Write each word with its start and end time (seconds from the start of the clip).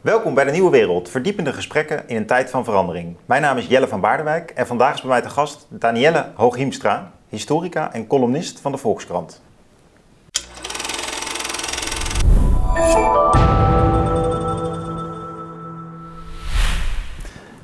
Welkom 0.00 0.34
bij 0.34 0.44
de 0.44 0.50
Nieuwe 0.50 0.70
Wereld, 0.70 1.08
verdiepende 1.08 1.52
gesprekken 1.52 2.08
in 2.08 2.16
een 2.16 2.26
tijd 2.26 2.50
van 2.50 2.64
verandering. 2.64 3.16
Mijn 3.26 3.42
naam 3.42 3.56
is 3.56 3.66
Jelle 3.66 3.88
van 3.88 4.00
Baardenwijk 4.00 4.50
en 4.50 4.66
vandaag 4.66 4.94
is 4.94 5.00
bij 5.00 5.10
mij 5.10 5.20
te 5.20 5.28
gast 5.28 5.66
Danielle 5.68 6.26
Hooghiemstra, 6.34 7.10
historica 7.28 7.92
en 7.92 8.06
columnist 8.06 8.60
van 8.60 8.72
de 8.72 8.78
Volkskrant. 8.78 9.42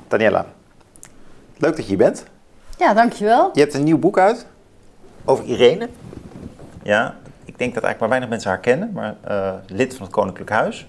Daniela, 0.07 0.45
leuk 1.57 1.75
dat 1.75 1.77
je 1.77 1.83
hier 1.83 1.97
bent. 1.97 2.25
Ja, 2.77 2.93
dankjewel. 2.93 3.49
Je 3.53 3.59
hebt 3.59 3.73
een 3.73 3.83
nieuw 3.83 3.99
boek 3.99 4.19
uit 4.19 4.45
over 5.25 5.45
Irene. 5.45 5.89
Ja, 6.83 7.15
ik 7.45 7.57
denk 7.57 7.73
dat 7.73 7.83
eigenlijk 7.83 7.99
maar 7.99 8.09
weinig 8.09 8.29
mensen 8.29 8.49
haar 8.49 8.59
kennen, 8.59 8.91
maar 8.93 9.15
uh, 9.29 9.53
lid 9.67 9.95
van 9.95 10.05
het 10.05 10.15
Koninklijk 10.15 10.49
Huis. 10.49 10.87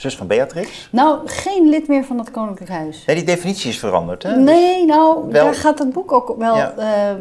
Zus 0.00 0.16
van 0.16 0.26
Beatrix? 0.26 0.88
Nou, 0.92 1.28
geen 1.28 1.68
lid 1.68 1.88
meer 1.88 2.04
van 2.04 2.18
het 2.18 2.30
Koninklijk 2.30 2.70
Huis. 2.70 3.04
Nee, 3.04 3.16
die 3.16 3.24
definitie 3.24 3.70
is 3.70 3.78
veranderd, 3.78 4.22
hè? 4.22 4.36
Nee, 4.36 4.86
nou, 4.86 5.32
daar 5.32 5.54
gaat 5.54 5.78
het 5.78 5.92
boek 5.92 6.12
ook 6.12 6.34
wel... 6.38 6.56
Eh, 6.56 7.12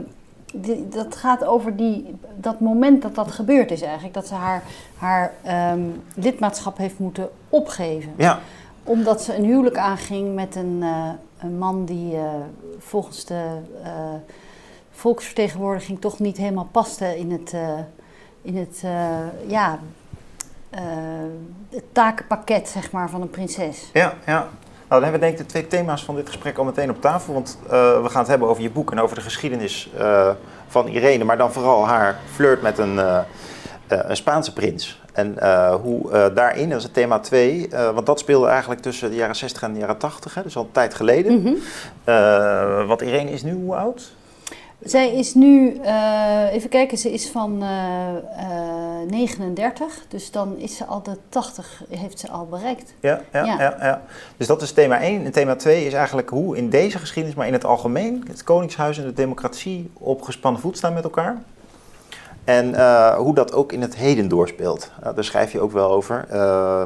die, 0.54 0.88
dat 0.88 1.16
gaat 1.16 1.46
over 1.46 1.76
die, 1.76 2.16
dat 2.36 2.60
moment 2.60 3.02
dat 3.02 3.16
dat 3.16 3.32
gebeurd 3.32 3.72
is 3.72 3.82
eigenlijk. 3.82 4.14
Dat 4.14 4.28
ze 4.28 4.34
haar, 4.34 4.64
haar 4.98 5.34
ehm, 5.44 5.80
lidmaatschap 6.16 6.78
heeft 6.78 7.00
moeten 7.00 7.30
opgeven. 7.50 8.14
Ja. 8.18 8.40
Omdat 8.84 9.22
ze 9.24 9.36
een 9.36 9.46
huwelijk 9.46 9.78
aanging 9.78 10.36
met 10.36 10.56
een, 10.56 10.78
uh, 10.80 11.10
een 11.40 11.58
man 11.58 11.86
die 11.86 12.14
uh, 12.14 12.22
volgens 12.78 13.26
de 13.26 13.46
volksvertegenwoordiging 14.92 16.02
toch 16.02 16.20
niet 16.20 16.38
helemaal 16.38 16.68
paste 16.72 17.18
in 17.18 17.32
het, 17.32 17.54
in 18.42 18.58
het 18.58 18.84
ja, 19.48 19.80
uh, 20.74 20.80
het 21.70 21.84
takenpakket 21.92 22.68
zeg 22.68 22.92
maar, 22.92 23.10
van 23.10 23.22
een 23.22 23.30
prinses. 23.30 23.90
Ja, 23.94 24.14
ja. 24.26 24.48
Nou, 24.88 25.02
dan 25.02 25.12
hebben 25.12 25.20
we 25.20 25.26
denk 25.26 25.40
ik 25.40 25.46
de 25.48 25.52
twee 25.52 25.68
thema's 25.68 26.04
van 26.06 26.16
dit 26.16 26.28
gesprek 26.28 26.58
al 26.58 26.64
meteen 26.64 26.90
op 26.90 27.02
tafel. 27.02 27.34
Want 27.34 27.58
uh, 27.64 27.72
we 28.02 28.10
gaan 28.10 28.20
het 28.20 28.28
hebben 28.28 28.48
over 28.48 28.64
je 28.64 28.70
boek 28.70 28.92
en 28.92 29.00
over 29.00 29.16
de 29.16 29.22
geschiedenis 29.22 29.92
uh, 30.00 30.30
van 30.68 30.88
Irene. 30.88 31.24
Maar 31.24 31.38
dan 31.38 31.52
vooral 31.52 31.88
haar 31.88 32.20
flirt 32.34 32.62
met 32.62 32.78
een, 32.78 32.98
een 33.88 34.16
Spaanse 34.16 34.54
prins. 34.54 35.02
En 35.14 35.38
hoe 35.82 36.32
daarin, 36.34 36.70
dat 36.70 36.78
is 36.78 36.84
het 36.84 36.94
thema 36.94 37.20
2, 37.20 37.70
want 37.70 38.06
dat 38.06 38.20
speelde 38.20 38.48
eigenlijk 38.48 38.82
tussen 38.82 39.10
de 39.10 39.16
jaren 39.16 39.36
60 39.36 39.64
en 39.64 39.74
de 39.74 39.80
jaren 39.80 39.98
80. 39.98 40.34
Hè, 40.34 40.44
dus 40.44 40.56
al 40.56 40.64
een 40.64 40.72
tijd 40.72 40.94
geleden. 40.94 41.34
Mm 41.34 41.60
-hmm. 42.06 42.88
wat 42.88 43.02
Irene 43.02 43.32
is 43.32 43.44
nu 43.44 43.54
hoe 43.54 43.76
oud? 43.76 44.12
Zij 44.84 45.14
is 45.14 45.34
nu, 45.34 45.80
uh, 45.82 46.54
even 46.54 46.70
kijken, 46.70 46.98
ze 46.98 47.12
is 47.12 47.30
van 47.30 47.64
uh, 47.64 47.70
uh, 48.38 49.10
39, 49.10 50.06
dus 50.08 50.32
dan 50.32 50.58
is 50.58 50.76
ze 50.76 50.86
al 50.86 51.04
de 51.04 51.18
80, 51.30 51.84
heeft 51.90 52.20
ze 52.20 52.30
al 52.30 52.46
bereikt. 52.46 52.94
Ja, 53.00 53.22
ja, 53.32 53.46
ja. 53.46 53.60
ja, 53.60 53.76
ja. 53.82 54.02
dus 54.38 54.48
dat 54.48 54.62
is 54.62 54.72
thema 54.72 55.00
1. 55.00 55.26
En 55.26 55.32
thema 55.32 55.56
2 55.56 55.86
is 55.86 55.94
eigenlijk 55.94 56.30
hoe 56.30 56.58
in 56.58 56.70
deze 56.70 57.00
geschiedenis, 57.00 57.38
maar 57.38 57.48
in 57.48 57.54
het 57.54 57.66
algemeen, 57.66 58.24
het 58.28 58.44
Koningshuis 58.44 58.98
en 58.98 59.04
de 59.04 59.14
democratie 59.14 59.92
op 59.94 60.22
gespannen 60.22 60.62
voet 60.62 60.78
staan 60.78 60.94
met 60.94 61.04
elkaar. 61.04 61.42
En 62.44 62.70
uh, 62.70 63.16
hoe 63.16 63.36
dat 63.36 63.54
ook 63.54 63.72
in 63.72 63.82
het 63.82 63.96
heden 63.96 64.28
doorspeelt. 64.28 64.92
Uh, 65.04 65.10
daar 65.16 65.24
schrijf 65.24 65.52
je 65.52 65.60
ook 65.60 65.72
wel 65.72 65.92
over. 65.92 66.28
Uh, 66.34 66.84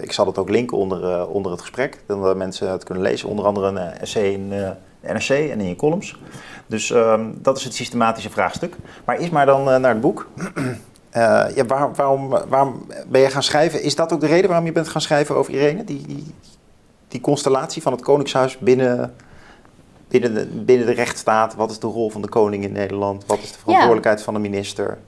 ik 0.00 0.12
zal 0.12 0.26
het 0.26 0.38
ook 0.38 0.48
linken 0.48 0.76
onder, 0.76 1.26
onder 1.26 1.52
het 1.52 1.60
gesprek, 1.60 2.02
dat 2.06 2.36
mensen 2.36 2.70
het 2.70 2.84
kunnen 2.84 3.04
lezen. 3.04 3.28
Onder 3.28 3.44
andere 3.44 3.66
een 3.66 3.78
essay 3.78 4.32
in 4.32 4.52
de 5.00 5.12
NRC 5.12 5.28
en 5.28 5.60
in 5.60 5.68
je 5.68 5.76
columns. 5.76 6.18
Dus 6.66 6.90
ehm, 6.90 7.26
dat 7.34 7.56
is 7.56 7.64
het 7.64 7.74
systematische 7.74 8.30
vraagstuk. 8.30 8.76
Maar 9.04 9.20
is 9.20 9.30
maar 9.30 9.46
dan 9.46 9.64
naar 9.64 9.92
het 9.92 10.00
boek. 10.00 10.28
ja, 11.54 11.66
waar, 11.66 11.94
waarom, 11.94 12.28
waarom 12.28 12.86
ben 13.08 13.20
je 13.20 13.30
gaan 13.30 13.42
schrijven? 13.42 13.82
Is 13.82 13.94
dat 13.94 14.12
ook 14.12 14.20
de 14.20 14.26
reden 14.26 14.48
waarom 14.48 14.66
je 14.66 14.72
bent 14.72 14.88
gaan 14.88 15.00
schrijven 15.00 15.36
over 15.36 15.52
Irene? 15.52 15.84
Die, 15.84 16.06
die, 16.06 16.34
die 17.08 17.20
constellatie 17.20 17.82
van 17.82 17.92
het 17.92 18.02
Koningshuis 18.02 18.58
binnen 18.58 19.14
binnen 20.10 20.34
de, 20.34 20.46
binnen 20.46 20.86
de 20.86 20.92
rechtsstaat? 20.92 21.54
Wat 21.54 21.70
is 21.70 21.78
de 21.78 21.86
rol 21.86 22.10
van 22.10 22.22
de 22.22 22.28
koning 22.28 22.64
in 22.64 22.72
Nederland? 22.72 23.26
Wat 23.26 23.38
is 23.38 23.52
de 23.52 23.58
verantwoordelijkheid 23.58 24.22
van 24.22 24.34
de 24.34 24.40
minister? 24.40 24.98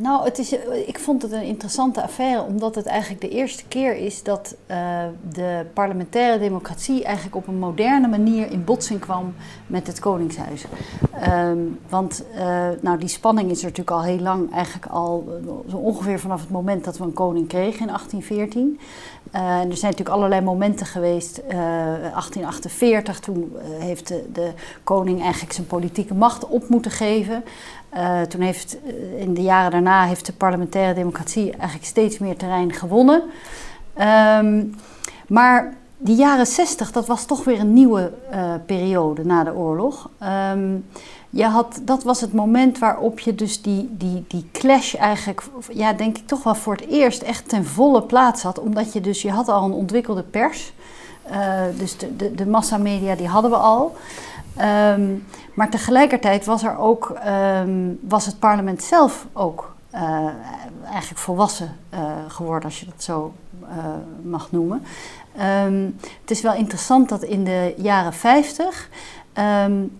Nou, 0.00 0.30
is, 0.32 0.52
ik 0.86 0.98
vond 0.98 1.22
het 1.22 1.32
een 1.32 1.42
interessante 1.42 2.02
affaire, 2.02 2.42
omdat 2.42 2.74
het 2.74 2.86
eigenlijk 2.86 3.20
de 3.20 3.28
eerste 3.28 3.64
keer 3.68 3.96
is 3.96 4.22
dat 4.22 4.56
uh, 4.70 4.76
de 5.32 5.66
parlementaire 5.72 6.38
democratie 6.38 7.04
eigenlijk 7.04 7.36
op 7.36 7.46
een 7.46 7.58
moderne 7.58 8.08
manier 8.08 8.50
in 8.50 8.64
botsing 8.64 9.00
kwam 9.00 9.34
met 9.66 9.86
het 9.86 9.98
Koningshuis. 9.98 10.64
Um, 11.28 11.78
want 11.88 12.24
uh, 12.34 12.68
nou, 12.80 12.98
die 12.98 13.08
spanning 13.08 13.50
is 13.50 13.58
er 13.58 13.68
natuurlijk 13.68 13.96
al 13.96 14.02
heel 14.02 14.18
lang, 14.18 14.52
eigenlijk 14.52 14.86
al 14.86 15.40
zo 15.70 15.76
ongeveer 15.76 16.20
vanaf 16.20 16.40
het 16.40 16.50
moment 16.50 16.84
dat 16.84 16.98
we 16.98 17.04
een 17.04 17.12
koning 17.12 17.48
kregen 17.48 17.80
in 17.80 17.86
1814. 17.86 18.80
Uh, 19.34 19.40
en 19.40 19.70
er 19.70 19.76
zijn 19.76 19.90
natuurlijk 19.90 20.16
allerlei 20.16 20.40
momenten 20.40 20.86
geweest. 20.86 21.38
Uh, 21.38 21.54
1848, 21.54 23.20
toen 23.20 23.56
heeft 23.78 24.08
de, 24.08 24.24
de, 24.32 24.52
koning 24.84 25.22
eigenlijk 25.22 25.52
zijn 25.52 25.66
politieke 25.66 26.14
macht 26.14 26.46
op 26.46 26.68
moeten 26.68 26.90
geven. 26.90 27.44
Uh, 27.94 28.20
toen 28.20 28.40
heeft 28.40 28.76
in 29.18 29.34
de 29.34 29.42
jaren 29.42 29.70
daarna 29.70 30.04
heeft 30.04 30.26
de 30.26 30.32
parlementaire 30.32 30.94
democratie 30.94 31.50
eigenlijk 31.50 31.84
steeds 31.84 32.18
meer 32.18 32.36
terrein 32.36 32.72
gewonnen. 32.72 33.22
Um, 34.38 34.74
maar 35.28 35.74
die 35.98 36.16
jaren 36.16 36.46
60, 36.46 36.92
dat 36.92 37.06
was 37.06 37.24
toch 37.24 37.44
weer 37.44 37.60
een 37.60 37.72
nieuwe 37.72 38.12
periode 38.66 39.24
na 39.24 39.44
de 39.44 39.54
oorlog. 39.54 40.10
Um, 40.52 40.84
je 41.34 41.44
had, 41.44 41.80
dat 41.82 42.02
was 42.02 42.20
het 42.20 42.32
moment 42.32 42.78
waarop 42.78 43.18
je 43.18 43.34
dus 43.34 43.62
die, 43.62 43.88
die, 43.90 44.24
die 44.28 44.48
clash 44.52 44.94
eigenlijk, 44.94 45.42
ja, 45.72 45.92
denk 45.92 46.18
ik 46.18 46.26
toch 46.26 46.42
wel 46.42 46.54
voor 46.54 46.74
het 46.74 46.86
eerst 46.86 47.22
echt 47.22 47.48
ten 47.48 47.64
volle 47.64 48.02
plaats 48.02 48.42
had. 48.42 48.58
Omdat 48.58 48.92
je 48.92 49.00
dus, 49.00 49.22
je 49.22 49.30
had 49.30 49.48
al 49.48 49.64
een 49.64 49.72
ontwikkelde 49.72 50.22
pers. 50.22 50.72
Uh, 51.30 51.60
dus 51.78 51.96
de, 51.98 52.16
de, 52.16 52.34
de 52.34 52.46
massamedia, 52.46 53.14
die 53.14 53.26
hadden 53.26 53.50
we 53.50 53.56
al. 53.56 53.96
Um, 54.96 55.26
maar 55.54 55.70
tegelijkertijd 55.70 56.44
was 56.44 56.62
er 56.62 56.78
ook, 56.78 57.16
um, 57.26 57.98
was 58.02 58.26
het 58.26 58.38
parlement 58.38 58.82
zelf 58.82 59.26
ook 59.32 59.74
uh, 59.94 60.00
eigenlijk 60.84 61.20
volwassen 61.20 61.76
uh, 61.94 62.00
geworden, 62.28 62.64
als 62.64 62.80
je 62.80 62.86
dat 62.86 63.02
zo 63.02 63.32
mag 64.22 64.50
noemen. 64.50 64.84
Um, 65.64 65.96
het 66.20 66.30
is 66.30 66.40
wel 66.40 66.54
interessant 66.54 67.08
dat 67.08 67.22
in 67.22 67.44
de 67.44 67.74
jaren 67.76 68.12
50 68.12 68.88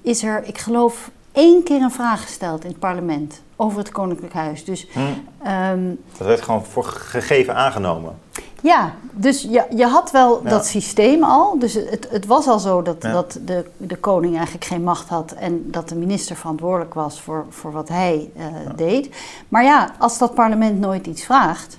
is 0.03 0.23
er, 0.23 0.45
ik 0.45 0.59
geloof, 0.59 1.11
één 1.33 1.63
keer 1.63 1.83
een 1.83 1.91
vraag 1.91 2.23
gesteld 2.23 2.65
in 2.65 2.71
het 2.71 2.79
parlement 2.79 3.43
over 3.57 3.79
het 3.79 3.91
Koninklijk 3.91 4.33
Huis. 4.33 4.65
Dus, 4.65 4.87
hmm. 4.93 5.29
um, 5.47 6.01
dat 6.19 6.27
werd 6.27 6.43
gewoon 6.43 6.65
voor 6.65 6.85
gegeven 6.85 7.55
aangenomen. 7.55 8.19
Ja, 8.63 8.93
dus 9.13 9.43
je, 9.43 9.67
je 9.75 9.87
had 9.87 10.11
wel 10.11 10.41
ja. 10.45 10.51
dat 10.51 10.67
systeem 10.67 11.23
al. 11.25 11.59
Dus 11.59 11.75
het, 11.75 12.07
het 12.11 12.27
was 12.27 12.47
al 12.47 12.59
zo 12.59 12.83
dat, 12.83 12.97
ja. 13.01 13.13
dat 13.13 13.39
de, 13.45 13.65
de 13.77 13.97
koning 13.97 14.35
eigenlijk 14.37 14.65
geen 14.65 14.83
macht 14.83 15.09
had 15.09 15.33
en 15.33 15.71
dat 15.71 15.89
de 15.89 15.95
minister 15.95 16.37
verantwoordelijk 16.37 16.95
was 16.95 17.21
voor, 17.21 17.47
voor 17.51 17.73
wat 17.73 17.89
hij 17.89 18.31
uh, 18.37 18.45
ja. 18.65 18.73
deed. 18.77 19.17
Maar 19.49 19.65
ja, 19.65 19.91
als 19.99 20.19
dat 20.19 20.35
parlement 20.35 20.81
nooit 20.81 21.07
iets 21.07 21.25
vraagt. 21.25 21.79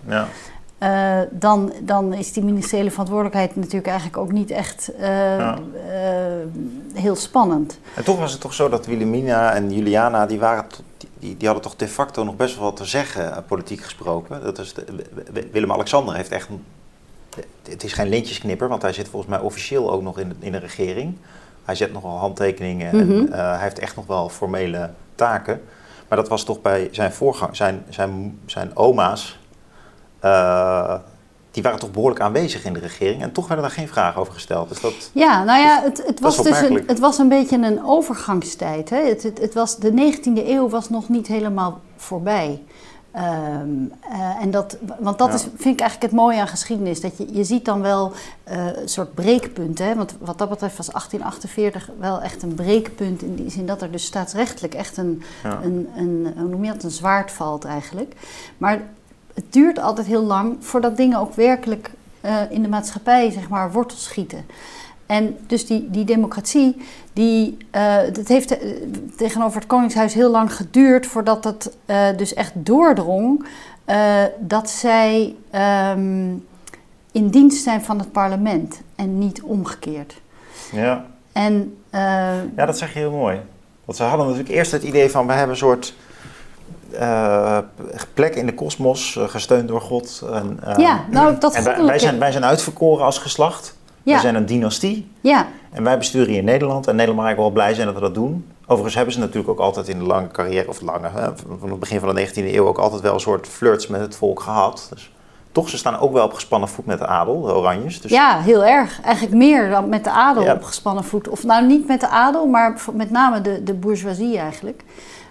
Uh, 0.80 1.20
dan, 1.30 1.72
dan 1.82 2.14
is 2.14 2.34
die 2.34 2.44
ministeriële 2.44 2.92
verantwoordelijkheid 2.92 3.56
natuurlijk 3.56 3.88
eigenlijk 3.88 4.18
ook 4.18 4.32
niet 4.32 4.52
echt 4.52 4.92
uh, 5.00 5.38
uh, 5.38 5.54
heel 6.94 7.16
spannend. 7.16 7.80
En 7.96 8.04
toch 8.04 8.20
was 8.20 8.32
het 8.32 8.42
toch 8.42 8.54
zo 8.54 8.70
dat 8.70 8.86
Wilhelmina 8.86 9.54
en 9.54 9.74
Juliana, 9.74 10.26
die, 10.26 10.40
waren 10.40 10.66
die, 11.24 11.38
die 11.38 11.48
hadden 11.48 11.64
toch 11.64 11.76
de 11.76 11.88
facto 11.88 12.24
nog 12.24 12.36
best 12.36 12.56
wel 12.56 12.64
wat 12.64 12.76
te 12.76 12.86
zeggen, 12.86 13.44
politiek 13.48 13.82
gesproken. 13.82 14.44
Dat 14.44 14.58
is 14.58 14.74
de, 14.74 15.50
Willem-Alexander 15.52 16.16
heeft 16.16 16.32
echt, 16.32 16.50
een, 16.50 16.66
het 17.64 17.84
is 17.84 17.94
geen 17.94 18.10
lintjesknipper, 18.10 18.68
want 18.68 18.82
hij 18.82 18.94
zit 18.94 19.08
volgens 19.08 19.32
mij 19.32 19.40
officieel 19.40 19.92
ook 19.92 20.02
nog 20.02 20.20
in 20.20 20.30
de, 20.30 20.36
in 20.40 20.52
de 20.52 20.58
regering. 20.58 21.18
Hij 21.66 21.76
zet 21.76 21.94
nogal 21.94 22.18
handtekeningen 22.18 22.96
mm 22.96 23.10
-hmm. 23.10 23.28
en 23.32 23.50
hij 23.50 23.62
heeft 23.62 23.80
echt 23.80 23.96
nog 23.96 24.06
wel 24.06 24.30
formele 24.30 24.90
taken. 25.16 25.62
Maar 26.08 26.18
dat 26.18 26.28
was 26.28 26.44
toch 26.44 26.62
bij 26.62 26.90
zijn 26.92 27.14
voorgang, 27.14 27.56
zijn, 27.56 27.84
zijn, 27.90 28.40
zijn 28.46 28.78
oma's, 28.78 29.40
uh, 30.26 30.96
die 31.54 31.64
waren 31.64 31.80
toch 31.80 31.92
behoorlijk 31.92 32.22
aanwezig 32.22 32.66
in 32.66 32.74
de 32.74 32.80
regering. 32.80 33.22
En 33.22 33.32
toch 33.32 33.48
werden 33.48 33.66
daar 33.66 33.76
geen 33.76 33.88
vragen 33.88 34.22
over 34.22 34.34
gesteld. 34.34 34.70
Dus 34.70 34.82
dat, 34.82 34.94
ja, 35.12 35.44
nou 35.44 35.60
ja, 35.60 35.82
het, 35.82 36.04
het 36.06 36.20
was 36.20 36.44
dus 36.44 36.62
een, 36.62 36.84
het 36.88 37.00
was 37.00 37.18
een 37.18 37.30
beetje 37.30 37.58
een 37.58 37.86
overgangstijd. 37.86 38.90
Hè? 38.90 38.98
Het, 38.98 39.24
het, 39.24 39.40
het, 39.40 39.54
was, 39.54 39.78
de 39.78 39.92
19e 39.92 40.48
eeuw 40.48 40.70
was 40.70 40.90
nog 40.90 41.10
niet 41.10 41.28
helemaal 41.28 41.82
voorbij. 41.96 42.62
Um, 43.16 43.92
uh, 44.12 44.42
en 44.42 44.52
dat, 44.52 44.78
want 45.00 45.18
dat 45.18 45.28
ja. 45.28 45.34
is, 45.34 45.42
vind 45.42 45.74
ik 45.74 45.80
eigenlijk 45.80 46.02
het 46.02 46.22
mooie 46.22 46.40
aan 46.40 46.48
geschiedenis. 46.48 47.02
Dat 47.02 47.18
je, 47.18 47.34
je 47.34 47.44
ziet 47.44 47.66
dan 47.66 47.82
wel 47.82 48.12
uh, 48.52 48.78
een 48.78 48.90
soort 48.90 49.14
breekpunten. 49.14 49.86
Hè? 49.86 49.96
Want 49.96 50.16
wat 50.20 50.38
dat 50.38 50.50
betreft 50.50 50.78
was 50.78 50.88
1848 50.88 51.90
wel 52.00 52.22
echt 52.22 52.44
een 52.44 52.56
breekpunt. 52.56 53.22
In 53.22 53.36
die 53.36 53.50
zin 53.50 53.66
dat 53.66 53.82
er 53.82 53.92
dus 53.92 54.06
staatsrechtelijk 54.06 54.74
echt 54.74 54.98
een, 54.98 55.24
ja. 55.44 55.60
een, 55.64 55.90
een, 55.96 56.34
hoe 56.38 56.48
noem 56.48 56.64
je 56.64 56.72
dat, 56.72 56.84
een 56.84 56.92
zwaard 56.92 57.32
valt 57.32 57.66
eigenlijk. 57.66 58.16
Maar 58.58 58.82
het 59.34 59.54
duurt 59.54 59.80
altijd 59.80 60.08
heel 60.08 60.24
lang 60.24 60.56
voordat 60.60 60.98
dingen 60.98 61.20
ook 61.20 61.34
werkelijk 61.34 61.92
uh, 62.26 62.38
in 62.50 62.62
de 62.62 62.68
maatschappij 62.68 63.32
zeg 63.32 63.50
maar, 63.50 63.72
wortels 63.72 64.04
schieten. 64.04 64.46
En 65.06 65.38
dus 65.48 65.66
die, 65.66 65.90
die 65.90 66.06
democratie, 66.06 66.82
die, 67.14 67.58
uh, 67.76 67.96
dat 68.14 68.28
heeft 68.28 68.52
uh, 68.52 68.74
tegenover 69.18 69.60
het 69.60 69.68
Koningshuis 69.68 70.14
heel 70.14 70.32
lang 70.32 70.56
geduurd 70.56 71.06
voordat 71.06 71.44
het 71.44 71.78
dus 72.18 72.34
echt 72.34 72.52
doordrong 72.56 73.46
dat 74.40 74.70
zij 74.70 75.36
um, 75.96 76.46
in 77.12 77.28
dienst 77.28 77.64
zijn 77.64 77.82
van 77.82 78.00
het 78.00 78.12
parlement 78.12 78.82
en 78.96 79.18
niet 79.18 79.42
omgekeerd. 79.42 80.22
Ja. 80.72 81.06
En, 81.32 81.78
ja, 82.56 82.66
dat 82.66 82.78
zeg 82.78 82.94
je 82.94 83.00
heel 83.00 83.12
mooi. 83.12 83.40
Want 83.86 83.98
ze 83.98 84.04
hadden 84.04 84.28
natuurlijk 84.28 84.56
eerst 84.56 84.72
het 84.72 84.84
idee 84.84 85.10
van 85.10 85.28
we 85.28 85.34
hebben 85.34 85.50
een 85.50 85.58
soort 85.58 85.96
uh, 86.94 87.58
plek 88.14 88.36
in 88.36 88.46
de 88.46 88.54
kosmos, 88.54 89.16
uh, 89.16 89.28
gesteund 89.28 89.68
door 89.68 89.82
God. 89.82 90.24
En, 90.32 90.60
uh, 90.68 90.76
ja, 90.78 91.06
nou 91.10 91.38
dat 91.40 91.56
en 91.56 91.64
wij, 91.64 91.84
wij, 91.84 92.00
zijn, 92.00 92.20
wij 92.20 92.32
zijn 92.32 92.46
uitverkoren 92.46 93.06
als 93.06 93.18
geslacht. 93.18 93.78
Ja. 94.04 94.16
We 94.16 94.22
zijn 94.22 94.36
een 94.36 94.46
dynastie. 94.46 95.12
Ja. 95.22 95.48
En 95.72 95.84
wij 95.84 95.98
besturen 95.98 96.28
hier 96.28 96.38
in 96.38 96.46
Nederland. 96.46 96.88
En 96.88 96.96
Nederland 96.96 97.20
mag 97.20 97.26
eigenlijk 97.26 97.56
wel 97.56 97.64
blij 97.64 97.76
zijn 97.76 97.88
dat 97.88 97.96
we 97.96 98.02
dat 98.02 98.14
doen. 98.14 98.48
Overigens 98.66 98.96
hebben 98.96 99.14
ze 99.14 99.20
natuurlijk 99.20 99.50
ook 99.50 99.60
altijd 99.60 99.88
in 99.88 99.98
de 99.98 100.06
lange 100.06 100.28
carrière, 100.28 100.70
of 100.70 100.82
lange, 100.82 101.10
hè, 101.10 101.30
van 101.60 101.70
het 101.70 101.80
begin 101.80 102.00
van 102.00 102.16
de 102.16 102.28
19e 102.28 102.54
eeuw 102.54 102.68
ook 102.68 102.78
altijd 102.78 103.02
wel 103.02 103.14
een 103.14 103.20
soort 103.20 103.48
flirts 103.48 103.88
met 103.88 104.02
het 104.02 104.16
volk 104.16 104.40
gehad. 104.40 104.88
Dus 104.90 105.12
toch, 105.52 105.70
ze 105.70 105.78
staan 105.78 106.00
ook 106.00 106.14
wel 106.14 106.26
op 106.26 106.34
gespannen 106.34 106.70
voet 106.70 106.86
met 106.86 107.00
de 107.00 107.08
adel, 107.08 107.42
de 107.42 107.54
Oranjes. 107.54 108.02
Dus... 108.02 108.12
Ja, 108.12 108.40
heel 108.40 108.66
erg. 108.66 109.02
Eigenlijk 109.02 109.36
meer 109.36 109.70
dan 109.70 109.90
met 109.90 110.04
de 110.04 110.12
adel 110.12 110.44
ja. 110.44 110.54
op 110.54 110.64
gespannen 110.64 111.04
voet. 111.04 111.28
Of 111.28 111.44
nou 111.44 111.66
niet 111.66 111.88
met 111.88 112.00
de 112.00 112.08
adel, 112.08 112.48
maar 112.48 112.82
met 112.94 113.12
name 113.12 113.42
de, 113.42 113.64
de 113.64 113.74
bourgeoisie 113.74 114.38
eigenlijk. 114.38 114.84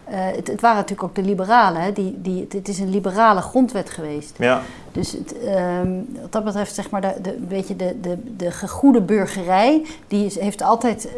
Uh, 0.09 0.15
het, 0.15 0.47
het, 0.47 0.61
waren 0.61 0.77
natuurlijk 0.77 1.09
ook 1.09 1.15
de 1.15 1.23
liberalen. 1.23 1.83
Hè? 1.83 1.93
Die, 1.93 2.21
die, 2.23 2.47
het, 2.51 2.69
is 2.69 2.79
een 2.79 2.91
liberale 2.91 3.41
grondwet 3.41 3.91
geweest. 3.91 4.35
Ja. 4.39 4.63
Dus 4.93 5.13
het, 5.13 5.35
um, 5.85 6.09
wat 6.21 6.33
dat 6.33 6.45
betreft, 6.45 6.75
zeg 6.75 6.91
maar, 6.91 7.01
de, 7.01 7.15
de, 7.23 7.39
weet 7.49 7.69
je, 7.69 7.77
de, 7.77 8.01
de, 8.01 8.19
de 8.37 8.51
gegoede 8.51 9.01
burgerij... 9.01 9.87
die 10.09 10.25
is, 10.27 10.39
heeft 10.39 10.63
altijd 10.63 11.09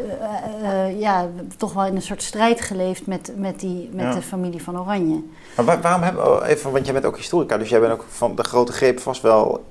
uh, 0.63 0.69
uh, 0.71 0.99
ja, 0.99 1.27
toch 1.57 1.73
wel 1.73 1.85
in 1.85 1.95
een 1.95 2.01
soort 2.01 2.23
strijd 2.23 2.61
geleefd 2.61 3.07
met, 3.07 3.31
met, 3.37 3.59
die, 3.59 3.89
met 3.93 4.05
Ja. 4.05 4.13
de 4.13 4.21
familie 4.21 4.63
van 4.63 4.79
Oranje. 4.79 5.23
Maar 5.55 5.65
waar- 5.65 5.81
waarom 5.81 6.01
hebben 6.01 6.23
we, 6.23 6.45
even, 6.45 6.71
want 6.71 6.83
jij 6.85 6.93
bent 6.93 7.05
ook 7.05 7.17
historica, 7.17 7.57
dus 7.57 7.69
jij 7.69 7.79
bent 7.79 7.91
ook 7.93 8.05
van 8.09 8.35
de 8.35 8.43
grote 8.43 8.71
greep 8.71 8.99
vast 8.99 9.21
wel. 9.21 9.63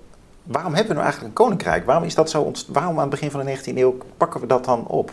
Waarom 0.43 0.71
hebben 0.75 0.89
we 0.89 0.95
nou 0.95 1.05
eigenlijk 1.05 1.39
een 1.39 1.45
koninkrijk? 1.45 1.87
Waarom 1.87 2.05
is 2.05 2.15
dat 2.15 2.31
zo 2.31 2.51
Waarom 2.69 2.95
aan 2.95 3.01
het 3.01 3.11
begin 3.11 3.31
van 3.31 3.45
de 3.45 3.57
19e 3.59 3.77
eeuw 3.77 3.97
pakken 4.17 4.41
we 4.41 4.47
dat 4.47 4.65
dan 4.65 4.87
op? 4.87 5.13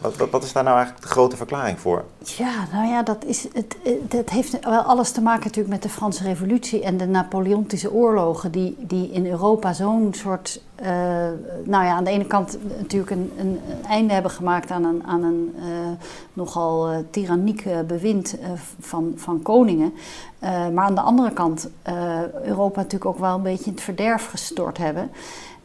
Wat, 0.00 0.30
wat, 0.30 0.42
is 0.42 0.52
daar 0.52 0.64
nou 0.64 0.76
eigenlijk 0.76 1.06
de 1.06 1.12
grote 1.12 1.36
verklaring 1.36 1.80
voor? 1.80 2.04
Ja, 2.24 2.66
nou 2.72 2.88
ja, 2.88 3.02
dat, 3.02 3.24
is, 3.24 3.46
het, 3.52 3.76
het 4.08 4.30
heeft 4.30 4.64
wel 4.64 4.80
alles 4.80 5.10
te 5.10 5.20
maken 5.20 5.44
natuurlijk 5.44 5.74
met 5.74 5.82
de 5.82 5.88
Franse 5.88 6.22
revolutie 6.22 6.82
en 6.82 6.96
de 6.96 7.06
Napoleontische 7.06 7.92
oorlogen, 7.92 8.50
die, 8.50 8.76
die 8.78 9.10
in 9.10 9.26
Europa 9.26 9.72
zo'n 9.72 10.14
soort, 10.14 10.62
eh, 10.74 10.88
nou 11.64 11.84
ja, 11.84 11.90
aan 11.90 12.04
de 12.04 12.10
ene 12.10 12.26
kant 12.26 12.58
natuurlijk 12.78 13.10
een, 13.10 13.32
een, 13.38 13.60
einde 13.88 14.12
hebben 14.12 14.30
gemaakt 14.30 14.70
aan 14.70 14.84
een, 14.84 15.02
aan 15.06 15.22
een 15.22 15.54
eh, 15.56 15.64
nogal 16.32 16.88
eh, 16.88 16.98
tyranniek 17.10 17.64
bewind 17.86 18.36
van, 18.80 19.12
van 19.16 19.42
koningen. 19.42 19.94
Maar 20.72 20.84
aan 20.84 20.94
de 20.94 21.00
andere 21.00 21.32
kant 21.32 21.68
Europa 22.44 22.76
natuurlijk 22.76 23.10
ook 23.10 23.18
wel 23.18 23.34
een 23.34 23.42
beetje 23.42 23.64
in 23.64 23.72
het 23.72 23.80
verderf 23.80 24.26
gestort 24.26 24.78
hebben. 24.78 25.10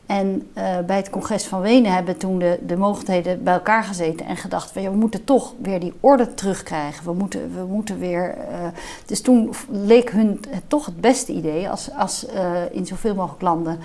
En 0.05 0.47
eh, 0.53 0.63
bij 0.87 0.95
het 0.95 1.09
congres 1.09 1.45
van 1.45 1.61
Wenen 1.61 1.93
hebben 1.93 2.17
toen 2.17 2.39
de, 2.39 2.59
de 2.65 2.77
mogelijkheden 2.77 3.43
bij 3.43 3.53
elkaar 3.53 3.83
gezeten 3.83 4.25
en 4.25 4.37
gedacht: 4.37 4.71
van, 4.71 4.81
ja, 4.81 4.89
we 4.89 4.95
moeten 4.97 5.23
toch 5.23 5.53
weer 5.61 5.79
die 5.79 5.93
orde 5.99 6.33
terugkrijgen. 6.33 7.05
We 7.05 7.13
moeten, 7.13 7.51
we 7.55 7.65
moeten 7.65 7.99
weer. 7.99 8.35
eh, 8.37 8.67
dus 9.05 9.21
toen 9.21 9.53
leek 9.69 10.11
hun 10.11 10.41
het 10.49 10.63
toch 10.67 10.85
het 10.85 11.01
beste 11.01 11.31
idee 11.31 11.69
als, 11.69 11.89
als 11.97 12.25
eh, 12.25 12.51
in 12.71 12.85
zoveel 12.85 13.15
mogelijk 13.15 13.41
landen 13.41 13.79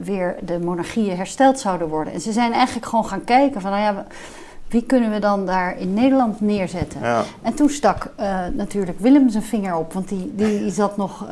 weer 0.00 0.36
de 0.42 0.58
monarchieën 0.58 1.16
hersteld 1.16 1.58
zouden 1.60 1.88
worden. 1.88 2.12
En 2.12 2.20
ze 2.20 2.32
zijn 2.32 2.52
eigenlijk 2.52 2.86
gewoon 2.86 3.06
gaan 3.06 3.24
kijken 3.24 3.60
van, 3.60 3.70
nou 3.70 3.82
ja, 3.82 3.94
we- 3.94 4.14
wie 4.68 4.82
kunnen 4.82 5.10
we 5.10 5.18
dan 5.18 5.46
daar 5.46 5.78
in 5.78 5.94
Nederland 5.94 6.40
neerzetten? 6.40 7.00
Ja. 7.00 7.22
En 7.42 7.54
toen 7.54 7.68
stak 7.70 8.12
natuurlijk 8.54 9.00
Willem 9.00 9.28
zijn 9.30 9.42
vinger 9.42 9.76
op, 9.76 9.92
want 9.92 10.08
die, 10.08 10.32
die 10.34 10.70
zat 10.70 10.96
nog 10.96 11.26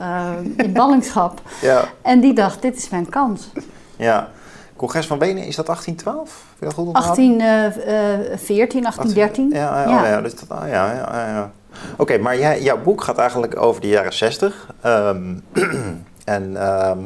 in 0.56 0.72
ballingschap. 0.72 1.42
Ja. 1.60 1.84
En 2.02 2.20
die 2.20 2.32
dacht: 2.34 2.62
dit 2.62 2.76
is 2.76 2.88
mijn 2.88 3.08
kans. 3.08 3.50
Ja. 3.96 4.28
Congres 4.76 5.06
van 5.06 5.18
Wenen, 5.18 5.44
is 5.46 5.56
dat 5.56 5.66
1812? 5.66 6.44
Heb 6.50 6.58
je 6.58 6.64
dat 6.64 6.74
goed 6.74 6.86
onthouden? 6.86 7.38
1814, 7.38 8.82
1813. 8.82 9.50
Ja, 9.50 9.82
ja, 9.82 9.88
Ja. 9.90 10.00
Oh, 10.02 10.06
ja, 10.08 10.20
dus 10.20 10.34
dat, 10.34 10.58
ah, 10.58 10.68
ja, 10.68 10.92
ja, 10.92 11.08
ja, 11.12 11.28
ja. 11.28 11.50
Oké, 11.96 12.18
maar 12.18 12.38
jij, 12.38 12.62
jouw 12.62 12.78
boek 12.82 13.02
gaat 13.02 13.18
eigenlijk 13.18 13.60
over 13.60 13.80
de 13.80 13.88
jaren 13.88 14.12
60. 14.12 14.70
Ehm, 14.80 15.34
en 16.24 16.56
ehm, 16.56 16.98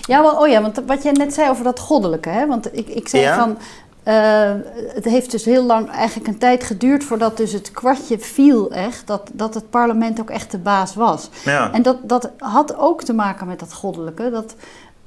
Ja, 0.00 0.22
wel, 0.22 0.36
oh 0.36 0.48
ja, 0.48 0.60
want 0.62 0.82
wat 0.86 1.02
jij 1.02 1.12
net 1.12 1.34
zei 1.34 1.50
over 1.50 1.64
dat 1.64 1.78
goddelijke, 1.78 2.28
hè? 2.28 2.46
Want 2.46 2.76
ik, 2.76 2.88
ik 2.88 3.08
zei 3.08 3.22
Ja. 3.22 3.34
van. 3.38 3.58
eh, 4.02 4.50
het 4.94 5.04
heeft 5.04 5.30
dus 5.30 5.44
heel 5.44 5.64
lang, 5.64 5.90
eigenlijk 5.90 6.28
een 6.28 6.38
tijd 6.38 6.64
geduurd 6.64 7.04
voordat 7.04 7.36
dus 7.36 7.52
het 7.52 7.70
kwartje 7.70 8.18
viel 8.18 8.70
echt, 8.72 9.06
dat, 9.06 9.30
dat 9.32 9.54
het 9.54 9.70
parlement 9.70 10.20
ook 10.20 10.30
echt 10.30 10.50
de 10.50 10.58
baas 10.58 10.94
was. 10.94 11.28
ja. 11.44 11.72
En 11.72 11.82
dat, 11.82 11.96
dat 12.02 12.30
had 12.38 12.76
ook 12.76 13.02
te 13.02 13.12
maken 13.12 13.46
met 13.46 13.58
dat 13.58 13.72
goddelijke. 13.72 14.30
Dat, 14.30 14.54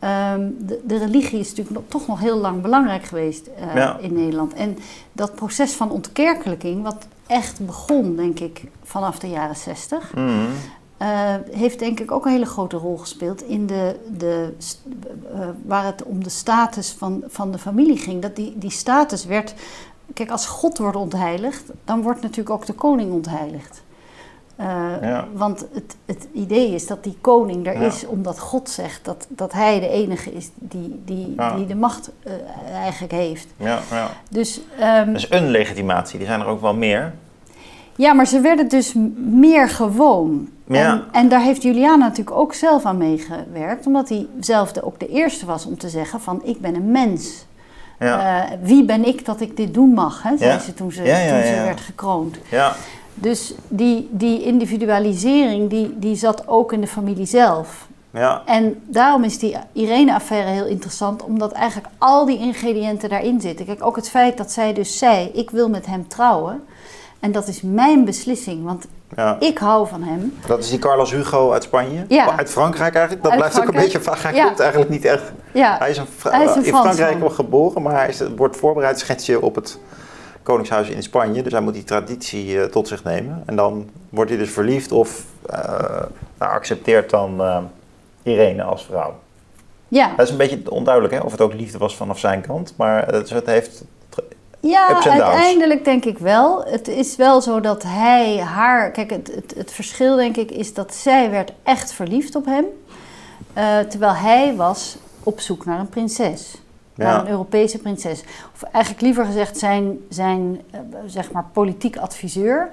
ehm, 0.04 0.50
de, 0.60 0.82
de 0.86 0.98
religie 0.98 1.40
is 1.40 1.50
natuurlijk 1.50 1.76
nog- 1.76 1.84
toch 1.88 2.08
nog 2.08 2.20
heel 2.20 2.38
lang 2.38 2.62
belangrijk 2.62 3.04
geweest 3.04 3.48
eh, 3.48 3.76
Ja. 3.76 3.98
in 3.98 4.14
Nederland. 4.14 4.54
En 4.54 4.78
dat 5.12 5.36
proces 5.36 5.72
van 5.74 5.92
ontkerkelijking, 5.92 6.84
wat 6.84 7.08
echt 7.28 7.66
begon, 7.66 8.16
denk 8.16 8.40
ik, 8.40 8.64
vanaf 8.84 9.20
de 9.20 9.30
jaren 9.30 9.56
zestig, 9.56 10.14
Mhm. 10.16 10.30
eh, 10.98 11.08
heeft 11.52 11.80
denk 11.80 12.00
ik 12.00 12.12
ook 12.12 12.26
een 12.26 12.32
hele 12.32 12.46
grote 12.46 12.78
rol 12.78 12.98
gespeeld 12.98 13.42
in 13.44 13.68
de, 13.68 13.96
de, 14.18 14.54
eh, 15.34 15.48
waar 15.66 15.86
het 15.86 16.04
om 16.04 16.24
de 16.24 16.30
status 16.30 16.92
van, 16.98 17.24
van 17.28 17.52
de 17.52 17.58
familie 17.58 17.98
ging. 17.98 18.22
Dat 18.22 18.36
die, 18.36 18.54
die 18.58 18.72
status 18.72 19.26
werd. 19.26 19.54
Kijk, 20.14 20.32
als 20.32 20.46
God 20.46 20.78
wordt 20.78 20.98
ontheiligd, 20.98 21.64
dan 21.86 22.02
wordt 22.02 22.22
natuurlijk 22.22 22.50
ook 22.50 22.66
de 22.66 22.74
koning 22.74 23.12
ontheiligd. 23.12 23.82
Eh, 24.56 24.66
Ja. 25.02 25.28
Want 25.34 25.66
het, 25.74 25.96
het 26.06 26.28
idee 26.34 26.74
is 26.74 26.88
dat 26.88 27.04
die 27.04 27.18
koning 27.22 27.68
er 27.68 27.74
Ja. 27.82 27.88
is 27.88 28.06
omdat 28.06 28.40
God 28.40 28.70
zegt 28.70 29.06
dat, 29.06 29.26
dat 29.30 29.52
hij 29.54 29.80
de 29.80 29.88
enige 29.90 30.34
is 30.34 30.50
die, 30.56 31.02
die, 31.06 31.34
Ja. 31.38 31.56
die 31.56 31.66
de 31.66 31.76
macht 31.76 32.12
eh, 32.24 32.34
eigenlijk 32.76 33.14
heeft. 33.14 33.48
ja, 33.58 33.80
ja. 33.92 34.10
Dus 34.30 34.62
Dat 35.06 35.16
is 35.16 35.30
een 35.30 35.50
legitimatie, 35.50 36.18
die 36.18 36.28
zijn 36.28 36.40
er 36.40 36.46
ook 36.48 36.62
wel 36.62 36.74
meer. 36.76 37.14
Ja, 37.96 38.14
maar 38.14 38.28
ze 38.28 38.40
werden 38.40 38.68
dus 38.70 38.94
meer 39.18 39.70
gewoon. 39.70 40.50
Ja. 40.68 40.92
En, 40.92 41.04
en 41.12 41.30
daar 41.30 41.42
heeft 41.42 41.64
Juliana 41.64 41.96
natuurlijk 42.08 42.38
ook 42.38 42.54
zelf 42.54 42.86
aan 42.86 42.98
meegewerkt, 42.98 43.86
omdat 43.86 44.10
hij 44.10 44.28
zelf 44.40 44.78
ook 44.82 45.00
de 45.00 45.08
eerste 45.08 45.46
was 45.46 45.66
om 45.66 45.78
te 45.78 45.90
zeggen 45.90 46.22
van 46.22 46.42
ik 46.44 46.60
ben 46.60 46.76
een 46.76 46.92
mens. 46.92 47.46
Ja, 48.00 48.46
Eh, 48.50 48.58
wie 48.62 48.86
ben 48.86 49.06
ik 49.08 49.26
dat 49.26 49.42
ik 49.42 49.58
dit 49.58 49.74
doen 49.74 49.90
mag, 49.94 50.24
hè, 50.24 50.38
zei 50.38 50.60
ze 50.60 50.74
toen 50.74 50.92
ze, 50.92 50.98
toen 51.02 51.44
ze 51.44 51.62
werd 51.66 51.82
gekroond. 51.82 52.38
ja, 52.50 52.76
Dus 53.14 53.54
die, 53.68 54.08
die 54.12 54.44
individualisering 54.44 55.70
die, 55.70 55.94
die 56.00 56.16
zat 56.16 56.48
ook 56.48 56.74
in 56.74 56.82
de 56.82 56.88
familie 56.88 57.26
zelf. 57.26 57.88
ja. 58.12 58.42
En 58.46 58.82
daarom 58.86 59.24
is 59.24 59.40
die 59.40 59.56
Irene-affaire 59.72 60.50
heel 60.50 60.66
interessant, 60.66 61.24
omdat 61.24 61.52
eigenlijk 61.52 61.94
al 61.98 62.26
die 62.26 62.38
ingrediënten 62.40 63.10
daarin 63.10 63.42
zitten. 63.42 63.66
Kijk, 63.66 63.86
ook 63.86 63.96
het 63.96 64.10
feit 64.10 64.38
dat 64.38 64.52
zij 64.52 64.74
dus 64.74 64.98
zei: 64.98 65.30
Ik 65.34 65.50
wil 65.52 65.70
met 65.70 65.86
hem 65.86 66.08
trouwen. 66.08 66.64
En 67.20 67.32
dat 67.32 67.48
is 67.48 67.62
mijn 67.62 68.06
beslissing, 68.06 68.64
want 68.64 68.86
ja. 69.16 69.36
ik 69.40 69.58
hou 69.58 69.88
van 69.88 70.04
hem. 70.04 70.38
Dat 70.48 70.60
is 70.60 70.70
die 70.70 70.80
Carlos 70.80 71.12
Hugo 71.12 71.52
uit 71.52 71.64
Spanje? 71.64 72.06
Ja. 72.08 72.28
Oh, 72.28 72.38
uit 72.38 72.50
Frankrijk 72.50 72.94
eigenlijk? 72.94 73.24
Dat 73.24 73.32
Uit 73.32 73.42
blijft 73.42 73.60
ook 73.62 73.68
een 73.76 73.82
beetje 73.82 74.02
vaag. 74.02 74.24
Hij 74.24 74.34
Ja. 74.36 74.46
komt 74.46 74.60
eigenlijk 74.60 74.92
niet 74.92 75.06
echt... 75.06 75.32
Ja, 75.52 75.78
Hij 75.78 75.90
is, 75.90 75.98
een 75.98 76.06
Hij 76.24 76.46
is 76.46 76.56
een 76.56 76.64
in 76.66 76.74
Frankrijk 76.74 77.20
wel 77.20 77.30
geboren, 77.30 77.82
maar 77.82 77.94
hij 77.96 78.08
is, 78.08 78.22
wordt 78.36 78.58
voorbereid 78.58 79.00
schetsje 79.00 79.42
op 79.42 79.56
het 79.56 79.80
Koningshuis 80.44 80.90
in 80.90 81.04
Spanje. 81.04 81.42
Dus 81.42 81.52
hij 81.52 81.62
moet 81.62 81.74
die 81.74 81.84
traditie 81.84 82.62
eh, 82.62 82.66
tot 82.66 82.88
zich 82.88 83.04
nemen. 83.04 83.44
En 83.46 83.56
dan 83.56 83.90
wordt 84.10 84.30
hij 84.30 84.40
dus 84.40 84.50
verliefd 84.50 84.92
of 84.92 85.26
eh, 85.50 85.60
nou, 86.38 86.52
accepteert 86.52 87.10
dan 87.10 87.42
eh, 87.42 87.58
Irene 88.24 88.64
als 88.64 88.86
vrouw. 88.86 89.16
ja. 89.88 90.14
Dat 90.18 90.26
is 90.26 90.32
een 90.32 90.38
beetje 90.38 90.72
onduidelijk 90.72 91.14
hè, 91.14 91.20
of 91.20 91.32
het 91.32 91.42
ook 91.42 91.54
liefde 91.54 91.78
was 91.78 91.96
vanaf 91.96 92.20
zijn 92.20 92.42
kant. 92.42 92.74
Maar 92.78 93.08
het, 93.08 93.30
het 93.30 93.46
heeft... 93.46 93.84
ja 94.60 95.02
uiteindelijk 95.04 95.86
denk 95.86 96.06
ik 96.06 96.18
wel. 96.18 96.64
Het 96.66 96.88
is 96.88 97.16
wel 97.16 97.42
zo 97.42 97.60
dat 97.60 97.84
hij 97.84 98.38
haar. 98.38 98.92
Kijk, 98.92 99.10
het, 99.10 99.32
het, 99.36 99.54
het 99.58 99.72
verschil 99.72 100.16
denk 100.16 100.38
ik 100.38 100.52
is 100.52 100.74
dat 100.74 100.94
zij 100.94 101.30
werd 101.30 101.54
echt 101.64 101.94
verliefd 101.94 102.36
op 102.36 102.46
hem. 102.46 102.66
terwijl 103.90 104.14
hij 104.14 104.56
was 104.56 104.98
op 105.24 105.40
zoek 105.40 105.66
naar 105.66 105.80
een 105.80 105.90
prinses. 105.90 106.63
Naar 106.96 107.14
Ja. 107.14 107.20
een 107.20 107.28
Europese 107.30 107.78
prinses. 107.78 108.24
Of 108.54 108.64
eigenlijk 108.64 109.04
liever 109.04 109.26
gezegd, 109.26 109.58
zijn, 109.58 109.98
zijn 110.10 110.62
eh, 110.72 110.80
zeg 111.06 111.32
maar 111.32 111.46
politiek 111.54 111.98
adviseur. 111.98 112.70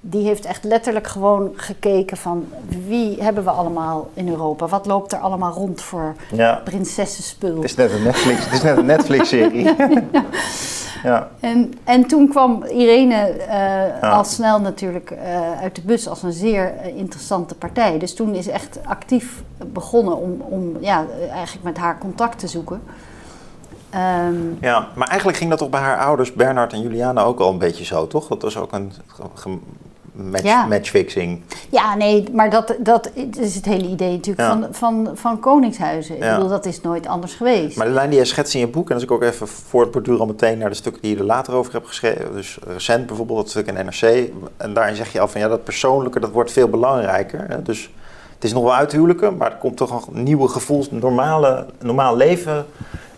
Die 0.00 0.26
heeft 0.26 0.44
echt 0.44 0.64
letterlijk 0.64 1.06
gewoon 1.06 1.52
gekeken 1.56 2.16
van 2.16 2.46
wie 2.86 3.22
hebben 3.22 3.44
we 3.44 3.50
allemaal 3.50 4.10
in 4.14 4.28
Europa? 4.28 4.66
Wat 4.66 4.86
loopt 4.86 5.12
er 5.12 5.18
allemaal 5.18 5.52
rond 5.52 5.80
voor 5.82 6.14
Ja, 6.32 6.60
prinsessenspul? 6.64 7.54
het 7.54 7.64
is 7.64 7.74
net 7.74 7.92
een 7.92 8.02
Netflix, 8.02 8.44
het 8.44 8.52
is 8.52 8.62
net 8.62 8.76
een 8.76 8.84
Netflix-serie. 8.86 9.74
ja. 11.02 11.28
En, 11.40 11.74
en 11.84 12.06
toen 12.06 12.28
kwam 12.28 12.64
Irene 12.64 13.14
eh, 13.14 13.46
Ja. 14.00 14.10
al 14.10 14.24
snel 14.24 14.60
natuurlijk 14.60 15.10
eh, 15.10 15.60
uit 15.60 15.74
de 15.74 15.82
bus 15.82 16.08
als 16.08 16.22
een 16.22 16.32
zeer 16.32 16.72
interessante 16.96 17.54
partij. 17.54 17.98
Dus 17.98 18.14
toen 18.14 18.34
is 18.34 18.48
echt 18.48 18.78
actief 18.84 19.42
begonnen 19.66 20.16
om, 20.16 20.40
om 20.40 20.76
ja, 20.80 21.04
eigenlijk 21.30 21.64
met 21.64 21.76
haar 21.76 21.98
contact 21.98 22.38
te 22.38 22.46
zoeken. 22.48 22.80
Ehm, 23.94 24.34
Ja, 24.60 24.88
maar 24.94 25.08
eigenlijk 25.08 25.38
ging 25.38 25.50
dat 25.50 25.58
toch 25.58 25.70
bij 25.70 25.80
haar 25.80 25.98
ouders, 25.98 26.32
Bernard 26.32 26.72
en 26.72 26.82
Juliana, 26.82 27.22
ook 27.22 27.40
al 27.40 27.50
een 27.50 27.58
beetje 27.58 27.84
zo, 27.84 28.06
toch? 28.06 28.28
Dat 28.28 28.42
was 28.42 28.56
ook 28.56 28.72
een 28.72 28.92
match, 30.12 30.42
Ja. 30.44 30.66
matchfixing. 30.66 31.40
Ja, 31.68 31.94
nee, 31.94 32.24
maar 32.32 32.50
dat, 32.50 32.74
dat 32.78 33.10
is 33.38 33.54
het 33.54 33.64
hele 33.64 33.86
idee 33.88 34.10
natuurlijk 34.12 34.48
Ja. 34.48 34.58
van, 34.60 34.66
van, 34.70 35.10
van 35.14 35.40
koningshuizen. 35.40 36.14
Ik 36.14 36.20
bedoel, 36.20 36.48
dat 36.48 36.66
is 36.66 36.80
nooit 36.80 37.06
anders 37.06 37.34
geweest. 37.34 37.76
Maar 37.76 37.86
de 37.86 37.92
lijn 37.92 38.10
die 38.10 38.18
je 38.18 38.24
schetst 38.24 38.54
in 38.54 38.60
je 38.60 38.66
boek, 38.68 38.88
en 38.88 38.94
als 38.94 39.02
ik 39.02 39.10
ook 39.10 39.22
even 39.22 39.48
voortborduur 39.48 40.18
al 40.20 40.26
meteen 40.26 40.58
naar 40.58 40.68
de 40.70 40.76
stukken 40.76 41.02
die 41.02 41.10
je 41.12 41.18
er 41.18 41.24
later 41.24 41.54
over 41.54 41.72
hebt 41.72 41.86
geschreven, 41.86 42.32
dus 42.32 42.58
recent 42.66 43.06
bijvoorbeeld 43.06 43.38
dat 43.38 43.50
stuk 43.50 43.66
in 43.66 43.74
NRC, 43.86 44.30
en 44.56 44.74
daarin 44.74 44.96
zeg 44.96 45.12
je 45.12 45.20
al 45.20 45.28
van 45.28 45.40
ja, 45.40 45.48
dat 45.48 45.64
persoonlijke, 45.64 46.20
dat 46.20 46.30
wordt 46.30 46.52
veel 46.52 46.68
belangrijker. 46.68 47.44
Hè? 47.48 47.62
Dus 47.62 47.90
het 48.34 48.44
is 48.44 48.52
nog 48.52 48.62
wel 48.62 48.74
uithuwelijken, 48.74 49.36
maar 49.36 49.50
er 49.50 49.56
komt 49.58 49.76
toch 49.76 50.06
een 50.06 50.22
nieuwe 50.22 50.48
gevoels, 50.48 50.90
normale, 50.90 51.66
normaal 51.82 52.16
leven. 52.16 52.66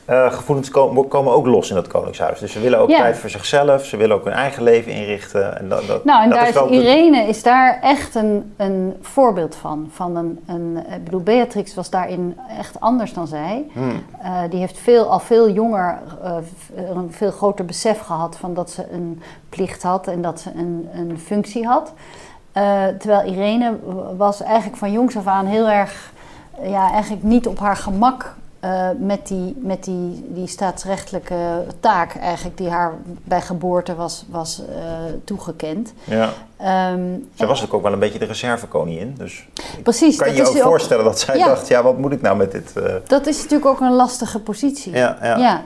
Eh, 0.06 0.32
gevoelens 0.32 0.70
komen, 0.70 1.08
komen 1.08 1.32
ook 1.32 1.46
los 1.46 1.68
in 1.68 1.74
dat 1.74 1.86
koningshuis. 1.86 2.38
Dus 2.38 2.52
ze 2.52 2.60
willen 2.60 2.78
ook 2.78 2.88
tijd 2.88 3.18
voor 3.18 3.30
zichzelf, 3.30 3.84
ze 3.84 3.96
willen 3.96 4.16
ook 4.16 4.24
hun 4.24 4.32
eigen 4.32 4.62
leven 4.62 4.92
inrichten. 4.92 5.58
En 5.58 5.68
dat, 5.68 5.86
dat, 5.86 6.04
Nou, 6.04 6.22
en 6.22 6.28
dat 6.28 6.38
daar 6.38 6.48
is 6.48 6.54
de- 6.54 6.68
Irene 6.70 7.22
is 7.22 7.42
daar 7.42 7.78
echt 7.82 8.14
een, 8.14 8.54
een 8.56 8.96
voorbeeld 9.00 9.54
van. 9.54 9.88
van 9.92 10.16
een, 10.16 10.40
een, 10.46 10.76
ik 10.94 11.04
bedoel, 11.04 11.20
Beatrix 11.22 11.74
was 11.74 11.90
daarin 11.90 12.38
echt 12.58 12.80
anders 12.80 13.12
dan 13.12 13.26
zij. 13.26 13.64
Hmm. 13.72 14.02
Eh, 14.22 14.40
die 14.50 14.60
heeft 14.60 14.78
veel, 14.78 15.10
al 15.10 15.18
veel 15.20 15.50
jonger 15.50 15.98
eh, 16.22 16.36
een 16.94 17.12
veel 17.12 17.30
groter 17.30 17.64
besef 17.64 17.98
gehad 18.00 18.36
van 18.36 18.54
dat 18.54 18.70
ze 18.70 18.84
een 18.92 19.22
plicht 19.48 19.82
had 19.82 20.06
en 20.06 20.22
dat 20.22 20.40
ze 20.40 20.50
een, 20.56 20.88
een 20.94 21.18
functie 21.18 21.66
had. 21.66 21.92
Terwijl 22.98 23.26
Irene 23.28 23.76
was 24.16 24.42
eigenlijk 24.42 24.76
van 24.76 24.92
jongs 24.92 25.16
af 25.16 25.26
aan 25.26 25.46
heel 25.46 25.68
erg, 25.68 26.12
ja, 26.62 26.90
eigenlijk 26.92 27.22
niet 27.22 27.46
op 27.46 27.58
haar 27.58 27.76
gemak 27.76 28.34
eh, 28.66 28.88
met, 28.98 29.26
die, 29.26 29.56
met 29.60 29.84
die, 29.84 30.24
die 30.28 30.46
staatsrechtelijke 30.46 31.64
taak 31.80 32.14
eigenlijk 32.16 32.56
die 32.56 32.68
haar 32.68 32.92
bij 33.24 33.40
geboorte 33.40 33.94
was, 33.94 34.24
was 34.30 34.62
eh, 34.68 34.76
toegekend. 35.24 35.92
Ja. 36.04 36.30
Ehm, 36.56 37.00
Zij 37.34 37.46
was 37.46 37.64
ook, 37.64 37.74
ook 37.74 37.82
wel 37.82 37.92
een 37.92 37.98
beetje 37.98 38.18
de 38.18 38.24
reservekoningin. 38.24 39.14
Dus 39.18 39.48
precies, 39.82 40.16
kan 40.16 40.28
je 40.28 40.34
je 40.36 40.42
ook 40.48 40.56
ook- 40.56 40.62
voorstellen 40.62 41.04
dat 41.04 41.20
zij 41.20 41.38
Ja. 41.38 41.46
dacht, 41.46 41.68
ja, 41.68 41.82
wat 41.82 41.98
moet 41.98 42.12
ik 42.12 42.20
nou 42.22 42.36
met 42.36 42.52
dit? 42.52 42.72
eh, 42.76 42.94
Dat 43.06 43.26
is 43.26 43.36
natuurlijk 43.36 43.66
ook 43.70 43.80
een 43.80 43.92
lastige 43.94 44.38
positie. 44.40 44.92
ja, 44.92 45.16
ja. 45.22 45.36
Ja, 45.36 45.62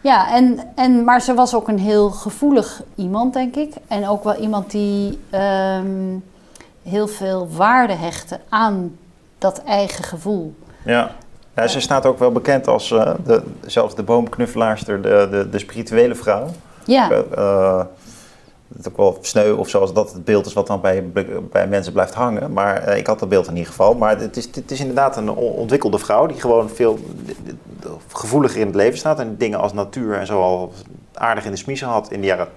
ja 0.00 0.34
en, 0.34 0.58
en, 0.74 1.04
maar 1.04 1.20
ze 1.22 1.34
was 1.34 1.54
ook 1.54 1.68
een 1.68 1.78
heel 1.78 2.10
gevoelig 2.10 2.82
iemand, 2.94 3.32
denk 3.32 3.56
ik. 3.56 3.74
En 3.88 4.08
ook 4.08 4.24
wel 4.24 4.34
iemand 4.36 4.70
die 4.70 5.18
ehm, 5.30 6.16
heel 6.82 7.08
veel 7.08 7.48
waarde 7.56 7.94
hechtte 7.94 8.40
aan 8.48 8.96
dat 9.38 9.62
eigen 9.62 10.04
gevoel. 10.04 10.54
Ja. 10.84 11.10
Ja, 11.56 11.66
ze 11.68 11.80
staat 11.80 12.06
ook 12.06 12.18
wel 12.18 12.32
bekend 12.32 12.68
als 12.68 12.90
eh, 12.90 13.14
de, 13.24 13.42
zelfs 13.66 13.94
de 13.94 14.02
boomknuffelaarster, 14.02 15.02
de, 15.02 15.28
de, 15.30 15.48
de 15.48 15.58
spirituele 15.58 16.14
vrouw. 16.14 16.46
Ja, 16.84 17.10
eh, 17.10 17.84
het 18.68 18.80
is 18.80 18.88
ook 18.88 18.96
wel 18.96 19.18
sneu 19.20 19.52
of 19.52 19.68
zoals 19.68 19.92
dat 19.92 20.12
het 20.12 20.24
beeld 20.24 20.46
is 20.46 20.52
wat 20.52 20.66
dan 20.66 20.80
bij, 20.80 21.04
bij 21.50 21.66
mensen 21.68 21.92
blijft 21.92 22.14
hangen. 22.14 22.52
Maar 22.52 22.96
ik 22.96 23.06
had 23.06 23.18
dat 23.18 23.28
beeld 23.28 23.46
in 23.46 23.52
ieder 23.52 23.68
geval. 23.70 23.94
Maar 23.94 24.18
het 24.18 24.36
is, 24.36 24.48
het 24.54 24.70
is 24.70 24.80
inderdaad 24.80 25.16
een 25.16 25.30
on- 25.30 25.52
ontwikkelde 25.52 25.98
vrouw 25.98 26.26
die 26.26 26.40
gewoon 26.40 26.68
veel 26.70 26.98
gevoeliger 28.12 28.60
in 28.60 28.66
het 28.66 28.74
leven 28.74 28.98
staat. 28.98 29.18
En 29.18 29.36
dingen 29.38 29.58
als 29.58 29.72
natuur 29.72 30.14
en 30.14 30.26
zo 30.26 30.40
al 30.40 30.72
aardig 31.14 31.44
in 31.44 31.50
de 31.50 31.56
smiezen 31.56 31.88
had 31.88 32.10
in 32.10 32.20
de 32.20 32.26
jaren 32.26 32.48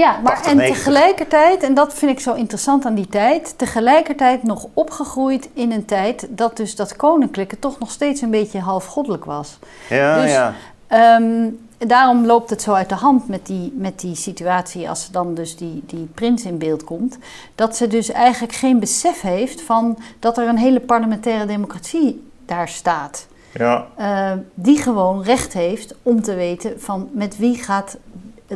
ja 0.00 0.18
maar 0.22 0.32
80, 0.32 0.50
en 0.50 0.56
90. 0.56 0.84
tegelijkertijd, 0.84 1.62
en 1.62 1.74
dat 1.74 1.94
vind 1.94 2.10
ik 2.10 2.20
zo 2.20 2.34
interessant 2.34 2.84
aan 2.84 2.94
die 2.94 3.08
tijd, 3.08 3.54
tegelijkertijd 3.58 4.42
nog 4.42 4.66
opgegroeid 4.74 5.48
in 5.52 5.72
een 5.72 5.84
tijd 5.84 6.26
dat 6.30 6.56
dus 6.56 6.76
dat 6.76 6.96
koninklijke 6.96 7.58
toch 7.58 7.78
nog 7.78 7.90
steeds 7.90 8.20
een 8.20 8.30
beetje 8.30 8.60
halfgoddelijk 8.60 9.24
was. 9.24 9.58
Ja, 9.88 10.22
Dus- 10.22 10.30
ja. 10.32 10.54
Ehm, 10.86 11.48
daarom 11.78 12.26
loopt 12.26 12.50
het 12.50 12.62
zo 12.62 12.72
uit 12.72 12.88
de 12.88 12.94
hand 12.94 13.28
met 13.28 13.46
die, 13.46 13.72
met 13.76 14.00
die 14.00 14.14
situatie 14.14 14.88
als 14.88 15.10
dan 15.10 15.34
dus 15.34 15.56
die, 15.56 15.82
die 15.86 16.08
prins 16.14 16.44
in 16.44 16.58
beeld 16.58 16.84
komt. 16.84 17.18
Dat 17.54 17.76
ze 17.76 17.86
dus 17.86 18.10
eigenlijk 18.10 18.52
geen 18.52 18.80
besef 18.80 19.20
heeft 19.20 19.62
van 19.62 19.98
dat 20.18 20.38
er 20.38 20.48
een 20.48 20.58
hele 20.58 20.80
parlementaire 20.80 21.46
democratie 21.46 22.28
daar 22.46 22.68
staat. 22.68 23.26
ja. 23.52 23.86
Eh, 23.96 24.32
die 24.54 24.78
gewoon 24.78 25.22
recht 25.22 25.52
heeft 25.52 25.94
om 26.02 26.22
te 26.22 26.34
weten 26.34 26.80
van 26.80 27.08
met 27.12 27.36
wie 27.38 27.56
gaat 27.56 27.96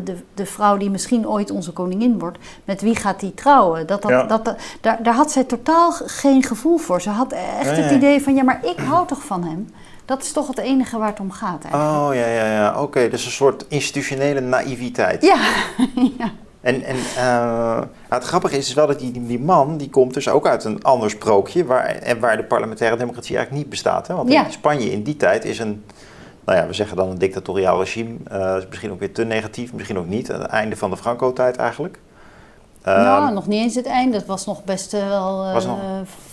de, 0.04 0.16
de 0.34 0.46
vrouw 0.46 0.76
die 0.76 0.90
misschien 0.90 1.28
ooit 1.28 1.50
onze 1.50 1.72
koningin 1.72 2.18
wordt, 2.18 2.38
met 2.64 2.80
wie 2.80 2.96
gaat 2.96 3.20
die 3.20 3.34
trouwen? 3.34 3.86
Dat, 3.86 4.02
dat, 4.02 4.10
Ja. 4.10 4.22
dat, 4.22 4.44
dat- 4.44 4.56
daar, 4.80 5.02
daar 5.02 5.14
had 5.14 5.30
zij 5.32 5.44
totaal 5.44 5.92
geen 5.92 6.42
gevoel 6.42 6.78
voor. 6.78 7.00
Ze 7.00 7.10
had 7.10 7.32
echt 7.32 7.70
Nee. 7.70 7.80
het 7.82 7.92
idee 7.92 8.22
van 8.22 8.34
ja, 8.34 8.42
maar 8.42 8.60
ik 8.64 8.78
hou 8.78 9.06
toch 9.06 9.24
van 9.24 9.44
hem. 9.44 9.68
Dat 10.04 10.22
is 10.22 10.32
toch 10.32 10.46
het 10.48 10.58
enige 10.58 10.98
waar 10.98 11.08
het 11.08 11.20
om 11.20 11.30
gaat 11.30 11.62
eigenlijk. 11.64 11.92
Oh, 12.02 12.14
ja, 12.14 12.26
ja, 12.26 12.46
ja. 12.52 12.82
Oké, 12.82 13.08
dus 13.08 13.24
een 13.24 13.30
soort 13.30 13.64
institutionele 13.68 14.40
naïviteit. 14.40 15.22
Ja, 15.22 15.36
ja. 16.18 16.30
En, 16.60 16.82
en 16.82 16.96
eh, 17.16 17.22
nou, 17.24 17.86
het 18.08 18.24
grappige 18.24 18.56
is 18.56 18.74
wel 18.74 18.86
dat 18.86 18.98
die, 18.98 19.12
die 19.26 19.40
man, 19.40 19.76
die 19.76 19.90
komt 19.90 20.14
dus 20.14 20.28
ook 20.28 20.46
uit 20.46 20.64
een 20.64 20.82
ander 20.82 21.10
sprookje, 21.10 21.64
waar, 21.64 21.84
en 21.84 22.20
waar 22.20 22.36
de 22.36 22.44
parlementaire 22.44 22.96
democratie 22.96 23.36
eigenlijk 23.36 23.64
niet 23.64 23.70
bestaat. 23.74 24.06
Hè? 24.06 24.14
Want 24.14 24.30
Ja. 24.32 24.44
in 24.46 24.52
Spanje 24.52 24.90
in 24.92 25.02
die 25.02 25.16
tijd 25.16 25.44
is 25.44 25.58
een, 25.58 25.84
nou 26.44 26.58
ja, 26.58 26.66
we 26.66 26.72
zeggen 26.72 26.96
dan 26.96 27.08
een 27.10 27.18
dictatoriaal 27.18 27.78
regime, 27.78 28.14
eh, 28.28 28.56
is 28.56 28.66
misschien 28.68 28.90
ook 28.92 28.98
weer 28.98 29.12
te 29.12 29.24
negatief, 29.24 29.72
misschien 29.72 29.98
ook 29.98 30.06
niet. 30.06 30.28
Het 30.28 30.42
einde 30.42 30.76
van 30.76 30.90
de 30.90 30.96
Franco-tijd 30.96 31.56
eigenlijk. 31.56 31.98
nou, 32.84 33.24
Ehm, 33.26 33.34
nog 33.34 33.46
niet 33.46 33.60
eens 33.62 33.74
het 33.74 33.86
einde. 33.86 34.16
Het 34.16 34.26
was 34.26 34.46
nog 34.46 34.64
best 34.64 34.92
wel 34.92 35.44
nog- 35.66 35.78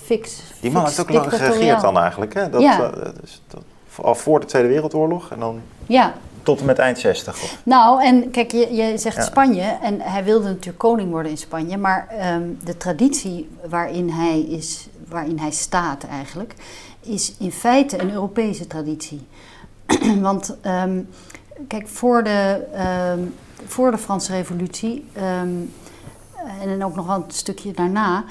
fix. 0.04 0.42
die 0.62 0.72
man 0.72 0.84
heeft 0.86 1.00
ook 1.00 1.10
lang 1.10 1.30
geregeerd 1.34 1.82
dan 1.82 1.98
eigenlijk. 1.98 2.34
Hè? 2.34 2.50
Dat, 2.50 2.62
Ja. 2.62 2.92
eh, 2.92 3.10
dus 3.22 3.42
dat, 3.48 3.62
al 4.02 4.16
voor 4.16 4.40
de 4.40 4.46
Tweede 4.46 4.68
Wereldoorlog 4.68 5.32
en 5.32 5.40
dan 5.40 5.62
Ja, 5.86 6.14
tot 6.44 6.60
en 6.60 6.66
met 6.66 6.80
eind 6.80 7.00
60. 7.00 7.34
Of? 7.34 7.58
nou 7.64 8.04
en 8.04 8.32
kijk, 8.32 8.52
je, 8.52 8.74
je 8.74 8.98
zegt 8.98 9.16
Ja. 9.16 9.22
Spanje 9.22 9.78
en 9.82 10.02
hij 10.02 10.24
wilde 10.24 10.48
natuurlijk 10.48 10.78
koning 10.78 11.10
worden 11.12 11.32
in 11.32 11.38
Spanje, 11.38 11.78
maar 11.78 12.08
ehm, 12.10 12.42
de 12.64 12.78
traditie 12.78 13.50
waarin 13.70 14.10
hij, 14.10 14.40
is, 14.42 14.88
waarin 15.08 15.40
hij 15.40 15.52
staat 15.52 16.04
eigenlijk, 16.04 16.54
is 17.02 17.34
in 17.40 17.52
feite 17.52 18.02
een 18.02 18.12
Europese 18.14 18.68
traditie. 18.68 19.28
Want 20.22 20.58
ehm, 20.62 21.02
kijk, 21.68 21.88
voor 21.88 22.24
de, 22.24 22.68
ehm, 22.74 23.20
voor 23.66 23.92
de 23.92 23.98
Franse 23.98 24.32
Revolutie 24.32 25.06
ehm, 25.14 25.50
en 26.62 26.84
ook 26.84 26.96
nog 26.96 27.06
wel 27.06 27.16
een 27.16 27.24
stukje 27.28 27.72
daarna, 27.72 28.24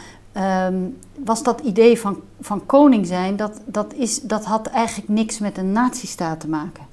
was 1.25 1.43
dat 1.43 1.61
idee 1.61 2.01
van, 2.01 2.21
van 2.41 2.67
koning 2.67 3.07
zijn, 3.07 3.37
dat, 3.37 3.61
dat, 3.65 3.95
is, 3.95 4.21
dat 4.21 4.45
had 4.45 4.67
eigenlijk 4.67 5.09
niks 5.09 5.39
met 5.39 5.59
een 5.59 5.73
nazistaat 5.73 6.41
te 6.41 6.49
maken. 6.49 6.90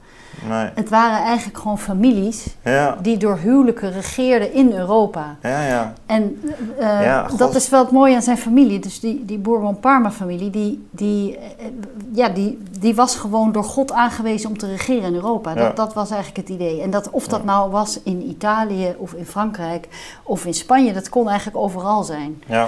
Nee. 0.49 0.69
Het 0.75 0.89
waren 0.89 1.23
eigenlijk 1.23 1.57
gewoon 1.57 1.79
families 1.79 2.45
Ja, 2.63 2.97
die 3.01 3.17
door 3.17 3.37
huwelijken 3.37 3.91
regeerden 3.91 4.53
in 4.53 4.71
Europa. 4.73 5.35
ja, 5.41 5.67
ja. 5.67 5.93
En 6.05 6.41
eh, 6.79 6.85
Ja, 7.03 7.27
dat 7.37 7.55
is 7.55 7.69
wel 7.69 7.79
het 7.83 7.91
mooie 7.91 8.15
aan 8.15 8.21
zijn 8.21 8.37
familie. 8.37 8.79
Dus 8.79 8.99
die, 8.99 9.25
die 9.25 9.37
Bourbon-Parma-familie, 9.37 10.49
die, 10.49 10.87
die, 10.91 11.37
eh, 11.37 11.65
ja, 12.13 12.29
die, 12.29 12.61
die 12.79 12.95
was 12.95 13.15
gewoon 13.15 13.51
door 13.51 13.63
God 13.63 13.91
aangewezen 13.91 14.49
om 14.49 14.57
te 14.57 14.67
regeren 14.67 15.03
in 15.03 15.15
Europa. 15.15 15.53
Dat, 15.53 15.75
dat 15.75 15.93
was 15.93 16.09
eigenlijk 16.11 16.47
het 16.47 16.55
idee. 16.55 16.81
En 16.81 16.89
dat, 16.89 17.09
of 17.09 17.27
dat 17.27 17.43
nou 17.43 17.71
was 17.71 17.99
in 18.03 18.21
Italië 18.29 18.95
of 18.97 19.13
in 19.13 19.25
Frankrijk 19.25 19.87
of 20.23 20.45
in 20.45 20.53
Spanje, 20.53 20.93
dat 20.93 21.09
kon 21.09 21.27
eigenlijk 21.27 21.57
overal 21.57 22.03
zijn. 22.03 22.43
ja. 22.47 22.67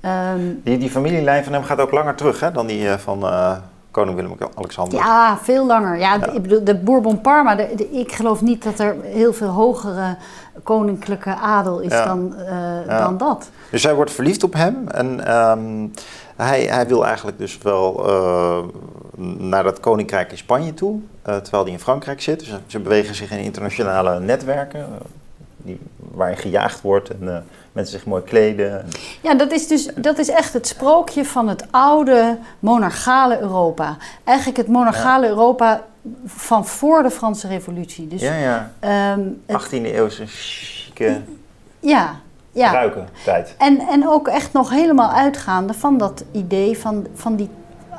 Ehm, 0.00 0.40
Die, 0.62 0.78
die 0.78 0.90
familielijn 0.90 1.44
van 1.44 1.52
hem 1.52 1.62
gaat 1.62 1.80
ook 1.80 1.90
langer 1.90 2.14
terug 2.14 2.40
hè, 2.40 2.52
dan 2.52 2.66
die 2.66 2.88
eh, 2.88 2.98
van 2.98 3.24
koning 3.90 4.16
Willem-Alexander. 4.16 4.98
ja, 4.98 5.38
veel 5.42 5.66
langer. 5.66 5.98
Ja, 5.98 6.18
de- 6.18 6.32
Ik 6.32 6.42
bedoel, 6.42 6.64
de 6.64 6.74
Bourbon-Parma, 6.76 7.54
de- 7.54 7.72
de- 7.76 7.90
ik 7.90 8.12
geloof 8.12 8.40
niet 8.42 8.62
dat 8.64 8.78
er 8.78 8.96
heel 9.02 9.32
veel 9.32 9.48
hogere 9.48 10.16
koninklijke 10.62 11.34
adel 11.34 11.80
is 11.80 11.92
Ja. 11.92 12.04
dan, 12.04 12.34
eh, 12.36 12.86
Ja. 12.86 12.98
dan 12.98 13.16
dat. 13.16 13.50
Dus 13.70 13.82
zij 13.82 13.94
wordt 13.94 14.10
verliefd 14.12 14.42
op 14.44 14.52
hem 14.52 14.88
en 14.88 15.26
ehm, 15.26 15.86
hij, 16.36 16.62
hij 16.62 16.86
wil 16.86 17.06
eigenlijk 17.06 17.38
dus 17.38 17.58
wel 17.58 18.08
eh, 18.08 18.58
naar 19.38 19.62
dat 19.62 19.80
koninkrijk 19.80 20.30
in 20.30 20.38
Spanje 20.38 20.74
toe, 20.74 20.98
eh, 21.22 21.36
terwijl 21.36 21.62
hij 21.64 21.72
in 21.72 21.78
Frankrijk 21.80 22.22
zit. 22.22 22.38
Dus 22.38 22.54
ze- 22.66 22.80
bewegen 22.80 23.14
zich 23.14 23.30
in 23.30 23.38
internationale 23.38 24.20
netwerken, 24.20 24.86
die, 25.62 25.80
waarin 25.96 26.36
gejaagd 26.36 26.80
wordt 26.80 27.10
en 27.10 27.28
eh, 27.34 27.36
mensen 27.72 27.98
zich 27.98 28.06
mooi 28.06 28.22
kleden. 28.22 28.84
Ja, 29.20 29.34
dat 29.34 29.52
is 29.52 29.66
dus 29.68 29.88
dat 29.96 30.18
is 30.18 30.28
echt 30.28 30.52
het 30.52 30.66
sprookje 30.66 31.24
van 31.24 31.48
het 31.48 31.64
oude 31.70 32.38
monarchale 32.58 33.40
Europa. 33.40 33.96
Eigenlijk 34.24 34.58
het 34.58 34.68
monarchale 34.68 35.28
Europa 35.28 35.82
van 36.26 36.66
voor 36.66 37.02
de 37.02 37.10
Franse 37.10 37.48
Revolutie. 37.48 38.08
Dus 38.08 38.20
ja, 38.20 38.34
ja. 38.34 38.70
ehm, 38.80 39.20
het- 39.46 39.66
18e 39.66 39.84
eeuwse 39.84 40.26
chique 40.26 41.20
ja, 41.80 42.14
ja. 42.52 42.72
ruiken 42.72 43.08
tijd. 43.24 43.54
En, 43.58 43.80
en 43.80 44.08
ook 44.08 44.28
echt 44.28 44.52
nog 44.52 44.70
helemaal 44.70 45.10
uitgaande 45.10 45.74
van 45.74 45.98
dat 45.98 46.24
idee 46.32 46.78
van, 46.78 47.06
van 47.14 47.36
die 47.36 47.48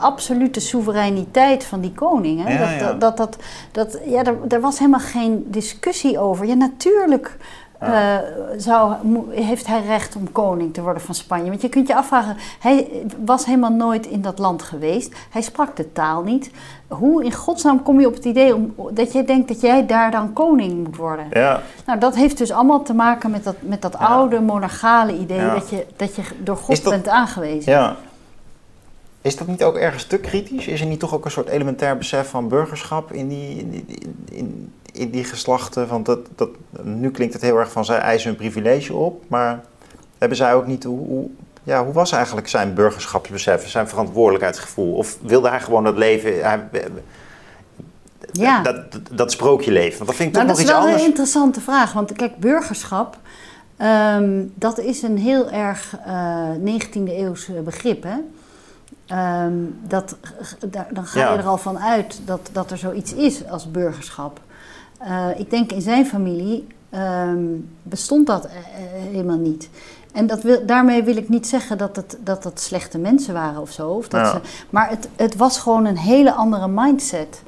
absolute 0.01 0.59
soevereiniteit 0.59 1.63
van 1.63 1.81
die 1.81 1.91
koning. 1.91 2.43
Hè? 2.43 2.53
Ja, 2.53 2.77
dat, 2.77 3.01
dat, 3.01 3.17
dat, 3.17 3.37
dat, 3.71 3.99
ja, 4.05 4.23
er, 4.23 4.37
er 4.47 4.61
was 4.61 4.79
helemaal 4.79 4.99
geen 4.99 5.43
discussie 5.47 6.19
over. 6.19 6.45
Ja, 6.45 6.53
natuurlijk 6.53 7.37
uh, 7.83 8.17
zou, 8.57 8.95
heeft 9.29 9.67
hij 9.67 9.81
recht 9.81 10.15
om 10.15 10.31
koning 10.31 10.73
te 10.73 10.81
worden 10.81 11.01
van 11.01 11.15
Spanje? 11.15 11.49
Want 11.49 11.61
je 11.61 11.69
kunt 11.69 11.87
je 11.87 11.95
afvragen, 11.95 12.37
hij 12.59 13.05
was 13.25 13.45
helemaal 13.45 13.71
nooit 13.71 14.05
in 14.05 14.21
dat 14.21 14.39
land 14.39 14.61
geweest. 14.61 15.15
Hij 15.29 15.41
sprak 15.41 15.75
de 15.75 15.91
taal 15.91 16.23
niet. 16.23 16.51
Hoe 16.87 17.23
in 17.23 17.33
godsnaam 17.33 17.83
kom 17.83 17.99
je 17.99 18.07
op 18.07 18.13
het 18.13 18.25
idee 18.25 18.55
om, 18.55 18.75
dat 18.91 19.11
jij 19.13 19.25
denkt 19.25 19.47
dat 19.47 19.61
jij 19.61 19.85
daar 19.85 20.11
dan 20.11 20.33
koning 20.33 20.83
moet 20.83 20.95
worden? 20.95 21.25
Ja. 21.31 21.61
Nou, 21.85 21.99
dat 21.99 22.15
heeft 22.15 22.37
dus 22.37 22.51
allemaal 22.51 22.81
te 22.81 22.93
maken 22.93 23.31
met 23.31 23.43
dat, 23.43 23.55
met 23.59 23.81
dat 23.81 23.97
oude 23.97 24.39
monarchale 24.39 25.17
idee 25.17 25.49
dat, 25.49 25.69
je, 25.69 25.85
dat 25.95 26.15
je 26.15 26.21
door 26.37 26.57
God 26.57 26.83
bent 26.83 27.07
aangewezen. 27.07 27.71
Ja. 27.71 27.95
Is 29.21 29.35
dat 29.35 29.47
niet 29.47 29.63
ook 29.63 29.75
ergens 29.75 30.03
te 30.05 30.17
kritisch? 30.17 30.67
Is 30.67 30.81
er 30.81 30.87
niet 30.87 30.99
toch 30.99 31.13
ook 31.13 31.25
een 31.25 31.31
soort 31.31 31.47
elementair 31.47 31.97
besef 31.97 32.29
van 32.29 32.47
burgerschap 32.47 33.11
in 33.11 33.27
die, 33.27 33.57
in, 33.57 33.87
in, 34.31 34.73
in 34.93 35.09
die 35.09 35.23
geslachten? 35.23 35.87
Want 35.87 36.05
dat, 36.05 36.19
dat, 36.35 36.49
nu 36.83 37.11
klinkt 37.11 37.33
het 37.33 37.41
heel 37.41 37.57
erg 37.57 37.71
van 37.71 37.85
zij 37.85 37.97
eisen 37.97 38.29
hun 38.29 38.37
privilege 38.37 38.93
op, 38.93 39.23
maar 39.27 39.63
hebben 40.17 40.37
zij 40.37 40.53
ook 40.53 40.67
niet 40.67 40.83
hoe, 40.83 41.07
hoe 41.07 41.29
ja, 41.63 41.83
hoe 41.83 41.93
was 41.93 42.11
eigenlijk 42.11 42.47
zijn 42.47 42.73
burgerschapsbesef, 42.73 43.69
zijn 43.69 43.87
verantwoordelijkheidsgevoel? 43.87 44.93
Of 44.93 45.17
wilde 45.21 45.49
hij 45.49 45.59
gewoon 45.59 45.83
dat 45.83 45.97
leven, 45.97 46.43
hij, 46.43 46.69
ja. 48.31 48.61
dat, 48.61 48.99
dat, 49.11 49.31
sprookje 49.31 49.71
leven? 49.71 49.97
Want 49.97 50.09
dat 50.09 50.15
vind 50.15 50.29
ik 50.29 50.35
nou, 50.35 50.47
toch 50.47 50.55
nog 50.55 50.65
iets 50.65 50.73
anders. 50.73 50.85
Dat 50.85 50.95
is 50.95 50.95
wel 50.95 51.03
een 51.03 51.09
interessante 51.09 51.61
vraag, 51.61 51.93
want 51.93 52.11
kijk, 52.11 52.37
burgerschap, 52.37 53.17
um, 54.17 54.53
dat 54.55 54.79
is 54.79 55.01
een 55.01 55.17
heel 55.17 55.49
erg 55.51 55.97
uh, 56.07 56.75
eh, 56.75 56.81
19e 56.81 57.03
eeuwse 57.07 57.51
begrip, 57.51 58.03
hè? 58.03 58.17
Um, 59.11 59.79
dat, 59.87 60.15
dan 60.91 61.05
ga 61.05 61.31
je 61.31 61.37
er 61.37 61.47
al 61.47 61.57
van 61.57 61.79
uit 61.79 62.19
dat, 62.25 62.49
dat 62.51 62.71
er 62.71 62.77
zoiets 62.77 63.13
is 63.13 63.47
als 63.49 63.71
burgerschap. 63.71 64.39
Uh, 65.01 65.27
ik 65.37 65.49
denk 65.49 65.71
in 65.71 65.81
zijn 65.81 66.05
familie 66.05 66.67
um, 66.95 67.69
bestond 67.83 68.27
dat 68.27 68.45
uh, 68.45 68.51
helemaal 69.11 69.37
niet. 69.37 69.69
En 70.11 70.27
dat 70.27 70.41
wil, 70.41 70.65
daarmee 70.65 71.03
wil 71.03 71.17
ik 71.17 71.29
niet 71.29 71.47
zeggen 71.47 71.77
dat 71.77 71.95
het, 71.95 72.17
dat, 72.19 72.43
dat 72.43 72.59
slechte 72.59 72.97
mensen 72.97 73.33
waren 73.33 73.61
of 73.61 73.71
zo. 73.71 73.89
Of 73.89 74.07
dat 74.07 74.27
ze, 74.27 74.39
maar 74.69 74.89
het, 74.89 75.07
het 75.15 75.35
was 75.35 75.59
gewoon 75.59 75.85
een 75.85 75.97
hele 75.97 76.33
andere 76.33 76.67
mindset. 76.67 77.41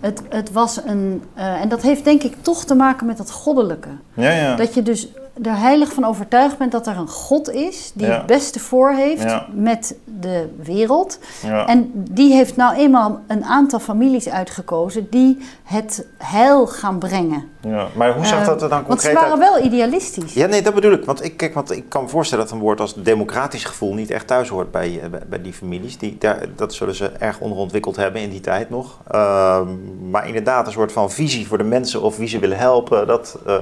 Het, 0.00 0.22
het 0.28 0.52
was 0.52 0.80
een. 0.84 1.22
Uh, 1.36 1.60
en 1.60 1.68
dat 1.68 1.82
heeft 1.82 2.04
denk 2.04 2.22
ik 2.22 2.36
toch 2.40 2.64
te 2.64 2.74
maken 2.74 3.06
met 3.06 3.16
dat 3.16 3.30
goddelijke. 3.30 3.88
Ja, 4.14 4.30
ja. 4.30 4.56
Dat 4.56 4.74
je 4.74 4.82
dus 4.82 5.08
er 5.42 5.58
heilig 5.58 5.92
van 5.92 6.04
overtuigd 6.04 6.58
bent 6.58 6.72
dat 6.72 6.86
er 6.86 6.96
een 6.96 7.08
God 7.08 7.50
is 7.50 7.90
die 7.94 8.06
het 8.06 8.26
beste 8.26 8.60
voor 8.60 8.90
heeft 8.90 9.36
met 9.52 9.96
de 10.04 10.48
wereld. 10.62 11.18
Ja. 11.42 11.66
En 11.66 11.90
die 11.94 12.32
heeft 12.32 12.56
nou 12.56 12.76
eenmaal 12.76 13.20
een 13.26 13.44
aantal 13.44 13.78
families 13.78 14.28
uitgekozen 14.28 15.06
die 15.10 15.38
het 15.62 16.06
heil 16.18 16.66
gaan 16.66 16.98
brengen. 16.98 17.50
Ja, 17.60 17.86
maar 17.94 18.14
hoe 18.14 18.24
zag 18.24 18.40
uh, 18.40 18.46
dat 18.46 18.62
er 18.62 18.68
dan 18.68 18.84
concreet 18.84 19.12
Want 19.12 19.24
ze 19.24 19.28
waren 19.28 19.38
wel 19.38 19.64
idealistisch. 19.64 20.34
Ja, 20.34 20.46
nee, 20.46 20.62
dat 20.62 20.74
bedoel 20.74 20.92
ik. 20.92 21.04
Want 21.04 21.24
ik, 21.24 21.36
kijk, 21.36 21.54
want 21.54 21.70
ik 21.70 21.84
kan 21.88 22.02
me 22.02 22.08
voorstellen 22.08 22.44
dat 22.44 22.54
een 22.54 22.60
woord 22.60 22.80
als 22.80 22.94
democratisch 22.94 23.64
gevoel 23.64 23.94
niet 23.94 24.10
echt 24.10 24.26
thuis 24.26 24.48
hoort 24.48 24.70
bij, 24.70 25.00
bij, 25.10 25.20
bij 25.28 25.42
die 25.42 25.52
families. 25.52 25.98
Die, 25.98 26.16
daar, 26.18 26.46
dat 26.56 26.74
zullen 26.74 26.94
ze 26.94 27.08
erg 27.08 27.40
onderontwikkeld 27.40 27.96
hebben 27.96 28.20
in 28.20 28.30
die 28.30 28.40
tijd 28.40 28.70
nog. 28.70 28.98
Uh, 29.14 29.60
maar 30.10 30.26
inderdaad, 30.26 30.66
een 30.66 30.72
soort 30.72 30.92
van 30.92 31.10
visie 31.10 31.46
voor 31.46 31.58
de 31.58 31.64
mensen 31.64 32.02
of 32.02 32.16
wie 32.16 32.28
ze 32.28 32.38
willen 32.38 32.58
helpen. 32.58 33.06
Dat, 33.06 33.38
uh, 33.46 33.58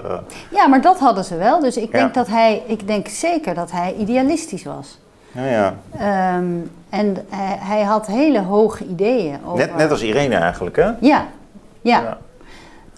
ja, 0.51 0.67
maar 0.67 0.81
dat 0.81 0.99
hadden 0.99 1.25
ze 1.25 1.37
wel. 1.37 1.60
Dus 1.61 1.77
ik 1.77 1.93
denk 1.93 2.15
dat 2.15 2.27
hij, 2.27 2.63
ik 2.67 2.87
denk 2.87 3.09
zeker 3.09 3.55
dat 3.55 3.71
hij 3.71 3.95
idealistisch 3.95 4.65
was. 4.65 4.99
Ja, 5.33 5.45
ja. 5.45 5.75
Um, 6.37 6.71
en 6.89 7.17
hij, 7.29 7.57
hij, 7.59 7.83
had 7.83 8.07
hele 8.07 8.41
hoge 8.41 8.87
ideeën 8.87 9.39
over... 9.45 9.67
Net, 9.67 9.77
net 9.77 9.91
als 9.91 10.03
Irene 10.03 10.35
eigenlijk, 10.35 10.77
hè? 10.77 10.85
Ja, 10.85 10.99
ja. 11.01 11.27
ja. 11.81 12.19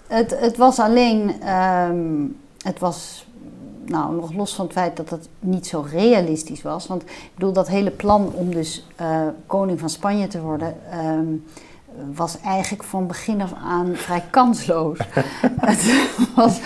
Het, 0.07 0.39
het 0.39 0.57
was 0.57 0.79
alleen, 0.79 1.49
um, 1.89 2.37
het 2.63 2.79
was 2.79 3.25
nou, 3.85 4.15
nog 4.15 4.33
los 4.33 4.55
van 4.55 4.65
het 4.65 4.73
feit 4.73 4.97
dat 4.97 5.09
het 5.09 5.27
niet 5.39 5.67
zo 5.67 5.85
realistisch 5.91 6.61
was. 6.61 6.87
Want 6.87 7.01
ik 7.01 7.31
bedoel, 7.33 7.53
dat 7.53 7.67
hele 7.67 7.91
plan 7.91 8.31
om 8.33 8.53
dus 8.53 8.87
uh, 9.01 9.21
koning 9.45 9.79
van 9.79 9.89
Spanje 9.89 10.27
te 10.27 10.41
worden, 10.41 10.75
um, 11.05 11.45
was 12.13 12.37
eigenlijk 12.39 12.83
van 12.83 13.07
begin 13.07 13.41
af 13.41 13.53
aan 13.63 13.95
vrij 13.95 14.23
kansloos. 14.29 14.97
het 15.59 16.07
was, 16.35 16.59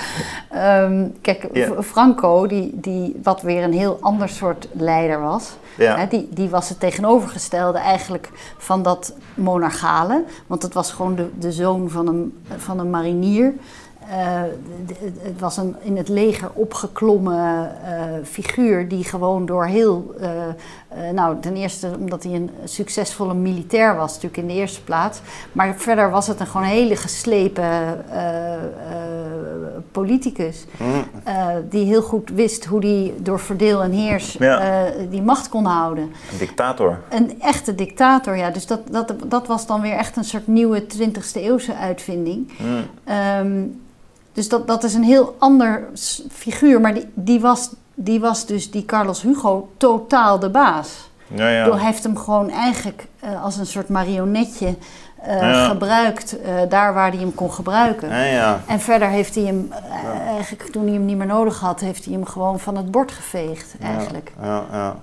um, 0.56 1.14
kijk, 1.22 1.70
Franco, 1.82 2.48
die, 2.48 2.80
die, 2.80 3.20
wat 3.24 3.42
weer 3.42 3.64
een 3.64 3.74
heel 3.74 3.98
ander 4.02 4.30
soort 4.30 4.68
leider 4.72 5.22
was, 5.22 5.56
hè, 5.76 6.08
die, 6.08 6.30
die 6.32 6.50
was 6.50 6.70
het 6.70 6.80
tegenovergestelde 6.80 7.78
eigenlijk 7.78 8.30
van 8.58 8.84
dat 8.84 9.14
monarchale. 9.34 10.24
Want 10.48 10.62
het 10.62 10.74
was 10.74 10.92
gewoon 10.92 11.16
de, 11.16 11.30
de 11.40 11.52
zoon 11.52 11.90
van 11.90 12.08
een, 12.08 12.44
van 12.58 12.80
een 12.80 12.90
marinier. 12.90 13.54
Uh, 14.10 14.42
het 15.22 15.40
was 15.40 15.58
een 15.58 15.76
in 15.82 15.98
het 15.98 16.10
leger 16.10 16.50
opgeklommen 16.54 17.72
uh, 17.84 18.04
figuur 18.24 18.88
die 18.88 19.04
gewoon 19.04 19.46
door 19.46 19.66
heel. 19.66 20.16
Uh, 20.22 20.30
nou, 21.14 21.40
ten 21.40 21.56
eerste 21.56 21.92
omdat 22.00 22.24
hij 22.24 22.34
een 22.34 22.50
succesvolle 22.64 23.34
militair 23.34 23.96
was, 23.96 24.14
natuurlijk 24.14 24.42
in 24.42 24.48
de 24.48 24.54
eerste 24.54 24.84
plaats. 24.84 25.20
Maar 25.52 25.76
verder 25.78 26.10
was 26.10 26.28
het 26.28 26.40
een 26.40 26.48
gewoon 26.48 26.68
hele 26.68 26.96
geslepen 26.96 28.06
politicus. 29.92 30.66
Mm. 30.78 31.06
die 31.70 31.86
heel 31.86 32.02
goed 32.02 32.30
wist 32.30 32.66
hoe 32.66 32.86
hij 32.86 33.14
door 33.18 33.40
verdeel 33.40 33.82
en 33.82 33.92
heers 33.92 34.34
ja. 34.34 34.92
die 35.10 35.22
macht 35.22 35.50
kon 35.50 35.66
houden. 35.66 36.04
Een 36.04 36.38
dictator. 36.38 37.00
Een 37.10 37.42
echte 37.42 37.76
dictator, 37.76 38.38
ja. 38.38 38.50
Dus 38.50 38.66
dat, 38.66 38.80
dat, 38.92 39.14
dat 39.26 39.48
was 39.48 39.68
dan 39.68 39.82
weer 39.82 39.94
echt 39.94 40.18
een 40.18 40.24
soort 40.24 40.48
nieuwe 40.48 40.84
20e 40.84 41.34
eeuwse 41.34 41.76
uitvinding. 41.76 42.52
Mm. 42.58 43.14
Um, 43.42 43.82
dus 44.38 44.50
dat, 44.50 44.68
dat 44.68 44.84
is 44.84 44.94
een 44.94 45.04
heel 45.04 45.36
ander 45.40 45.88
figuur. 46.32 46.82
Maar 46.82 46.94
die, 46.94 47.06
die, 47.14 47.40
was, 47.40 47.70
die 48.00 48.20
was 48.20 48.46
dus, 48.46 48.72
die 48.72 48.86
Carlos 48.86 49.22
Hugo, 49.22 49.70
totaal 49.78 50.40
de 50.40 50.50
baas. 50.50 51.10
Ja, 51.28 51.50
ja. 51.50 51.72
Hij 51.72 51.86
heeft 51.86 52.04
hem 52.04 52.18
gewoon 52.18 52.50
eigenlijk 52.50 53.08
uh, 53.24 53.44
als 53.44 53.58
een 53.58 53.66
soort 53.66 53.90
marionetje 53.90 54.76
uh, 55.28 55.42
ja. 55.42 55.68
gebruikt. 55.68 56.36
Uh, 56.46 56.56
daar 56.70 56.94
waar 56.94 57.10
hij 57.10 57.20
hem 57.20 57.36
kon 57.36 57.52
gebruiken. 57.52 58.10
Ja, 58.10 58.24
ja. 58.24 58.62
En 58.68 58.80
verder 58.80 59.08
heeft 59.08 59.36
hij 59.36 59.44
hem, 59.44 59.72
eigenlijk 60.28 60.72
toen 60.72 60.84
hij 60.84 60.94
hem 60.94 61.06
niet 61.06 61.18
meer 61.18 61.28
nodig 61.28 61.60
had, 61.60 61.80
heeft 61.80 62.06
hij 62.06 62.14
hem 62.14 62.26
gewoon 62.26 62.60
van 62.60 62.76
het 62.76 62.92
bord 62.92 63.12
geveegd. 63.12 63.76
Eigenlijk. 63.82 64.32
Ja, 64.42 64.64
ja. 64.72 64.96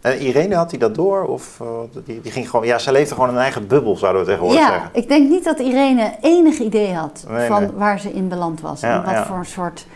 En 0.00 0.18
Irene, 0.18 0.54
had 0.54 0.70
hij 0.70 0.78
dat 0.78 0.94
door? 0.94 1.24
Of 1.24 1.58
uh, 1.62 1.68
die, 2.04 2.20
die, 2.20 2.32
ging 2.32 2.50
gewoon, 2.50 2.66
ja, 2.66 2.78
ze 2.78 2.92
leefde 2.92 3.14
gewoon 3.14 3.28
in 3.28 3.34
een 3.34 3.40
eigen 3.40 3.66
bubbel, 3.66 3.96
zouden 3.96 4.20
we 4.22 4.26
tegenwoordig 4.26 4.60
ja, 4.60 4.68
zeggen. 4.68 4.90
ik 4.92 5.08
denk 5.08 5.28
niet 5.28 5.44
dat 5.44 5.58
Irene 5.58 6.14
enig 6.20 6.58
idee 6.58 6.94
had 6.94 7.24
nee, 7.28 7.48
van 7.48 7.62
nee. 7.62 7.70
waar 7.72 8.00
ze 8.00 8.12
in 8.12 8.28
beland 8.28 8.60
was. 8.60 8.80
Ja, 8.80 8.94
en 8.94 9.04
wat 9.04 9.12
ja. 9.12 9.26
voor 9.26 9.36
een 9.36 9.46
soort 9.46 9.86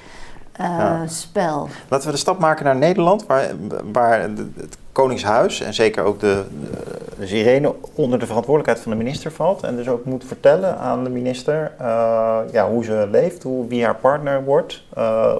uh, 0.60 1.00
spel. 1.06 1.68
Laten 1.88 2.06
we 2.06 2.12
de 2.12 2.18
stap 2.18 2.38
maken 2.38 2.64
naar 2.64 2.76
Nederland, 2.76 3.26
waar, 3.26 3.50
waar 3.92 4.20
het 4.20 4.78
Koningshuis 4.92 5.60
en 5.60 5.74
zeker 5.74 6.04
ook 6.04 6.20
de, 6.20 6.44
de, 6.60 7.26
de 7.26 7.38
Irene 7.38 7.74
onder 7.94 8.18
de 8.18 8.26
verantwoordelijkheid 8.26 8.80
van 8.80 8.92
de 8.92 9.04
minister 9.04 9.32
valt. 9.32 9.62
En 9.62 9.76
dus 9.76 9.88
ook 9.88 10.04
moet 10.04 10.24
vertellen 10.26 10.78
aan 10.78 11.04
de 11.04 11.10
minister 11.10 11.72
uh, 11.80 12.38
ja, 12.52 12.68
hoe 12.68 12.84
ze 12.84 13.08
leeft, 13.10 13.42
hoe, 13.42 13.68
wie 13.68 13.84
haar 13.84 13.96
partner 13.96 14.44
wordt, 14.44 14.84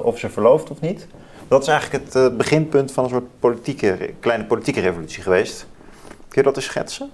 of 0.03 0.18
ze 0.18 0.31
verlooft 0.31 0.70
of 0.70 0.81
niet. 0.81 1.07
Dat 1.48 1.62
is 1.62 1.68
eigenlijk 1.68 2.05
het 2.05 2.14
uh, 2.14 2.37
beginpunt 2.37 2.92
van 2.92 3.05
een 3.05 3.11
soort 3.11 3.40
politieke, 3.40 4.14
kleine 4.20 4.44
politieke 4.44 4.81
revolutie 4.81 5.22
geweest. 5.22 5.66
Kun 6.29 6.42
je 6.42 6.42
dat 6.42 6.57
eens 6.57 6.64
schetsen? 6.64 7.11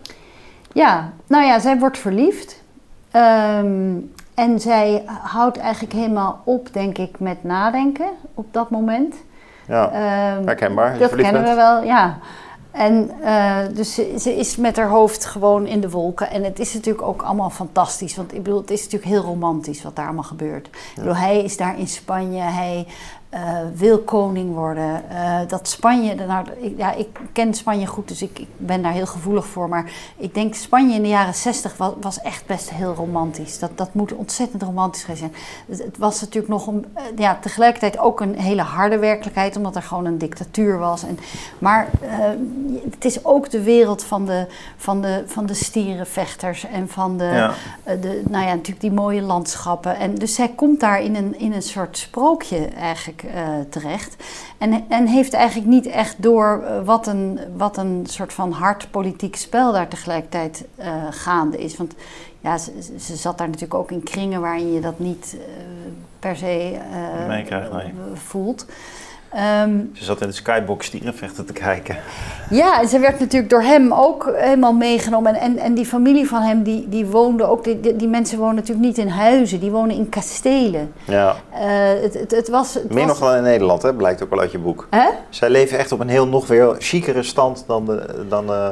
Ja, 0.72 1.12
nou 1.26 1.44
ja, 1.44 1.58
zij 1.58 1.78
wordt 1.78 1.98
verliefd. 1.98 2.62
Um, 3.16 4.12
en 4.40 4.60
zij 4.60 5.02
houdt 5.22 5.58
eigenlijk 5.58 5.92
helemaal 5.92 6.40
op, 6.44 6.72
denk 6.72 6.98
ik, 6.98 7.18
met 7.18 7.44
nadenken 7.44 8.10
op 8.34 8.46
dat 8.50 8.70
moment. 8.70 9.14
Ja, 9.66 9.84
um, 9.86 10.46
herkenbaar. 10.46 10.98
Dat 10.98 11.14
kennen 11.14 11.42
we 11.42 11.54
wel, 11.54 11.82
ja. 11.82 12.18
En 12.70 13.10
uh, 13.22 13.56
dus 13.74 13.94
ze, 13.94 14.14
ze, 14.18 14.36
is 14.36 14.56
met 14.56 14.76
haar 14.76 14.88
hoofd 14.88 15.24
gewoon 15.24 15.66
in 15.66 15.80
de 15.80 15.90
wolken. 15.90 16.30
En 16.30 16.44
het 16.44 16.58
is 16.58 16.74
natuurlijk 16.74 17.06
ook 17.06 17.22
allemaal 17.22 17.50
fantastisch. 17.50 18.16
Want 18.16 18.34
ik 18.34 18.42
bedoel, 18.42 18.60
het 18.60 18.70
is 18.70 18.82
natuurlijk 18.82 19.10
heel 19.10 19.22
romantisch 19.22 19.82
wat 19.82 19.96
daar 19.96 20.04
allemaal 20.04 20.22
gebeurt. 20.22 20.68
Ja. 20.72 20.78
Ik 20.78 20.94
bedoel, 20.94 21.16
hij 21.16 21.42
is 21.44 21.56
daar 21.56 21.78
in 21.78 21.88
Spanje. 21.88 22.40
Hij 22.40 22.86
uh, 23.34 23.58
wil 23.74 23.98
koning 23.98 24.54
worden. 24.54 25.02
Uh, 25.10 25.38
dat 25.48 25.68
Spanje, 25.68 26.14
nou, 26.14 26.46
ik, 26.60 26.74
ja, 26.76 26.92
ik 26.92 27.08
ken 27.32 27.54
Spanje 27.54 27.86
goed, 27.86 28.08
dus 28.08 28.22
ik, 28.22 28.38
ik, 28.38 28.48
ben 28.56 28.82
daar 28.82 28.92
heel 28.92 29.06
gevoelig 29.06 29.46
voor. 29.46 29.68
Maar 29.68 29.92
ik 30.16 30.34
denk 30.34 30.54
Spanje 30.54 30.94
in 30.94 31.02
de 31.02 31.08
jaren 31.08 31.34
zestig 31.34 31.76
was, 31.76 31.92
was, 32.00 32.20
echt 32.20 32.46
best 32.46 32.70
heel 32.70 32.94
romantisch. 32.94 33.58
Dat, 33.58 33.70
dat 33.74 33.94
moet 33.94 34.12
ontzettend 34.12 34.62
romantisch 34.62 35.06
zijn. 35.14 35.32
Het, 35.68 35.82
het 35.84 35.98
was 35.98 36.20
natuurlijk 36.20 36.52
nog 36.52 36.66
een, 36.66 36.86
uh, 36.96 37.02
ja, 37.16 37.38
tegelijkertijd 37.40 37.98
ook 37.98 38.20
een 38.20 38.34
hele 38.34 38.62
harde 38.62 38.98
werkelijkheid, 38.98 39.56
omdat 39.56 39.76
er 39.76 39.82
gewoon 39.82 40.04
een 40.04 40.18
dictatuur 40.18 40.78
was. 40.78 41.02
En, 41.02 41.18
maar 41.58 41.88
het 42.90 43.04
is 43.04 43.24
ook 43.24 43.50
de 43.50 43.62
wereld 43.62 44.04
van 44.04 44.26
de, 44.26 44.46
van 44.76 45.00
de, 45.00 45.22
van 45.26 45.46
de 45.46 45.54
stierenvechters 45.54 46.66
en 46.66 46.88
van 46.88 47.16
de, 47.18 47.24
ja. 47.24 47.54
de, 47.84 48.22
nou 48.28 48.44
ja, 48.44 48.50
natuurlijk 48.50 48.80
die 48.80 48.92
mooie 48.92 49.22
landschappen. 49.22 49.96
En 49.96 50.14
dus 50.14 50.34
zij 50.34 50.48
komt 50.48 50.80
daar 50.80 51.02
in 51.02 51.16
een, 51.16 51.38
in 51.38 51.52
een 51.52 51.62
soort 51.62 51.98
sprookje 51.98 52.66
eigenlijk 52.66 53.18
uh, 53.24 53.48
terecht. 53.68 54.16
En, 54.58 54.84
en 54.88 55.06
heeft 55.06 55.32
eigenlijk 55.32 55.68
niet 55.68 55.86
echt 55.86 56.22
door 56.22 56.62
uh, 56.62 56.84
wat, 56.84 57.06
een, 57.06 57.40
wat 57.56 57.76
een 57.76 58.06
soort 58.06 58.32
van 58.32 58.52
hard 58.52 58.90
politiek 58.90 59.36
spel 59.36 59.72
daar 59.72 59.88
tegelijkertijd 59.88 60.64
uh, 60.78 60.86
gaande 61.10 61.58
is. 61.58 61.76
Want 61.76 61.94
ja, 62.40 62.58
ze, 62.58 62.72
ze, 62.98 63.16
zat 63.16 63.38
daar 63.38 63.46
natuurlijk 63.46 63.80
ook 63.80 63.90
in 63.90 64.02
kringen 64.02 64.40
waarin 64.40 64.72
je 64.72 64.80
dat 64.80 64.98
niet 64.98 65.36
per 66.18 66.36
se 66.36 66.78
nee. 67.28 67.92
voelt. 68.14 68.66
Um, 69.34 69.90
ze 69.94 70.04
zat 70.04 70.20
in 70.20 70.26
de 70.26 70.34
skybox 70.34 70.86
stierenvechten 70.86 71.46
te 71.46 71.52
kijken. 71.52 71.96
Ja, 72.50 72.80
en 72.80 72.88
ze 72.88 72.98
werd 72.98 73.20
natuurlijk 73.20 73.50
door 73.50 73.62
hem 73.62 73.92
ook 73.92 74.32
helemaal 74.34 74.72
meegenomen. 74.72 75.34
En, 75.34 75.40
en, 75.40 75.58
en 75.58 75.74
die 75.74 75.86
familie 75.86 76.28
van 76.28 76.42
hem, 76.42 76.62
die, 76.62 76.88
die 76.88 77.06
woonde 77.06 77.44
ook... 77.44 77.64
Die, 77.64 77.96
die, 77.96 78.08
mensen 78.08 78.38
wonen 78.38 78.54
natuurlijk 78.54 78.86
niet 78.86 78.98
in 78.98 79.08
huizen, 79.08 79.60
die 79.60 79.70
wonen 79.70 79.96
in 79.96 80.08
kastelen. 80.08 80.92
Ja. 81.04 81.36
Uh, 81.52 81.58
het, 82.02 82.14
het, 82.14 82.30
het, 82.30 82.48
was... 82.48 82.74
Het 82.74 82.88
Meer 82.94 83.06
was... 83.06 83.18
nog 83.18 83.28
dan 83.28 83.36
in 83.36 83.42
Nederland, 83.42 83.82
hè? 83.82 83.94
blijkt 83.94 84.22
ook 84.22 84.30
wel 84.30 84.40
uit 84.40 84.52
je 84.52 84.58
boek. 84.58 84.86
Hè? 84.90 85.08
Zij 85.28 85.50
leven 85.50 85.78
echt 85.78 85.92
op 85.92 86.00
een 86.00 86.08
heel 86.08 86.26
nog 86.26 86.46
weer 86.46 86.74
chicere 86.78 87.22
stand 87.22 87.64
dan 87.66 87.84
de, 87.84 88.24
dan, 88.28 88.50
uh, 88.50 88.70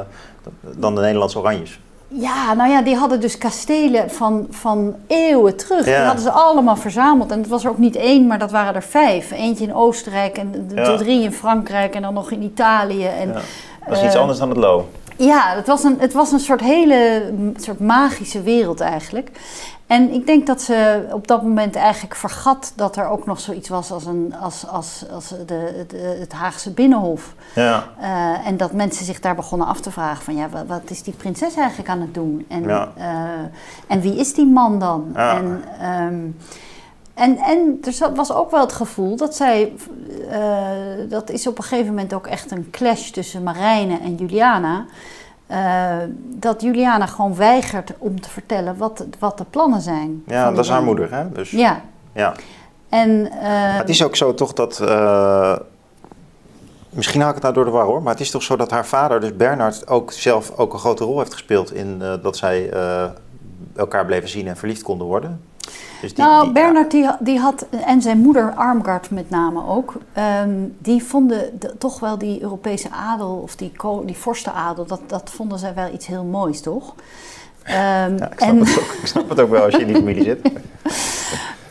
dan 0.77 0.95
de 0.95 1.01
Nederlandse 1.01 1.39
Oranjes. 1.39 1.79
Ja, 2.11 2.53
nou 2.53 2.69
ja, 2.69 2.81
die 2.81 2.95
hadden 2.95 3.19
dus 3.21 3.37
kastelen 3.37 4.11
van, 4.11 4.47
van 4.49 4.95
eeuwen 5.07 5.55
terug. 5.57 5.85
Ja. 5.85 5.95
Die 5.95 6.05
hadden 6.05 6.23
ze 6.23 6.31
allemaal 6.31 6.75
verzameld. 6.75 7.31
En 7.31 7.37
het 7.39 7.47
was 7.47 7.63
er 7.63 7.69
ook 7.69 7.77
niet 7.77 7.95
één, 7.95 8.27
maar 8.27 8.39
dat 8.39 8.51
waren 8.51 8.75
er 8.75 8.83
vijf. 8.83 9.31
Eentje 9.31 9.63
in 9.63 9.73
Oostenrijk 9.75 10.37
en 10.37 10.51
de, 10.67 10.75
Ja. 10.75 10.97
drie 10.97 11.23
in 11.23 11.31
Frankrijk 11.33 11.95
en 11.95 12.01
dan 12.01 12.13
nog 12.13 12.31
in 12.31 12.41
Italië. 12.43 13.05
En, 13.05 13.27
Ja. 13.27 13.39
Dat 13.87 13.97
is 13.97 14.03
iets 14.03 14.13
eh, 14.15 14.21
anders 14.21 14.39
dan 14.39 14.49
het 14.49 14.57
Lo. 14.57 14.87
Ja, 15.19 15.55
het 15.55 15.67
was 15.67 15.83
een, 15.83 15.95
het 15.99 16.13
was 16.13 16.31
een 16.31 16.39
soort 16.39 16.61
hele 16.61 17.33
soort 17.55 17.79
magische 17.79 18.41
wereld 18.41 18.79
eigenlijk. 18.79 19.31
En 19.87 20.13
ik 20.13 20.25
denk 20.25 20.47
dat 20.47 20.61
ze 20.61 21.07
op 21.11 21.27
dat 21.27 21.43
moment 21.43 21.75
eigenlijk 21.75 22.15
vergat 22.15 22.73
dat 22.75 22.97
er 22.97 23.07
ook 23.07 23.25
nog 23.25 23.39
zoiets 23.39 23.69
was 23.69 23.91
als, 23.91 24.05
een, 24.05 24.33
als, 24.41 24.67
als, 24.67 25.03
als 25.11 25.27
de, 25.29 25.85
de, 25.87 26.17
het 26.19 26.33
Haagse 26.33 26.71
Binnenhof. 26.71 27.33
Ja. 27.55 27.87
Uh, 28.01 28.47
en 28.47 28.57
dat 28.57 28.73
mensen 28.73 29.05
zich 29.05 29.19
daar 29.19 29.35
begonnen 29.35 29.67
af 29.67 29.79
te 29.79 29.91
vragen 29.91 30.23
van 30.23 30.35
ja, 30.35 30.49
wat, 30.49 30.65
wat 30.67 30.81
is 30.85 31.03
die 31.03 31.13
prinses 31.13 31.55
eigenlijk 31.55 31.89
aan 31.89 32.01
het 32.01 32.13
doen? 32.13 32.45
En, 32.49 32.63
Ja. 32.63 32.91
uh, 32.97 33.03
en 33.87 34.01
wie 34.01 34.15
is 34.15 34.33
die 34.33 34.47
man 34.47 34.79
dan? 34.79 35.11
Ja. 35.13 35.35
En, 35.37 35.63
um, 36.03 36.37
en, 37.19 37.37
en 37.37 37.79
er 37.83 38.15
was 38.15 38.33
ook 38.33 38.51
wel 38.51 38.59
het 38.61 38.73
gevoel 38.73 39.15
dat 39.15 39.35
zij, 39.35 39.73
uh, 40.31 41.09
dat 41.09 41.29
is 41.29 41.47
op 41.47 41.57
een 41.57 41.63
gegeven 41.63 41.87
moment 41.93 42.13
ook 42.13 42.27
echt 42.27 42.51
een 42.51 42.69
clash 42.71 43.09
tussen 43.09 43.43
Marijne 43.43 43.99
en 43.99 44.15
Juliana. 44.15 44.85
Uh, 45.51 45.95
dat 46.19 46.61
Juliana 46.61 47.05
gewoon 47.05 47.35
weigert 47.35 47.93
om 47.97 48.21
te 48.21 48.29
vertellen 48.29 48.77
wat, 48.77 49.05
wat 49.19 49.37
de 49.37 49.45
plannen 49.49 49.81
zijn. 49.81 50.23
Ja, 50.27 50.51
dat 50.51 50.63
is 50.65 50.71
haar 50.71 50.83
moeder, 50.83 51.13
hè? 51.13 51.31
Dus, 51.31 51.51
Ja. 51.51 51.81
ja. 52.13 52.33
En, 52.89 53.09
uh, 53.09 53.29
het 53.77 53.89
is 53.89 54.03
ook 54.03 54.15
zo 54.15 54.33
toch 54.33 54.53
dat. 54.53 54.79
eh, 54.79 55.55
misschien 56.89 57.19
haal 57.19 57.29
ik 57.29 57.35
het 57.35 57.43
nou 57.43 57.55
door 57.55 57.65
de 57.65 57.71
war 57.71 57.85
hoor. 57.85 58.01
Maar 58.01 58.11
het 58.11 58.21
is 58.21 58.31
toch 58.31 58.43
zo 58.43 58.55
dat 58.55 58.71
haar 58.71 58.85
vader, 58.85 59.19
dus 59.19 59.35
Bernard, 59.35 59.87
ook 59.87 60.11
zelf 60.11 60.51
ook 60.57 60.73
een 60.73 60.79
grote 60.79 61.03
rol 61.03 61.17
heeft 61.19 61.33
gespeeld 61.33 61.73
in 61.73 61.97
eh, 62.01 62.13
dat 62.21 62.37
zij 62.37 62.69
eh, 62.69 63.03
elkaar 63.75 64.05
bleven 64.05 64.29
zien 64.29 64.47
en 64.47 64.57
verliefd 64.57 64.83
konden 64.83 65.07
worden. 65.07 65.41
Dus 66.01 66.13
die, 66.13 66.23
nou, 66.23 66.43
die- 66.43 66.51
Bernard 66.53 66.91
die, 66.91 67.09
die 67.19 67.39
had, 67.39 67.65
en 67.85 68.01
zijn 68.01 68.17
moeder 68.19 68.53
Armgard 68.53 69.11
met 69.11 69.29
name 69.29 69.65
ook, 69.67 69.93
ehm, 70.13 70.49
die 70.77 71.03
vonden 71.03 71.59
de- 71.59 71.75
toch 71.77 71.99
wel 71.99 72.17
die 72.17 72.41
Europese 72.41 72.89
adel 72.91 73.39
of 73.43 73.55
die, 73.55 73.71
die 74.05 74.17
vorstenadel, 74.17 74.85
dat, 74.85 75.01
dat 75.07 75.29
vonden 75.29 75.59
zij 75.59 75.73
wel 75.73 75.93
iets 75.93 76.07
heel 76.07 76.23
moois, 76.23 76.61
toch? 76.61 76.95
Ehm, 77.63 78.17
Ja, 78.17 78.31
ik, 78.31 78.39
snap 78.39 78.49
en, 78.49 78.59
het 78.59 78.79
ook, 78.79 78.91
ik 79.01 79.07
snap 79.07 79.29
het 79.29 79.39
ook 79.39 79.49
wel 79.49 79.63
als 79.63 79.73
je 79.75 79.81
in 79.81 79.87
die 79.87 79.95
familie 79.95 80.23
zit. 80.23 80.39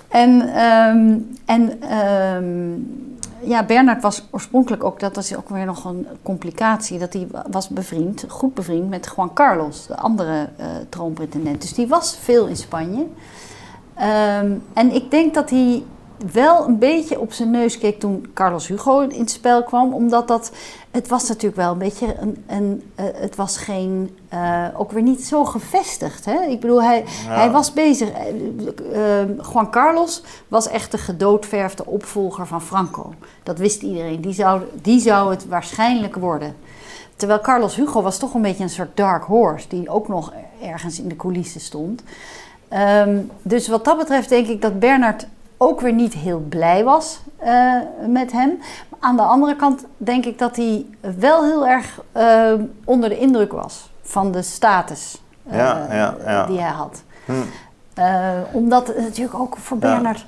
En, 0.08 0.54
ehm, 0.54 1.16
en 1.44 1.78
ja, 3.40 3.64
Bernard 3.64 4.02
was 4.02 4.26
oorspronkelijk 4.30 4.84
ook, 4.84 5.00
dat 5.00 5.16
is 5.16 5.36
ook 5.36 5.48
weer 5.48 5.64
nog 5.64 5.84
een 5.84 6.06
complicatie, 6.22 6.98
dat 6.98 7.12
hij 7.12 7.26
was 7.50 7.68
bevriend, 7.68 8.24
goed 8.28 8.54
bevriend 8.54 8.88
met 8.88 9.12
Juan 9.16 9.32
Carlos, 9.32 9.86
de 9.86 9.96
andere 9.96 10.48
eh 10.56 10.66
troonpretendent. 10.88 11.60
Dus 11.60 11.72
die 11.74 11.88
was 11.88 12.16
veel 12.20 12.46
in 12.46 12.56
Spanje. 12.56 13.06
Ehm, 13.98 14.52
en 14.72 14.94
ik 14.94 15.10
denk 15.10 15.34
dat 15.34 15.50
hij 15.50 15.82
wel 16.32 16.66
een 16.66 16.78
beetje 16.78 17.20
op 17.20 17.32
zijn 17.32 17.50
neus 17.50 17.78
keek 17.78 18.00
toen 18.00 18.30
Carlos 18.34 18.66
Hugo 18.68 19.00
in 19.00 19.20
het 19.20 19.30
spel 19.30 19.62
kwam, 19.62 19.92
omdat 19.92 20.28
dat, 20.28 20.52
het 20.90 21.08
was 21.08 21.28
natuurlijk 21.28 21.56
wel 21.56 21.72
een 21.72 21.78
beetje 21.78 22.14
een, 22.20 22.44
een 22.46 22.90
eh, 22.94 23.04
het 23.12 23.36
was 23.36 23.56
geen, 23.56 24.16
eh, 24.28 24.64
ook 24.76 24.92
weer 24.92 25.02
niet 25.02 25.24
zo 25.24 25.44
gevestigd. 25.44 26.24
Hè? 26.24 26.42
Ik 26.42 26.60
bedoel, 26.60 26.82
hij, 26.82 27.04
Ja. 27.26 27.34
hij 27.34 27.50
was 27.50 27.72
bezig, 27.72 28.08
eh, 28.10 29.02
Juan 29.52 29.70
Carlos 29.70 30.22
was 30.48 30.68
echt 30.68 30.90
de 30.90 30.98
gedoodverfde 30.98 31.86
opvolger 31.86 32.46
van 32.46 32.62
Franco. 32.62 33.12
Dat 33.42 33.58
wist 33.58 33.82
iedereen, 33.82 34.20
die 34.20 34.32
zou, 34.32 34.62
die 34.82 35.00
zou 35.00 35.30
het 35.30 35.46
waarschijnlijk 35.46 36.16
worden. 36.16 36.56
Terwijl 37.16 37.40
Carlos 37.40 37.76
Hugo 37.76 38.02
was 38.02 38.18
toch 38.18 38.34
een 38.34 38.42
beetje 38.42 38.62
een 38.62 38.70
soort 38.70 38.96
dark 38.96 39.24
horse, 39.24 39.68
die 39.68 39.88
ook 39.88 40.08
nog 40.08 40.32
ergens 40.62 41.00
in 41.00 41.08
de 41.08 41.16
coulissen 41.16 41.60
stond. 41.60 42.02
Ehm, 42.68 43.18
dus 43.42 43.68
wat 43.68 43.84
dat 43.84 43.98
betreft 43.98 44.28
denk 44.28 44.46
ik 44.46 44.62
dat 44.62 44.78
Bernard 44.78 45.26
ook 45.56 45.80
weer 45.80 45.92
niet 45.92 46.14
heel 46.14 46.38
blij 46.48 46.84
was 46.84 47.20
eh, 47.36 47.74
met 48.06 48.32
hem. 48.32 48.58
Aan 49.00 49.16
de 49.16 49.22
andere 49.22 49.56
kant 49.56 49.84
denk 49.96 50.24
ik 50.24 50.38
dat 50.38 50.56
hij 50.56 50.86
wel 51.18 51.44
heel 51.44 51.66
erg 51.66 52.00
eh, 52.12 52.52
onder 52.84 53.08
de 53.08 53.18
indruk 53.18 53.52
was 53.52 53.90
van 54.02 54.32
de 54.32 54.42
status 54.42 55.22
eh, 55.50 55.58
Ja, 55.58 55.86
ja, 55.90 56.16
ja. 56.24 56.46
die 56.46 56.60
hij 56.60 56.70
had. 56.70 57.02
Hm. 57.24 57.32
Omdat 58.52 58.86
het 58.86 58.98
natuurlijk 58.98 59.38
ook 59.38 59.56
voor. 59.56 59.76
Bernard 59.76 60.24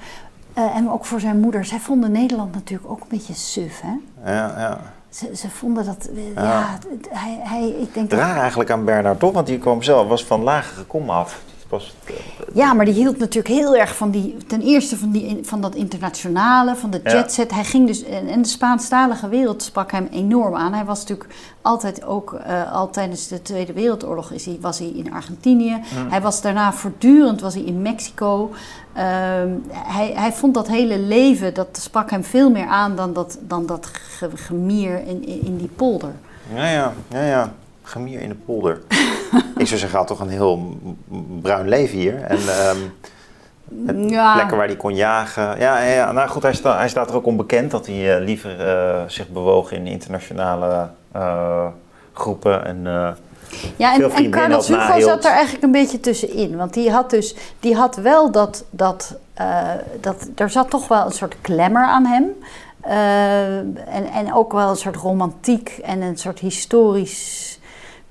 en 0.55 0.90
ook 0.90 1.05
voor 1.05 1.20
zijn 1.20 1.40
moeder, 1.40 1.64
zij 1.64 1.79
vonden 1.79 2.12
Nederland 2.12 2.55
natuurlijk 2.55 2.90
ook 2.90 3.00
een 3.00 3.07
beetje 3.09 3.35
suf. 3.35 3.81
Hè? 3.81 3.94
Ja, 4.33 4.55
ja. 4.59 4.79
Ze, 5.09 5.37
ze 5.37 5.50
vonden 5.50 5.85
dat, 5.85 6.09
Ja. 6.35 6.79
hij, 7.11 7.38
hij, 7.42 7.68
ik 7.68 7.94
denk 7.94 8.11
dat 8.11 8.18
Raar 8.18 8.37
eigenlijk 8.37 8.70
aan 8.70 8.85
Bernard 8.85 9.18
toch? 9.18 9.33
Want 9.33 9.46
die 9.46 9.59
kwam 9.59 9.83
zelf, 9.83 10.09
was 10.09 10.24
van 10.24 10.42
lagere 10.42 10.85
kom 10.85 11.11
af. 11.11 11.40
Eh, 12.05 12.15
Ja, 12.55 12.73
maar 12.73 12.85
die 12.85 12.95
hield 12.95 13.19
natuurlijk 13.19 13.55
heel 13.55 13.77
erg 13.77 13.97
van 13.97 14.11
die, 14.11 14.37
ten 14.47 14.61
eerste 14.61 14.97
van, 14.97 15.11
die, 15.11 15.39
van 15.43 15.61
dat 15.61 15.75
internationale, 15.75 16.77
van 16.77 16.91
de 16.91 17.01
Ja. 17.05 17.11
jetset. 17.13 17.51
Hij 17.55 17.65
ging 17.65 17.87
dus, 17.87 18.03
en 18.05 18.43
de 18.43 18.49
Spaanstalige 18.49 19.29
wereld 19.29 19.63
sprak 19.63 19.93
hem 19.93 20.09
enorm 20.11 20.55
aan. 20.55 20.73
Hij 20.73 20.85
was 20.85 21.01
natuurlijk 21.01 21.31
altijd 21.63 22.05
ook, 22.05 22.33
eh, 22.33 22.73
al 22.73 22.91
tijdens 22.91 23.29
de 23.29 23.43
Tweede 23.43 23.73
Wereldoorlog 23.73 24.31
is 24.31 24.45
hij, 24.47 24.59
was 24.61 24.79
hij 24.79 24.89
in 24.89 25.13
Argentinië. 25.13 25.81
Hij 26.09 26.21
was 26.21 26.41
daarna 26.43 26.73
voortdurend 26.73 27.41
was 27.41 27.55
hij 27.55 27.63
in 27.63 27.83
Mexico. 27.83 28.51
Ehm, 28.93 29.49
hij, 29.73 30.13
hij 30.15 30.33
vond 30.33 30.55
dat 30.55 30.69
hele 30.69 30.99
leven, 30.99 31.55
dat 31.55 31.69
sprak 31.81 32.11
hem 32.11 32.25
veel 32.25 32.51
meer 32.51 32.67
aan 32.67 32.97
dan 32.97 33.13
dat, 33.13 33.39
dan 33.41 33.67
dat 33.67 33.87
ge- 33.93 34.31
gemier 34.35 35.07
in, 35.07 35.27
in, 35.27 35.45
in 35.45 35.57
die 35.57 35.71
polder. 35.77 36.13
ja, 36.55 36.71
ja, 36.71 36.93
ja, 37.11 37.23
ja. 37.25 37.53
Gemier 37.90 38.20
in 38.20 38.29
de 38.29 38.35
polder. 38.35 38.81
ik 39.57 39.66
zou 39.66 39.81
zeggen, 39.81 39.98
had 39.98 40.07
toch 40.07 40.20
een 40.20 40.29
heel 40.29 40.76
bruin 41.42 41.68
leven 41.68 41.98
hier. 41.98 42.22
En 42.22 42.38
het 43.87 44.11
Ja. 44.11 44.35
plekken 44.35 44.57
waar 44.57 44.66
hij 44.66 44.76
kon 44.76 44.94
jagen. 44.94 45.59
Ja, 45.59 45.83
ja, 45.83 46.12
nou 46.12 46.29
goed, 46.29 46.42
hij, 46.42 46.55
sta, 46.55 46.76
hij 46.76 46.88
staat 46.88 47.09
er 47.09 47.14
ook 47.16 47.26
onbekend 47.26 47.70
dat 47.70 47.87
hij 47.87 48.16
eh, 48.16 48.24
liever 48.24 48.68
eh, 48.68 49.03
zich 49.07 49.29
bewoog 49.29 49.72
in 49.72 49.87
internationale 49.87 50.88
eh, 51.12 51.66
groepen. 52.12 52.64
En, 52.64 52.83
Ja, 53.76 53.94
en, 53.94 54.11
en 54.11 54.31
Carlos 54.31 54.68
Hugo 54.68 54.81
nahield. 54.81 55.09
zat 55.11 55.24
er 55.24 55.31
eigenlijk 55.31 55.64
een 55.64 55.72
beetje 55.72 56.00
tussenin. 56.00 56.57
Want 56.57 56.74
die 56.74 56.90
had 56.90 57.11
dus 57.11 57.35
die 57.61 57.74
had 57.74 57.96
wel 57.96 58.31
dat, 58.31 58.64
dat, 58.70 59.16
dat 60.00 60.29
er 60.35 60.50
zat 60.50 60.70
toch 60.70 60.88
wel 60.88 61.05
een 61.07 61.12
soort 61.12 61.35
glamour 61.42 61.85
aan 61.85 62.05
hem. 62.07 62.24
En, 63.87 64.07
en 64.14 64.35
ook 64.35 64.53
wel 64.53 64.70
een 64.70 64.76
soort 64.76 64.96
romantiek 64.96 65.79
en 65.83 66.03
een 66.03 66.16
soort 66.18 66.38
historisch 66.38 67.50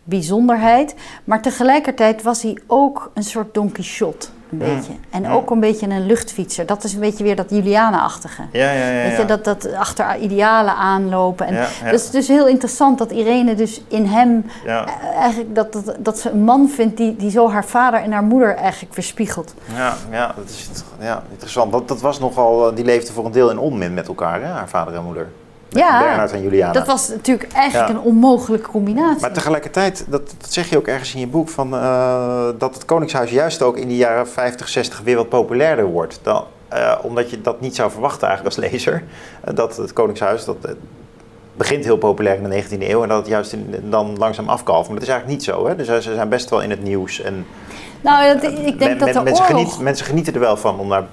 bijzonderheid. 0.04 0.96
Maar 1.24 1.42
tegelijkertijd 1.42 2.22
was 2.22 2.42
hij 2.42 2.58
ook 2.68 3.12
een 3.14 3.24
soort 3.24 3.54
Don 3.54 3.72
Quixote, 3.72 4.28
een 4.52 4.58
beetje. 4.58 4.94
En 5.10 5.28
ook 5.28 5.50
een 5.50 5.60
beetje 5.60 5.88
een 5.88 6.06
luchtfietser. 6.06 6.66
Dat 6.66 6.84
is 6.84 6.94
een 6.94 7.00
beetje 7.00 7.24
weer 7.24 7.36
dat 7.36 7.50
Juliana-achtige. 7.50 8.42
ja, 8.52 8.72
ja, 8.72 8.90
ja. 8.90 9.04
Weet 9.04 9.12
ja. 9.12 9.18
je, 9.18 9.26
dat, 9.26 9.44
dat 9.44 9.74
achter 9.74 10.18
idealen 10.18 10.76
aanlopen. 10.76 11.46
En 11.46 11.54
Ja. 11.54 11.68
Dat 11.84 12.00
is 12.00 12.10
dus 12.10 12.28
heel 12.28 12.48
interessant 12.48 12.98
dat 12.98 13.12
Irene 13.12 13.56
dus 13.56 13.82
in 13.88 14.06
hem 14.06 14.46
eh, 14.66 14.82
eigenlijk 15.16 15.56
dat, 15.56 15.74
dat, 15.74 15.96
dat 16.00 16.20
ze 16.20 16.30
een 16.30 16.44
man 16.44 16.70
vindt 16.70 16.98
die, 16.98 17.16
die 17.16 17.32
zo 17.32 17.50
haar 17.50 17.66
vader 17.66 18.02
en 18.02 18.12
haar 18.12 18.24
moeder 18.24 18.56
eigenlijk 18.56 18.96
weerspiegelt. 18.96 19.54
ja, 19.76 19.96
ja, 20.12 20.34
dat 20.36 20.50
is 20.50 20.70
ja, 21.00 21.24
interessant. 21.30 21.72
Dat, 21.72 21.88
dat 21.88 22.02
was 22.02 22.20
nogal, 22.20 22.70
eh, 22.70 22.76
die 22.76 22.86
leefden 22.86 23.14
voor 23.14 23.26
een 23.26 23.32
deel 23.32 23.50
in 23.50 23.60
onmin 23.60 23.94
met 23.94 24.08
elkaar, 24.08 24.42
hè? 24.42 24.48
haar 24.48 24.70
vader 24.70 24.96
en 24.96 25.04
moeder. 25.04 25.28
Ja, 25.70 26.00
Bernard 26.04 26.32
en 26.32 26.42
Juliana. 26.42 26.72
Dat 26.74 26.88
was 26.88 27.08
natuurlijk 27.10 27.52
eigenlijk 27.54 27.92
Ja. 27.92 27.96
een 27.96 28.02
onmogelijke 28.02 28.70
combinatie. 28.70 29.22
Maar 29.22 29.32
tegelijkertijd, 29.34 30.06
dat, 30.08 30.34
dat 30.40 30.52
zeg 30.54 30.70
je 30.70 30.78
ook 30.78 30.88
ergens 30.88 31.14
in 31.14 31.20
je 31.20 31.28
boek, 31.28 31.50
van, 31.50 31.74
eh, 31.76 32.48
dat 32.58 32.74
het 32.74 32.86
Koningshuis 32.86 33.32
juist 33.32 33.62
ook 33.62 33.78
in 33.78 33.88
de 33.88 33.96
jaren 33.96 34.28
50, 34.28 34.68
60 34.70 35.02
weer 35.04 35.16
wat 35.16 35.30
populairder 35.30 35.86
wordt. 35.86 36.20
Dan, 36.24 36.44
eh, 36.68 36.96
omdat 37.02 37.30
je 37.30 37.42
dat 37.42 37.62
niet 37.62 37.76
zou 37.76 37.92
verwachten 37.92 38.28
eigenlijk 38.28 38.56
als 38.58 38.66
lezer. 38.72 39.04
eh, 39.44 39.56
dat 39.56 39.78
het 39.78 39.94
Koningshuis, 39.94 40.46
dat 40.46 40.58
begint 41.58 41.84
heel 41.84 41.98
populair 41.98 42.36
in 42.36 42.44
de 42.44 42.50
19e 42.50 42.90
eeuw 42.90 43.02
en 43.04 43.10
dat 43.10 43.18
het 43.18 43.28
juist 43.28 43.54
in- 43.54 43.76
dan 43.90 44.18
langzaam 44.18 44.50
afkalft. 44.50 44.90
Maar 44.90 45.00
dat 45.00 45.08
is 45.08 45.14
eigenlijk 45.14 45.40
niet 45.40 45.48
zo. 45.50 45.68
Hè? 45.68 45.76
Dus 45.76 45.88
ze 45.88 46.14
zijn 46.14 46.30
best 46.30 46.50
wel 46.50 46.62
in 46.62 46.70
het 46.70 46.84
nieuws. 46.84 47.22
En, 47.22 47.46
nou, 48.02 48.34
dat, 48.34 48.44
ik 48.44 48.56
denk 48.66 48.80
men- 48.80 48.98
dat 48.98 49.08
men- 49.08 49.14
de 49.14 49.22
mensen, 49.24 49.24
oorlog... 49.46 49.46
genieten, 49.48 49.84
mensen 49.84 50.06
genieten 50.06 50.34
er 50.34 50.40
wel 50.40 50.58
van 50.58 50.80
om 50.80 50.88
naar 50.88 51.04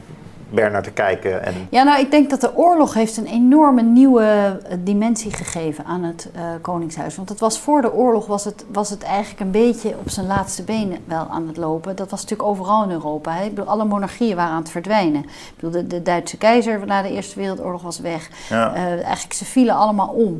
Bernard 0.48 0.84
te 0.84 0.90
kijken. 0.90 1.44
En... 1.44 1.54
Ja, 1.70 1.82
nou, 1.82 2.00
ik 2.00 2.10
denk 2.10 2.30
dat 2.30 2.40
de 2.40 2.56
oorlog 2.56 2.94
heeft 2.94 3.16
een 3.16 3.26
enorme 3.26 3.82
nieuwe 3.82 4.24
eh, 4.68 4.76
dimensie 4.80 5.32
gegeven 5.32 5.84
aan 5.84 6.02
het 6.02 6.28
uh, 6.36 6.42
Koningshuis. 6.60 7.16
Want 7.16 7.28
het 7.28 7.40
was 7.40 7.58
voor 7.58 7.82
de 7.82 7.92
oorlog 7.92 8.26
was 8.26 8.44
het, 8.44 8.64
was 8.72 8.90
het 8.90 9.02
eigenlijk 9.02 9.40
een 9.40 9.50
beetje 9.50 9.94
op 9.98 10.10
zijn 10.10 10.26
laatste 10.26 10.62
benen 10.62 10.98
wel 11.04 11.26
aan 11.30 11.46
het 11.46 11.56
lopen. 11.56 11.96
Dat 11.96 12.10
was 12.10 12.22
natuurlijk 12.22 12.48
overal 12.48 12.84
in 12.84 12.90
Europa. 12.90 13.32
Hè? 13.32 13.44
Ik 13.44 13.54
bedoel, 13.54 13.70
alle 13.70 13.84
monarchieën 13.84 14.36
waren 14.36 14.52
aan 14.52 14.62
het 14.62 14.70
verdwijnen. 14.70 15.22
Ik 15.22 15.52
bedoel, 15.56 15.70
de, 15.70 15.86
de 15.86 16.02
Duitse 16.02 16.36
keizer 16.36 16.86
na 16.86 17.02
de 17.02 17.10
Eerste 17.10 17.38
Wereldoorlog 17.38 17.82
was 17.82 17.98
weg. 17.98 18.30
Ja. 18.48 18.74
Uh, 18.74 18.82
eigenlijk, 18.82 19.32
ze 19.32 19.44
vielen 19.44 19.74
allemaal 19.74 20.08
om. 20.08 20.38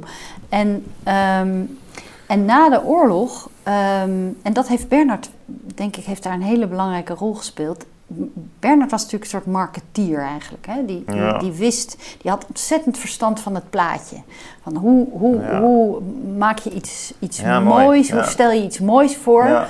En, 0.49 0.69
um, 1.40 1.79
en 2.27 2.45
na 2.45 2.69
de 2.69 2.85
oorlog, 2.85 3.51
um, 3.64 4.38
en 4.42 4.53
dat 4.53 4.69
heeft 4.69 4.88
Bernard, 4.88 5.31
denk 5.75 5.97
ik, 5.97 6.05
heeft 6.05 6.23
daar 6.23 6.33
een 6.33 6.42
hele 6.42 6.66
belangrijke 6.66 7.14
rol 7.14 7.35
gespeeld 7.35 7.87
Bernard 8.59 8.90
was 8.90 9.03
natuurlijk 9.03 9.33
een 9.33 9.38
soort 9.38 9.53
marketeer 9.53 10.19
eigenlijk. 10.21 10.66
Hè? 10.66 10.85
Die, 10.85 11.05
die, 11.05 11.38
die, 11.38 11.53
wist, 11.53 12.16
die 12.23 12.31
had 12.31 12.47
ontzettend 12.47 12.99
verstand 12.99 13.40
van 13.40 13.55
het 13.55 13.71
plaatje. 13.71 14.16
Van 14.66 14.76
hoe, 14.76 15.07
hoe, 15.11 15.44
hoe 15.44 16.00
maak 16.37 16.59
je 16.59 16.70
iets, 16.70 17.12
iets 17.18 17.42
moois, 17.42 18.11
hoe 18.11 18.22
stel 18.22 18.50
je 18.50 18.62
iets 18.62 18.81
moois 18.81 19.16
voor. 19.16 19.66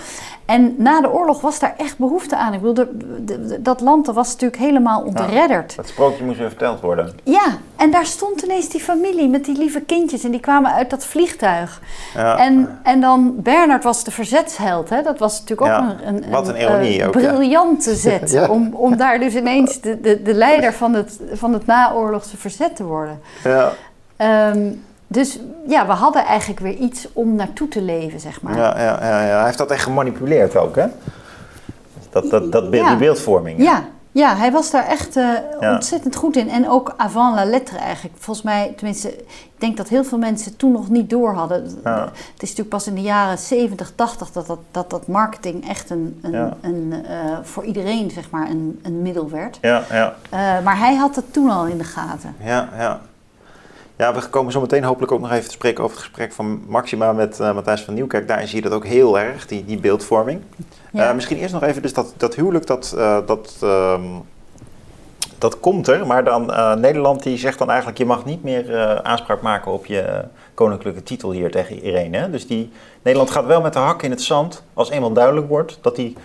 En 0.47 0.75
na 0.79 1.01
de 1.01 1.13
oorlog 1.13 1.41
was 1.41 1.59
daar 1.59 1.75
echt 1.77 1.99
behoefte 1.99 2.37
aan. 2.37 2.53
Ik 2.53 2.61
bedoel, 2.61 2.87
de, 3.25 3.63
dat 3.63 3.81
land 3.81 4.07
was 4.07 4.33
natuurlijk 4.33 4.63
helemaal 4.63 5.03
ontredderd. 5.03 5.71
Ja, 5.71 5.77
dat 5.77 5.89
sprookje 5.89 6.25
moest 6.25 6.39
weer 6.39 6.49
verteld 6.49 6.81
worden. 6.81 7.13
Ja, 7.23 7.45
en 7.77 7.91
daar 7.91 8.07
stond 8.07 8.43
ineens 8.43 8.69
die 8.69 8.81
familie 8.81 9.29
met 9.29 9.45
die 9.45 9.59
lieve 9.59 9.81
kindjes. 9.81 10.25
En 10.25 10.31
die 10.31 10.41
kwamen 10.41 10.73
uit 10.73 10.91
dat 10.91 11.05
vliegtuig. 11.05 11.81
Ja. 12.15 12.39
En, 12.39 12.79
en 12.83 13.01
dan, 13.01 13.35
Bernard 13.37 13.85
was 13.85 14.05
de 14.05 14.11
verzetsheld. 14.11 14.89
Hè? 14.89 15.03
Dat 15.03 15.19
was 15.19 15.41
natuurlijk 15.41 15.71
ook 15.71 15.81
een, 15.81 16.09
een, 16.09 16.31
Wat 16.31 16.49
een 16.49 16.61
ironie 16.61 17.01
een, 17.01 17.07
ook, 17.07 17.13
briljante 17.13 17.95
zet. 18.09 18.49
Om, 18.49 18.75
om 18.75 18.97
daar 18.97 19.19
dus 19.19 19.35
ineens 19.35 19.81
de, 19.81 20.01
de, 20.01 20.23
de 20.23 20.35
leider 20.35 20.73
van 20.73 20.95
het, 20.95 21.21
van 21.33 21.53
het 21.53 21.67
naoorlogse 21.67 22.37
verzet 22.37 22.77
te 22.77 22.85
worden. 22.85 23.21
Ja. 23.45 23.73
Um, 24.19 24.85
dus 25.07 25.39
ja, 25.67 25.87
we 25.87 25.93
hadden 25.93 26.25
eigenlijk 26.25 26.61
weer 26.61 26.75
iets 26.75 27.09
om 27.13 27.35
naartoe 27.35 27.69
te 27.69 27.83
leven, 27.83 28.21
zeg 28.21 28.43
maar. 28.43 28.57
Ja, 28.57 28.81
ja, 28.81 28.99
ja, 29.01 29.23
ja. 29.27 29.37
hij 29.37 29.45
heeft 29.45 29.59
dat 29.59 29.71
echt 29.71 29.83
gemanipuleerd 29.83 30.57
ook, 30.57 30.77
hè? 30.77 30.87
Dat, 32.11 32.31
dat, 32.31 32.53
dat 32.53 32.71
beeld, 32.71 32.89
die 32.89 32.97
beeldvorming. 32.97 33.63
Ja. 33.63 33.85
ja, 34.13 34.37
hij 34.37 34.53
was 34.53 34.71
daar 34.71 34.87
echt 34.87 35.17
uh, 35.17 35.29
ontzettend 35.61 36.17
goed 36.17 36.37
in. 36.37 36.51
En 36.51 36.69
ook 36.71 36.95
avant 36.97 37.35
la 37.35 37.45
lettre 37.45 37.79
eigenlijk. 37.79 38.17
Volgens 38.19 38.47
mij, 38.47 38.73
tenminste, 38.77 39.13
ik 39.17 39.55
denk 39.59 39.77
dat 39.77 39.89
heel 39.89 40.05
veel 40.05 40.19
mensen 40.19 40.57
toen 40.57 40.73
nog 40.73 40.89
niet 40.89 41.11
door 41.11 41.35
hadden. 41.35 41.71
Ja. 41.85 42.01
Het 42.05 42.43
is 42.43 42.49
natuurlijk 42.49 42.69
pas 42.69 42.87
in 42.87 42.95
de 42.95 43.01
jaren 43.01 43.39
70, 43.39 43.93
80 43.95 44.33
dat 44.33 44.47
dat, 44.47 44.59
dat, 44.71 44.91
dat 44.91 45.07
marketing 45.07 45.69
echt 45.69 45.91
een, 45.91 46.19
een, 46.23 46.33
ja. 46.33 46.57
een 46.61 46.93
uh, 47.11 47.39
voor 47.43 47.65
iedereen, 47.65 48.11
zeg 48.11 48.31
maar, 48.31 48.51
een, 48.51 48.81
een 48.83 49.03
middel 49.03 49.31
werd. 49.31 49.59
Ja, 49.61 49.85
ja. 49.91 50.15
Uh, 50.25 50.65
maar 50.65 50.79
hij 50.79 50.95
had 50.95 51.17
het 51.17 51.33
toen 51.33 51.51
al 51.51 51.67
in 51.67 51.79
de 51.79 51.85
gaten. 51.85 52.35
Ja, 52.45 52.69
ja. 52.77 53.01
Ja, 53.99 54.15
we 54.15 54.29
komen 54.29 54.53
zo 54.53 54.61
meteen 54.61 54.85
hopelijk 54.85 55.13
ook 55.13 55.21
nog 55.21 55.33
even 55.33 55.45
te 55.45 55.51
spreken 55.51 55.85
over 55.85 55.97
het 55.97 56.07
gesprek 56.07 56.33
van 56.33 56.63
Maxima 56.67 57.13
met 57.13 57.41
uh, 57.41 57.55
Matthijs 57.55 57.83
van 57.83 57.95
Nieuwkerk. 57.95 58.29
Daarin 58.29 58.49
zie 58.49 58.57
je 58.57 58.69
dat 58.69 58.73
ook 58.73 58.87
heel 58.87 59.19
erg, 59.19 59.47
die, 59.47 59.65
die 59.65 59.79
beeldvorming. 59.79 60.41
Ja. 60.93 61.09
Uh, 61.09 61.15
misschien 61.15 61.39
eerst 61.39 61.53
nog 61.53 61.63
even, 61.63 61.83
dus 61.83 61.93
dat, 61.93 62.15
dat 62.17 62.35
huwelijk, 62.35 62.67
dat, 62.67 62.95
uh, 62.97 63.19
dat, 63.27 63.57
uh, 63.63 64.01
dat 65.39 65.61
komt 65.61 65.89
er. 65.89 66.07
Maar 66.07 66.25
dan 66.25 66.47
Nederland 66.81 67.23
die 67.23 67.39
zegt 67.39 67.59
dan 67.59 67.69
eigenlijk, 67.69 67.99
je 67.99 68.07
mag 68.07 68.25
niet 68.25 68.43
meer 68.43 69.03
aanspraak 69.03 69.41
maken 69.41 69.73
op 69.73 69.87
je 69.87 70.25
koninklijke 70.55 71.03
titel 71.03 71.31
hier 71.31 71.51
tegen 71.51 71.83
Irene. 71.83 72.19
Hè? 72.19 72.31
Dus 72.31 72.47
die, 72.47 72.73
Nederland 73.03 73.31
gaat 73.31 73.47
wel 73.47 73.61
met 73.61 73.73
de 73.73 73.79
hak 73.79 74.03
in 74.03 74.11
het 74.11 74.23
zand 74.23 74.63
als 74.75 74.91
eenmaal 74.91 75.13
duidelijk 75.13 75.49
wordt 75.49 75.79
dat 75.81 75.97
die 75.97 76.17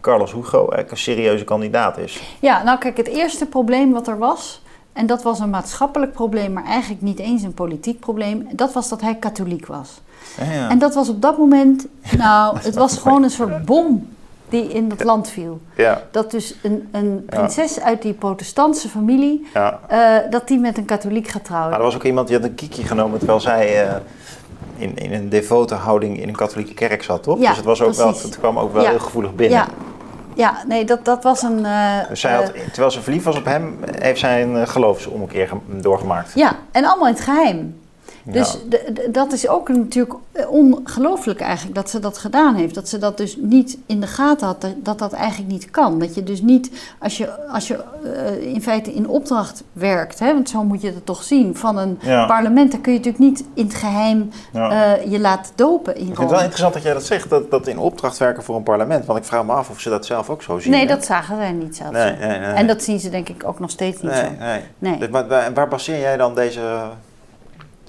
Carlos 0.00 0.32
Hugo 0.32 0.58
eigenlijk 0.58 0.90
een 0.90 0.96
serieuze 0.96 1.44
kandidaat 1.44 1.98
is. 1.98 2.22
Ja, 2.40 2.62
nou 2.62 2.78
kijk, 2.78 2.96
het 2.96 3.08
eerste 3.08 3.46
probleem 3.46 3.92
wat 3.92 4.08
er 4.08 4.18
was 4.18 4.60
en 4.96 5.06
dat 5.06 5.22
was 5.22 5.38
een 5.38 5.50
maatschappelijk 5.50 6.12
probleem, 6.12 6.52
maar 6.52 6.64
eigenlijk 6.64 7.02
niet 7.02 7.18
eens 7.18 7.42
een 7.42 7.54
politiek 7.54 8.00
probleem. 8.00 8.48
Dat 8.52 8.72
was 8.72 8.88
dat 8.88 9.00
hij 9.00 9.14
katholiek 9.14 9.66
was. 9.66 10.00
Ja. 10.38 10.70
En 10.70 10.78
dat 10.78 10.94
was 10.94 11.08
op 11.08 11.22
dat 11.22 11.38
moment, 11.38 11.86
nou, 12.16 12.58
het 12.68 12.74
was 12.74 12.98
gewoon 12.98 13.22
een 13.22 13.30
soort 13.30 13.64
bom 13.64 14.08
die 14.48 14.68
in 14.68 14.88
dat 14.88 15.04
land 15.04 15.28
viel. 15.28 15.60
Ja. 15.76 16.02
Dat 16.10 16.30
dus 16.30 16.54
een, 16.62 16.88
een 16.90 17.24
prinses 17.26 17.80
uit 17.80 18.02
die 18.02 18.12
protestantse 18.12 18.88
familie, 18.88 19.46
uh, 19.54 20.16
dat 20.30 20.48
die 20.48 20.58
met 20.58 20.78
een 20.78 20.84
katholiek 20.84 21.28
gaat 21.28 21.44
trouwen. 21.44 21.70
Maar 21.70 21.78
er 21.78 21.84
was 21.84 21.94
ook 21.94 22.04
iemand 22.04 22.28
die 22.28 22.36
had 22.36 22.46
een 22.46 22.54
kiekje 22.54 22.82
genomen 22.82 23.18
terwijl 23.18 23.40
zij 23.40 23.86
uh, 23.86 23.94
in, 24.76 24.96
in 24.96 25.12
een 25.12 25.28
devote 25.28 25.74
houding 25.74 26.20
in 26.20 26.28
een 26.28 26.36
katholieke 26.36 26.74
kerk 26.74 27.02
zat, 27.02 27.22
toch? 27.22 27.38
Ja, 27.38 27.48
dus 27.48 27.56
het, 27.56 27.66
was 27.66 27.82
ook 27.82 27.94
wel, 27.94 28.08
het 28.08 28.38
kwam 28.38 28.58
ook 28.58 28.72
wel 28.72 28.86
heel 28.86 28.98
gevoelig 28.98 29.34
binnen. 29.34 29.66
Ja, 30.36 30.56
nee, 30.66 30.84
dat, 30.84 31.04
dat 31.04 31.22
was 31.22 31.42
een... 31.42 31.58
Uh, 31.58 31.98
zij 32.12 32.34
had, 32.34 32.52
terwijl 32.54 32.90
ze 32.90 33.02
verliefd 33.02 33.24
was 33.24 33.36
op 33.36 33.44
hem, 33.44 33.78
heeft 33.98 34.20
zij 34.20 34.42
een 34.42 34.54
uh, 34.54 34.66
geloofsommekeer 34.66 35.50
doorgemaakt. 35.66 36.32
Ja, 36.34 36.56
en 36.72 36.84
allemaal 36.84 37.06
in 37.06 37.14
het 37.14 37.22
geheim. 37.22 37.80
Dus 38.32 38.58
dat 39.10 39.32
is 39.32 39.48
ook 39.48 39.68
natuurlijk 39.68 40.14
ongelooflijk 40.48 41.40
eigenlijk 41.40 41.74
dat 41.74 41.90
ze 41.90 41.98
dat 41.98 42.18
gedaan 42.18 42.54
heeft. 42.54 42.74
Dat 42.74 42.88
ze 42.88 42.98
dat 42.98 43.16
dus 43.16 43.36
niet 43.36 43.78
in 43.86 44.00
de 44.00 44.06
gaten 44.06 44.46
had, 44.46 44.66
dat 44.76 44.98
dat 44.98 45.12
eigenlijk 45.12 45.52
niet 45.52 45.70
kan. 45.70 45.98
Dat 45.98 46.14
je 46.14 46.22
dus 46.22 46.40
niet, 46.40 46.70
als 46.98 47.16
je, 47.16 47.48
als 47.48 47.68
je 47.68 47.78
uh, 48.04 48.54
in 48.54 48.62
feite 48.62 48.92
in 48.92 49.08
opdracht 49.08 49.62
werkt, 49.72 50.18
hè, 50.18 50.32
want 50.34 50.48
zo 50.48 50.64
moet 50.64 50.80
je 50.80 50.86
het 50.86 51.06
toch 51.06 51.22
zien, 51.22 51.56
van 51.56 51.78
een 51.78 51.98
parlement, 52.26 52.70
dan 52.70 52.80
kun 52.80 52.92
je 52.92 52.98
natuurlijk 52.98 53.24
niet 53.24 53.44
in 53.54 53.64
het 53.64 53.74
geheim 53.74 54.30
ja. 54.52 54.96
uh, 54.98 55.10
je 55.10 55.18
laten 55.18 55.52
dopen 55.54 55.94
in 55.94 56.00
Ik 56.00 56.06
vind 56.06 56.18
het 56.18 56.30
wel 56.30 56.38
interessant 56.38 56.74
dat 56.74 56.82
jij 56.82 56.92
dat 56.92 57.04
zegt, 57.04 57.30
dat, 57.30 57.50
dat 57.50 57.66
in 57.66 57.78
opdracht 57.78 58.18
werken 58.18 58.42
voor 58.42 58.56
een 58.56 58.62
parlement. 58.62 59.06
Want 59.06 59.18
ik 59.18 59.24
vraag 59.24 59.44
me 59.44 59.52
af 59.52 59.70
of 59.70 59.80
ze 59.80 59.90
dat 59.90 60.06
zelf 60.06 60.30
ook 60.30 60.42
zo 60.42 60.58
zien. 60.58 60.70
Nee, 60.70 60.80
hè? 60.80 60.86
dat 60.86 61.04
zagen 61.04 61.36
zij 61.36 61.52
niet 61.52 61.76
zelf 61.76 61.90
nee, 61.90 62.16
nee, 62.16 62.38
nee, 62.38 62.52
En 62.52 62.66
dat 62.66 62.82
zien 62.82 63.00
ze 63.00 63.10
denk 63.10 63.28
ik 63.28 63.42
ook 63.46 63.58
nog 63.58 63.70
steeds 63.70 64.02
niet 64.02 64.12
zo. 64.12 64.26
Nee. 64.38 64.60
nee. 64.78 64.98
Dus, 64.98 65.08
maar, 65.08 65.52
waar 65.54 65.68
baseer 65.68 66.00
jij 66.00 66.16
dan 66.16 66.34
deze 66.34 66.60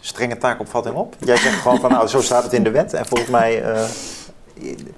strenge 0.07 0.37
taakopvatting 0.37 0.95
op? 0.95 1.15
Jij 1.19 1.37
zegt 1.37 1.61
gewoon 1.61 1.79
van 1.79 1.91
nou, 1.91 2.07
zo 2.07 2.21
staat 2.21 2.43
het 2.43 2.53
in 2.53 2.63
de 2.63 2.71
wet. 2.71 2.93
En 2.93 3.05
volgens 3.05 3.29
mij 3.29 3.75
uh, 3.75 3.83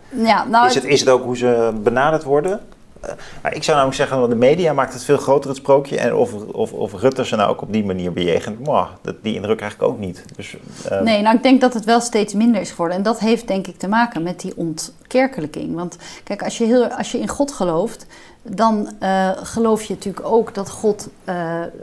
ja, 0.09 0.43
nou, 0.43 0.67
is, 0.67 0.75
het, 0.75 0.83
is 0.83 0.99
het 0.99 1.09
ook 1.09 1.23
hoe 1.23 1.37
ze 1.37 1.79
benaderd 1.83 2.23
worden. 2.23 2.59
Uh, 3.05 3.11
maar 3.41 3.55
ik 3.55 3.63
zou 3.63 3.77
namelijk 3.77 3.97
zeggen, 3.97 4.29
de 4.29 4.35
media 4.35 4.73
maakt 4.73 4.93
het 4.93 5.03
veel 5.03 5.17
groter, 5.17 5.49
het 5.49 5.59
sprookje. 5.59 5.97
En 5.97 6.15
of, 6.15 6.33
of, 6.33 6.73
of 6.73 6.93
Rutte 6.93 7.25
ze 7.25 7.35
nou 7.35 7.49
ook 7.49 7.61
op 7.61 7.73
die 7.73 7.85
manier 7.85 8.13
bejegent, 8.13 8.57
wow, 8.63 8.87
dat, 9.01 9.15
die 9.21 9.35
indruk 9.35 9.61
eigenlijk 9.61 9.91
ook 9.91 9.99
niet. 9.99 10.23
Dus, 10.35 10.55
uh, 10.91 11.01
nee, 11.01 11.21
nou 11.21 11.35
ik 11.35 11.43
denk 11.43 11.61
dat 11.61 11.73
het 11.73 11.85
wel 11.85 12.01
steeds 12.01 12.33
minder 12.33 12.61
is 12.61 12.69
geworden. 12.69 12.97
En 12.97 13.03
dat 13.03 13.19
heeft 13.19 13.47
denk 13.47 13.67
ik 13.67 13.77
te 13.77 13.87
maken 13.87 14.23
met 14.23 14.39
die 14.39 14.53
ontkerkelijking. 14.55 15.75
Want 15.75 15.97
kijk, 16.23 16.43
als 16.43 16.57
je, 16.57 16.65
heel, 16.65 16.87
als 16.87 17.11
je 17.11 17.19
in 17.19 17.27
God 17.27 17.51
gelooft, 17.51 18.05
dan 18.41 18.89
uh, 19.03 19.29
geloof 19.35 19.83
je 19.83 19.93
natuurlijk 19.93 20.25
ook 20.25 20.53
dat 20.53 20.69
God, 20.69 21.09
uh, 21.25 21.35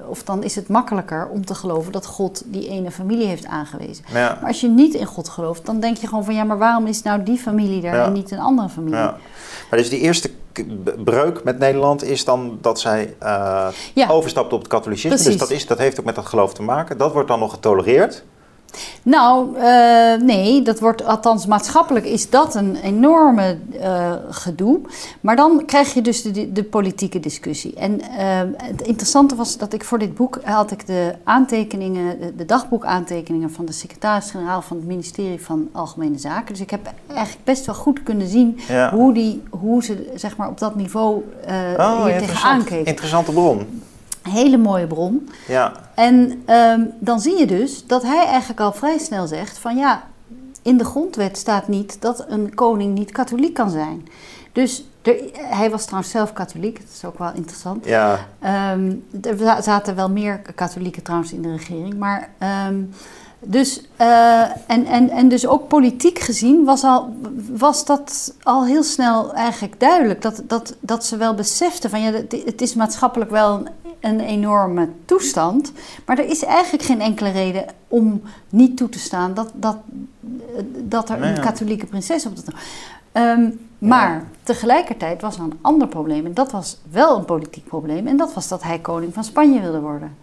of 0.09 0.23
dan 0.23 0.43
is 0.43 0.55
het 0.55 0.69
makkelijker 0.69 1.29
om 1.29 1.45
te 1.45 1.55
geloven 1.55 1.93
dat 1.93 2.07
God 2.07 2.43
die 2.47 2.69
ene 2.69 2.91
familie 2.91 3.27
heeft 3.27 3.47
aangewezen. 3.47 4.05
Ja. 4.13 4.39
Maar 4.41 4.49
als 4.49 4.61
je 4.61 4.69
niet 4.69 4.95
in 4.95 5.07
God 5.07 5.29
gelooft, 5.29 5.67
dan 5.67 5.81
denk 5.81 5.97
je 5.97 6.07
gewoon 6.07 6.25
van 6.25 6.35
ja, 6.35 6.45
maar 6.45 6.59
waarom 6.59 6.87
is 6.87 7.03
nou 7.03 7.23
die 7.23 7.39
familie 7.39 7.81
daar 7.81 8.05
en 8.05 8.13
niet 8.13 8.31
een 8.31 8.39
andere 8.39 8.69
familie? 8.69 8.99
Ja. 8.99 9.17
Maar 9.71 9.79
dus 9.79 9.89
die 9.89 10.01
eerste 10.01 10.31
breuk 11.05 11.45
met 11.45 11.59
Nederland 11.59 12.05
is 12.05 12.25
dan 12.25 12.59
dat 12.61 12.81
zij 12.81 13.15
uh, 13.23 13.69
overstapt 14.09 14.53
op 14.53 14.59
het 14.59 14.69
katholicisme. 14.69 15.11
Dus 15.11 15.21
Precies. 15.23 15.41
Dus 15.41 15.49
dat, 15.49 15.59
is, 15.59 15.67
dat 15.67 15.79
heeft 15.79 15.99
ook 15.99 16.05
met 16.05 16.15
dat 16.15 16.27
geloof 16.27 16.55
te 16.55 16.63
maken. 16.63 16.99
Dat 16.99 17.13
wordt 17.13 17.29
dan 17.29 17.39
nog 17.39 17.51
getolereerd. 17.51 18.25
Nou, 19.03 19.57
uh, 19.57 20.27
nee, 20.27 20.63
dat 20.63 20.81
wordt 20.81 21.05
althans 21.05 21.47
maatschappelijk 21.47 22.07
is 22.07 22.31
dat 22.31 22.55
een 22.55 22.77
enorme 22.77 23.59
uh, 23.75 24.13
gedoe. 24.31 24.81
Maar 25.21 25.37
dan 25.37 25.63
krijg 25.67 25.95
je 25.95 26.03
dus 26.03 26.23
de, 26.23 26.53
de 26.53 26.65
politieke 26.65 27.21
discussie. 27.21 27.75
En 27.75 28.01
uh, 28.01 28.41
het 28.57 28.83
interessante 28.83 29.35
was 29.35 29.59
dat 29.59 29.73
ik 29.73 29.85
voor 29.85 29.99
dit 29.99 30.15
boek 30.15 30.41
had 30.43 30.71
ik 30.71 30.87
de 30.87 31.15
aantekeningen, 31.25 32.21
de, 32.21 32.37
de 32.37 32.45
dagboekaantekeningen 32.45 33.51
van 33.51 33.65
de 33.65 33.73
secretaris-generaal 33.73 34.63
van 34.63 34.77
het 34.77 34.87
ministerie 34.87 35.43
van 35.43 35.69
Algemene 35.73 36.19
Zaken. 36.19 36.53
Dus 36.53 36.63
ik 36.63 36.71
heb 36.71 36.93
eigenlijk 37.07 37.45
best 37.45 37.67
wel 37.67 37.75
goed 37.75 38.03
kunnen 38.03 38.29
zien 38.29 38.59
ja. 38.69 38.91
hoe, 38.91 39.13
die, 39.13 39.43
hoe 39.51 39.85
ze 39.85 40.13
zeg 40.15 40.37
maar, 40.37 40.49
op 40.49 40.59
dat 40.59 40.75
niveau 40.75 41.23
oh, 41.77 42.05
hier 42.05 42.19
tegenaan 42.19 42.65
keken. 42.65 42.87
Interessante 42.87 43.33
bron 43.33 43.67
hele 44.27 44.57
mooie 44.57 44.87
bron. 44.87 45.29
Ja. 45.49 45.73
En 45.95 46.43
um, 46.47 46.93
dan 46.99 47.21
zie 47.21 47.39
je 47.39 47.47
dus 47.47 47.87
dat 47.87 48.03
hij 48.03 48.27
eigenlijk 48.27 48.61
al 48.61 48.73
vrij 48.73 48.99
snel 48.99 49.27
zegt 49.27 49.59
van 49.59 49.77
ja, 49.77 50.03
in 50.63 50.77
de 50.77 50.85
grondwet 50.85 51.39
staat 51.39 51.69
niet 51.69 52.01
dat 52.01 52.25
een 52.29 52.55
koning 52.55 52.95
niet 52.95 53.13
katholiek 53.13 53.55
kan 53.55 53.71
zijn. 53.71 54.09
Dus 54.53 54.85
er, 55.03 55.17
hij 55.35 55.71
was 55.71 55.85
trouwens 55.85 56.13
zelf 56.13 56.33
katholiek, 56.33 56.81
dat 56.81 56.91
is 56.95 57.05
ook 57.05 57.19
wel 57.19 57.31
interessant. 57.35 57.85
Ja. 57.85 58.19
Um, 58.73 59.05
er 59.23 59.63
zaten 59.63 59.95
wel 59.95 60.11
meer 60.11 60.41
katholieken 60.55 61.03
trouwens 61.03 61.33
in 61.33 61.43
de 61.43 61.53
regering, 61.53 61.97
maar... 61.99 62.29
Um, 62.69 62.91
dus, 63.41 63.89
uh, 64.01 64.43
en, 64.67 64.87
en, 64.87 65.11
en 65.11 65.29
dus 65.29 65.47
ook 65.47 65.69
politiek 65.69 66.19
gezien 66.19 66.65
was, 66.65 66.85
al, 66.85 67.15
was 67.51 67.85
dat 67.85 68.35
al 68.43 68.65
heel 68.65 68.83
snel 68.83 69.35
eigenlijk 69.35 69.81
duidelijk. 69.81 70.23
Dat, 70.23 70.43
dat, 70.45 70.77
dat 70.81 71.05
ze 71.05 71.17
wel 71.17 71.35
beseften 71.35 71.91
van 71.91 72.01
ja, 72.01 72.13
het 72.45 72.61
is 72.61 72.75
maatschappelijk 72.75 73.31
wel 73.31 73.55
een 73.55 73.69
een 74.09 74.21
enorme 74.21 74.89
toestand. 75.05 75.73
Maar 76.07 76.19
er 76.19 76.29
is 76.29 76.45
eigenlijk 76.45 76.85
geen 76.85 77.01
enkele 77.01 77.31
reden 77.31 77.65
om 77.89 78.23
niet 78.49 78.77
toe 78.77 78.89
te 78.89 78.99
staan 78.99 79.35
dat, 79.35 79.51
dat, 79.55 79.77
dat 80.85 81.11
er 81.11 81.23
een 81.23 81.41
katholieke 81.41 81.87
prinses 81.87 82.27
op 82.27 82.37
de 82.37 82.53
um, 83.13 83.59
Maar 83.79 84.25
tegelijkertijd 84.43 85.21
was 85.21 85.37
er 85.37 85.43
een 85.43 85.59
ander 85.61 85.89
probleem. 85.89 86.27
En 86.27 86.35
dat 86.35 86.53
was 86.53 86.79
wel 86.91 87.17
een 87.19 87.25
politiek 87.25 87.65
probleem. 87.67 88.07
En 88.07 88.17
dat 88.17 88.35
was 88.35 88.49
dat 88.49 88.63
hij 88.63 88.79
koning 88.79 89.15
van 89.15 89.25
Spanje 89.25 89.61
wilde 89.61 89.81
worden. 89.81 90.17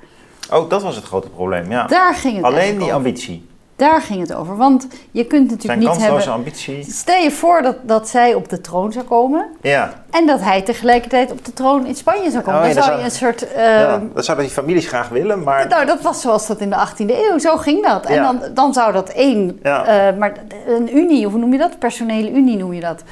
Oh, 0.51 0.69
dat 0.69 0.81
was 0.81 0.95
het 0.95 1.05
grote 1.05 1.29
probleem, 1.29 1.71
ja. 1.71 1.87
Daar 1.87 2.15
ging 2.15 2.35
het 2.35 2.45
Alleen 2.45 2.73
die 2.73 2.81
over. 2.83 2.93
ambitie. 2.95 3.45
Daar 3.83 4.01
ging 4.01 4.19
het 4.19 4.33
over. 4.33 4.57
Want 4.57 4.87
je 5.11 5.25
kunt 5.25 5.49
natuurlijk 5.49 5.81
Zijn 5.81 5.95
niet 5.97 6.03
hebben... 6.05 6.33
ambitie. 6.33 6.83
Stel 6.91 7.21
je 7.21 7.31
voor 7.31 7.61
dat, 7.61 7.75
dat 7.81 8.09
zij 8.09 8.33
op 8.33 8.49
de 8.49 8.61
troon 8.61 8.91
zou 8.91 9.05
komen. 9.05 9.47
Ja. 9.61 9.93
En 10.09 10.27
dat 10.27 10.39
hij 10.41 10.61
tegelijkertijd 10.61 11.31
op 11.31 11.45
de 11.45 11.53
troon 11.53 11.85
in 11.85 11.95
Spanje 11.95 12.31
zou 12.31 12.43
komen. 12.43 12.61
Oh 12.61 12.67
ja, 12.67 12.73
dan 12.73 12.75
dat 12.75 12.85
zou 12.85 12.97
je 12.97 13.03
een 13.05 13.11
soort... 13.11 13.53
eh, 13.53 13.79
ja. 13.79 14.01
Dat 14.13 14.25
zouden 14.25 14.45
die 14.45 14.55
families 14.55 14.87
graag 14.87 15.09
willen, 15.09 15.43
maar... 15.43 15.67
Nou, 15.67 15.85
dat 15.85 16.01
was 16.01 16.21
zoals 16.21 16.47
dat 16.47 16.59
in 16.59 16.69
de 16.69 16.75
18e 16.87 17.09
eeuw. 17.09 17.37
Zo 17.39 17.57
ging 17.57 17.85
dat. 17.87 18.05
En 18.05 18.13
Ja. 18.13 18.21
dan, 18.23 18.41
dan 18.53 18.73
zou 18.73 18.93
dat 18.93 19.09
één... 19.09 19.59
Ja. 19.63 19.85
eh, 19.85 20.17
maar 20.17 20.33
een 20.67 20.97
unie, 20.97 21.25
of 21.25 21.31
hoe 21.31 21.41
noem 21.41 21.51
je 21.51 21.57
dat? 21.57 21.79
Personele 21.79 22.31
unie 22.31 22.57
noem 22.57 22.73
je 22.73 22.81
dat. 22.81 23.03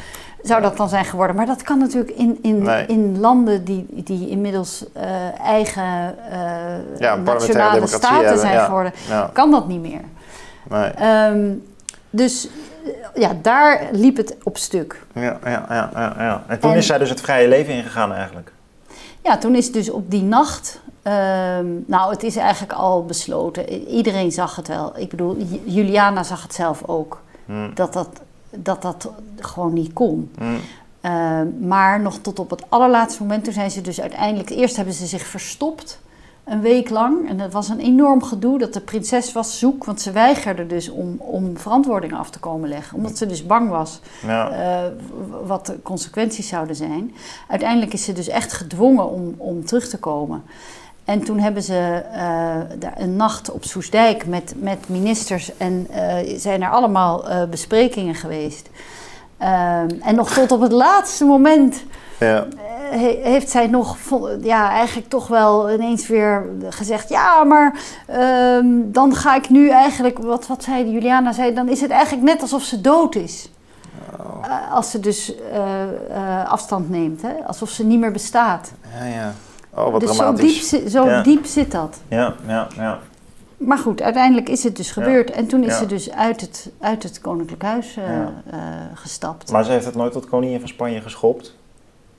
Zou 0.41 0.61
dat 0.61 0.77
dan 0.77 0.89
zijn 0.89 1.05
geworden. 1.05 1.35
Maar 1.35 1.45
dat 1.45 1.61
kan 1.61 1.77
natuurlijk 1.77 2.11
in, 2.17 2.39
in, 2.41 2.61
Nee. 2.61 2.85
in 2.85 3.19
landen 3.19 3.63
die, 3.63 3.85
die 3.89 4.29
inmiddels 4.29 4.85
eh, 4.93 5.03
eigen 5.45 6.15
eh, 6.31 6.99
Ja, 6.99 7.15
nationale 7.15 7.87
staten 7.87 8.15
hebben, 8.15 8.39
zijn 8.39 8.53
ja. 8.53 8.65
geworden. 8.65 8.93
Ja, 9.09 9.29
Kan 9.33 9.51
dat 9.51 9.67
niet 9.67 9.81
meer. 9.81 10.01
Nee. 10.71 10.89
Ehm, 10.89 11.53
dus 12.09 12.47
ja, 13.15 13.31
daar 13.41 13.87
liep 13.91 14.17
het 14.17 14.35
op 14.43 14.57
stuk. 14.57 15.05
ja, 15.13 15.21
ja, 15.43 15.65
ja, 15.69 15.89
ja, 15.93 16.13
ja. 16.17 16.43
En 16.47 16.59
toen 16.59 16.71
En- 16.71 16.77
is 16.77 16.85
zij 16.85 16.97
dus 16.97 17.09
het 17.09 17.21
vrije 17.21 17.47
leven 17.47 17.73
ingegaan 17.73 18.13
eigenlijk. 18.13 18.51
Ja, 19.23 19.37
toen 19.37 19.55
is 19.55 19.71
dus 19.71 19.89
op 19.89 20.11
die 20.11 20.21
nacht. 20.23 20.79
ehm, 21.01 21.65
nou, 21.85 22.11
het 22.11 22.23
is 22.23 22.35
eigenlijk 22.35 22.73
al 22.73 23.05
besloten. 23.05 23.69
Iedereen 23.87 24.31
zag 24.31 24.55
het 24.55 24.67
wel. 24.67 24.93
Ik 24.97 25.09
bedoel, 25.09 25.37
Juliana 25.63 26.23
zag 26.23 26.41
het 26.43 26.53
zelf 26.53 26.83
ook. 26.85 27.21
Hm. 27.45 27.73
Dat 27.73 27.93
dat, 27.93 28.09
dat, 28.49 28.81
dat 28.81 29.11
gewoon 29.39 29.73
niet 29.73 29.93
kon. 29.93 30.31
Hm. 30.37 30.43
Ehm, 31.01 31.47
maar 31.67 32.01
nog 32.01 32.17
tot 32.17 32.39
op 32.39 32.49
het 32.49 32.63
allerlaatste 32.69 33.21
moment, 33.21 33.43
toen 33.43 33.53
zijn 33.53 33.71
ze 33.71 33.81
dus 33.81 34.01
uiteindelijk. 34.01 34.49
Eerst 34.49 34.75
hebben 34.75 34.93
ze 34.93 35.05
zich 35.05 35.25
verstopt. 35.25 35.99
Een 36.45 36.61
week 36.61 36.89
lang. 36.89 37.29
En 37.29 37.37
dat 37.37 37.51
was 37.51 37.69
een 37.69 37.79
enorm 37.79 38.23
gedoe 38.23 38.59
dat 38.59 38.73
de 38.73 38.81
prinses 38.81 39.33
was 39.33 39.59
zoek. 39.59 39.85
Want 39.85 40.01
ze 40.01 40.11
weigerde 40.11 40.65
dus 40.67 40.89
om, 40.89 41.15
om 41.17 41.57
verantwoording 41.57 42.13
af 42.13 42.29
te 42.29 42.39
komen 42.39 42.69
leggen. 42.69 42.97
Omdat 42.97 43.17
ze 43.17 43.25
dus 43.25 43.45
bang 43.45 43.69
was 43.69 43.99
Ja. 44.25 44.49
eh, 44.51 44.91
wat 45.45 45.65
de 45.65 45.81
consequenties 45.83 46.47
zouden 46.47 46.75
zijn. 46.75 47.15
Uiteindelijk 47.47 47.93
is 47.93 48.03
ze 48.03 48.13
dus 48.13 48.27
echt 48.27 48.53
gedwongen 48.53 49.09
om, 49.09 49.35
om 49.37 49.65
terug 49.65 49.87
te 49.87 49.97
komen. 49.99 50.43
En 51.05 51.23
toen 51.23 51.39
hebben 51.39 51.63
ze 51.63 52.03
eh, 52.11 52.55
een 52.97 53.15
nacht 53.15 53.51
op 53.51 53.63
Soesdijk 53.63 54.25
met, 54.25 54.53
met 54.57 54.89
ministers 54.89 55.57
en 55.57 55.87
eh, 55.89 56.37
zijn 56.39 56.61
er 56.63 56.69
allemaal 56.69 57.23
besprekingen 57.49 58.15
geweest. 58.15 58.69
Ehm, 59.37 59.89
en 60.01 60.15
nog 60.15 60.29
tot 60.33 60.51
op 60.51 60.61
het 60.61 60.71
laatste 60.71 61.25
moment 61.25 61.83
ja. 62.19 62.47
He- 62.91 63.19
heeft 63.23 63.49
zij 63.49 63.67
nog, 63.67 63.97
ja, 64.41 64.69
eigenlijk 64.69 65.09
toch 65.09 65.27
wel 65.27 65.71
ineens 65.71 66.07
weer 66.07 66.45
gezegd: 66.69 67.09
Ja, 67.09 67.43
maar 67.43 67.79
ehm, 68.07 68.65
dan 68.85 69.15
ga 69.15 69.35
ik 69.35 69.49
nu 69.49 69.69
eigenlijk, 69.69 70.17
wat, 70.17 70.47
wat 70.47 70.63
zei 70.63 70.91
Juliana, 70.91 71.31
zei, 71.31 71.53
dan 71.53 71.69
is 71.69 71.81
het 71.81 71.91
eigenlijk 71.91 72.23
net 72.23 72.41
alsof 72.41 72.63
ze 72.63 72.81
dood 72.81 73.15
is. 73.15 73.49
Eh, 74.43 74.73
als 74.73 74.91
ze 74.91 74.99
dus 74.99 75.35
eh, 75.51 75.81
eh, 75.83 76.49
afstand 76.51 76.89
neemt, 76.89 77.21
hè? 77.21 77.33
alsof 77.47 77.69
ze 77.69 77.85
niet 77.85 77.99
meer 77.99 78.11
bestaat. 78.11 78.71
Ja, 78.99 79.05
ja. 79.05 79.33
Oh, 79.75 79.91
wat 79.91 80.01
dus 80.01 80.09
zo, 80.09 80.15
dramatisch. 80.15 80.69
diep, 80.69 80.81
zi- 80.81 80.89
zo 80.89 81.05
Ja. 81.05 81.21
diep 81.23 81.45
zit 81.45 81.71
dat. 81.71 81.97
Ja, 82.07 82.33
ja, 82.47 82.67
ja. 82.75 82.99
Maar 83.57 83.77
goed, 83.77 84.01
uiteindelijk 84.01 84.49
is 84.49 84.63
het 84.63 84.75
dus 84.77 84.91
gebeurd. 84.91 85.31
En 85.31 85.47
toen 85.47 85.63
is 85.63 85.71
Ja. 85.71 85.77
ze 85.77 85.85
dus 85.85 86.11
uit 86.11 86.41
het, 86.41 86.69
uit 86.79 87.03
het 87.03 87.21
Koninklijk 87.21 87.61
Huis 87.61 87.93
Ja. 87.93 88.31
gestapt. 88.93 89.51
Maar 89.51 89.63
ze 89.63 89.71
heeft 89.71 89.85
het 89.85 89.95
nooit 89.95 90.11
tot 90.11 90.29
koningin 90.29 90.59
van 90.59 90.67
Spanje 90.69 91.01
geschopt. 91.01 91.55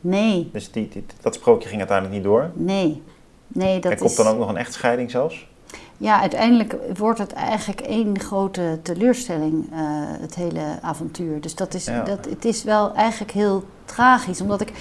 Nee, 0.05 0.49
Dus 0.53 0.71
die, 0.73 0.89
die- 0.89 1.05
dat 1.21 1.35
sprookje 1.35 1.69
ging 1.69 1.79
uiteindelijk 1.81 2.17
niet 2.19 2.27
door. 2.27 2.51
nee. 2.55 3.03
Nee, 3.55 3.81
dat 3.81 3.93
er 3.93 3.99
komt 3.99 4.11
is... 4.11 4.17
dan 4.17 4.27
ook 4.27 4.39
nog 4.39 4.49
een 4.49 4.57
echtscheiding 4.57 5.11
zelfs. 5.11 5.47
Ja, 5.97 6.21
uiteindelijk 6.21 6.77
wordt 6.97 7.19
het 7.19 7.33
eigenlijk 7.33 7.81
één 7.81 8.21
grote 8.21 8.79
teleurstelling, 8.83 9.67
eh, 9.73 9.79
het 10.21 10.35
hele 10.35 10.61
avontuur. 10.83 11.41
Dus 11.41 11.55
dat 11.55 11.75
is, 11.75 11.85
Ja. 11.85 12.03
dat, 12.03 12.25
het 12.25 12.45
is 12.45 12.65
wel 12.65 12.95
eigenlijk 12.95 13.33
heel 13.33 13.65
tragisch. 13.85 14.41
Omdat 14.41 14.61
ik, 14.61 14.73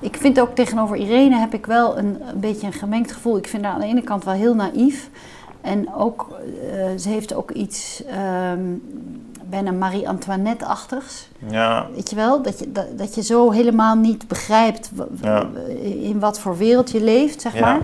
ik 0.00 0.16
vind 0.16 0.40
ook 0.40 0.54
tegenover 0.54 0.96
Irene 0.96 1.36
heb 1.38 1.54
ik 1.54 1.66
wel 1.66 1.98
een, 1.98 2.28
een 2.28 2.40
beetje 2.40 2.66
een 2.66 2.72
gemengd 2.72 3.12
gevoel. 3.12 3.36
Ik 3.36 3.48
vind 3.48 3.64
haar 3.64 3.74
aan 3.74 3.80
de 3.80 3.86
ene 3.86 4.02
kant 4.02 4.24
wel 4.24 4.34
heel 4.34 4.54
naïef. 4.54 5.10
En 5.60 5.94
ook, 5.94 6.26
eh, 6.70 6.98
ze 6.98 7.08
heeft 7.08 7.34
ook 7.34 7.50
iets 7.50 8.02
ehm, 8.06 8.60
bijna 9.52 9.72
Marie-Antoinette-achtigs. 9.72 11.28
Ja, 11.50 11.86
Weet 11.94 12.10
je 12.10 12.16
wel? 12.16 12.42
Dat 12.42 12.58
je, 12.58 12.72
dat, 12.72 12.98
dat 12.98 13.14
je 13.14 13.22
zo 13.22 13.50
helemaal 13.50 13.94
niet 13.96 14.28
begrijpt 14.28 14.90
Ja. 15.22 15.46
in 15.82 16.18
wat 16.20 16.38
voor 16.38 16.56
wereld 16.56 16.90
je 16.90 17.00
leeft, 17.02 17.40
zeg 17.40 17.54
Ja. 17.54 17.60
maar. 17.60 17.80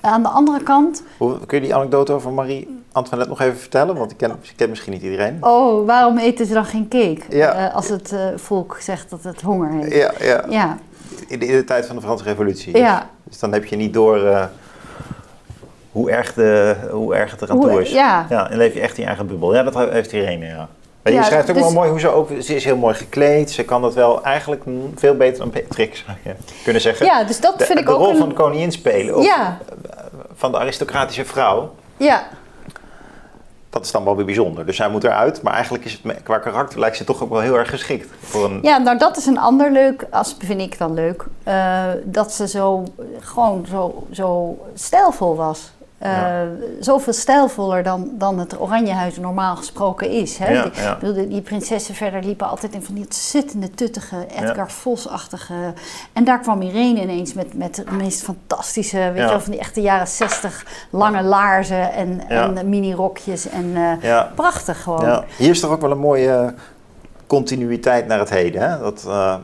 Aan 0.00 0.22
de 0.22 0.28
andere 0.28 0.62
kant, 0.62 1.02
Hoe, 1.16 1.38
kun 1.46 1.58
je 1.60 1.64
die 1.64 1.74
anekdote 1.74 2.12
over 2.12 2.32
Marie 2.32 2.82
Antoinette 2.92 3.30
nog 3.30 3.40
even 3.40 3.58
vertellen? 3.58 3.96
Want 3.96 4.10
ik 4.10 4.16
ken, 4.16 4.30
ik 4.30 4.52
ken 4.56 4.68
misschien 4.68 4.92
niet 4.92 5.02
iedereen. 5.02 5.36
Oh, 5.40 5.86
waarom 5.86 6.18
eten 6.18 6.46
ze 6.46 6.52
dan 6.54 6.64
geen 6.64 6.88
cake? 6.88 7.20
Ja. 7.28 7.52
Eh, 7.52 7.74
als 7.74 7.88
het 7.88 8.12
eh, 8.12 8.26
volk 8.36 8.76
zegt 8.80 9.10
dat 9.10 9.22
het 9.22 9.40
honger 9.40 9.70
heeft. 9.70 9.94
Ja, 9.94 10.12
ja. 10.20 10.44
Ja, 10.48 10.78
In, 11.28 11.38
de, 11.38 11.46
in 11.46 11.56
de 11.56 11.64
tijd 11.64 11.86
van 11.86 11.96
de 11.96 12.02
Franse 12.02 12.24
Revolutie. 12.24 12.72
Dus, 12.72 12.80
ja. 12.82 13.10
dus 13.24 13.38
dan 13.38 13.52
heb 13.52 13.64
je 13.64 13.76
niet 13.76 13.92
door 13.92 14.24
eh, 14.26 14.44
hoe, 15.92 16.10
erg 16.10 16.34
de, 16.34 16.76
hoe 16.90 17.14
erg 17.14 17.30
het 17.30 17.42
eraan 17.42 17.56
Hoe- 17.56 17.68
toe 17.70 17.80
is. 17.82 17.90
ja. 17.92 18.26
ja. 18.28 18.50
En 18.50 18.56
leef 18.56 18.74
je 18.74 18.80
echt 18.80 18.96
in 18.96 19.02
je 19.02 19.08
eigen 19.08 19.26
bubbel. 19.26 19.54
Ja, 19.54 19.62
dat 19.62 19.74
heeft 19.90 20.12
Irene, 20.12 20.46
ja. 20.46 20.68
Maar 21.02 21.12
je 21.12 21.18
Ja, 21.18 21.24
schrijft 21.24 21.48
ook 21.48 21.54
dus- 21.54 21.64
wel 21.64 21.72
mooi 21.72 21.90
hoe 21.90 22.00
ze 22.00 22.08
ook... 22.08 22.28
Ze 22.40 22.54
is 22.54 22.64
heel 22.64 22.76
mooi 22.76 22.94
gekleed. 22.94 23.50
Ze 23.50 23.64
kan 23.64 23.82
dat 23.82 23.94
wel 23.94 24.22
eigenlijk 24.24 24.62
veel 24.94 25.16
beter 25.16 25.38
dan 25.38 25.50
Beatrix, 25.50 26.04
zou 26.06 26.18
je 26.24 26.34
kunnen 26.64 26.82
zeggen. 26.82 27.06
ja, 27.06 27.24
dus 27.24 27.40
dat 27.40 27.58
de, 27.58 27.64
vind 27.64 27.78
ik 27.78 27.86
de 27.86 27.92
ook 27.92 27.98
rol 27.98 28.10
een... 28.10 28.16
van 28.16 28.28
de 28.28 28.34
koningin 28.34 28.72
spelen. 28.72 29.16
Of 29.16 29.24
Ja, 29.24 29.58
van 30.34 30.52
de 30.52 30.58
aristocratische 30.58 31.24
vrouw. 31.24 31.74
ja, 31.96 32.22
Dat 33.70 33.84
is 33.84 33.90
dan 33.92 34.04
wel 34.04 34.16
weer 34.16 34.24
bijzonder. 34.24 34.66
Dus 34.66 34.76
zij 34.76 34.88
moet 34.88 35.04
eruit. 35.04 35.42
Maar 35.42 35.52
eigenlijk 35.52 35.84
is 35.84 36.00
het 36.02 36.22
qua 36.22 36.38
karakter 36.38 36.78
lijkt 36.80 36.96
ze 36.96 37.04
toch 37.04 37.22
ook 37.22 37.30
wel 37.30 37.40
heel 37.40 37.54
erg 37.54 37.70
geschikt. 37.70 38.08
Voor 38.20 38.44
een, 38.44 38.58
ja, 38.62 38.78
nou 38.78 38.98
dat 38.98 39.16
is 39.16 39.26
een 39.26 39.38
ander 39.38 39.70
leuk, 39.72 40.06
als 40.10 40.36
vind 40.38 40.60
ik 40.60 40.78
dan 40.78 40.94
leuk, 40.94 41.24
eh, 41.42 41.84
dat 42.04 42.32
ze 42.32 42.48
zo, 42.48 42.84
gewoon 43.20 43.66
zo, 43.70 44.06
zo 44.10 44.58
stijlvol 44.74 45.36
was. 45.36 45.70
Eh, 45.98 46.10
Ja. 46.10 46.46
Zoveel 46.80 47.12
stijlvoller 47.12 47.82
dan, 47.82 48.10
dan 48.12 48.38
het 48.38 48.60
Oranjehuis 48.60 49.16
normaal 49.18 49.56
gesproken 49.56 50.10
is. 50.10 50.38
Hè? 50.38 50.52
Ja, 50.52 50.62
die, 50.62 50.82
ja. 50.82 50.92
ik 50.92 50.98
bedoel, 50.98 51.28
die, 51.28 51.40
prinsessen 51.40 51.94
verder 51.94 52.24
liepen 52.24 52.48
altijd 52.48 52.72
in 52.74 52.82
van 52.82 52.94
die 52.94 53.04
ontzettende 53.04 53.70
tuttige 53.70 54.26
Edgar 54.40 54.70
Vos-achtige. 54.70 55.54
En 56.12 56.24
daar 56.24 56.40
kwam 56.40 56.62
Irene 56.62 57.00
ineens 57.02 57.34
met, 57.34 57.54
met 57.54 57.74
de 57.74 57.84
meest 57.92 58.22
fantastische, 58.22 58.96
weet 58.98 59.16
Ja. 59.16 59.22
je 59.22 59.28
wel, 59.28 59.40
van 59.40 59.50
die 59.50 59.60
echte 59.60 59.80
jaren 59.80 60.06
zestig 60.08 60.66
lange 60.90 61.22
laarzen 61.22 61.92
en, 61.92 62.28
en 62.28 62.68
mini-rokjes. 62.68 63.48
En 63.48 63.72
eh, 64.02 64.22
prachtig 64.34 64.82
gewoon. 64.82 65.04
Ja, 65.04 65.24
hier 65.36 65.50
is 65.50 65.60
toch 65.60 65.70
ook 65.70 65.80
wel 65.80 65.90
een 65.90 65.98
mooie 65.98 66.54
continuïteit 67.26 68.06
naar 68.06 68.18
het 68.18 68.30
heden. 68.30 68.70
Hè? 68.70 68.78
Dat, 68.78 69.04
eh, 69.08 69.34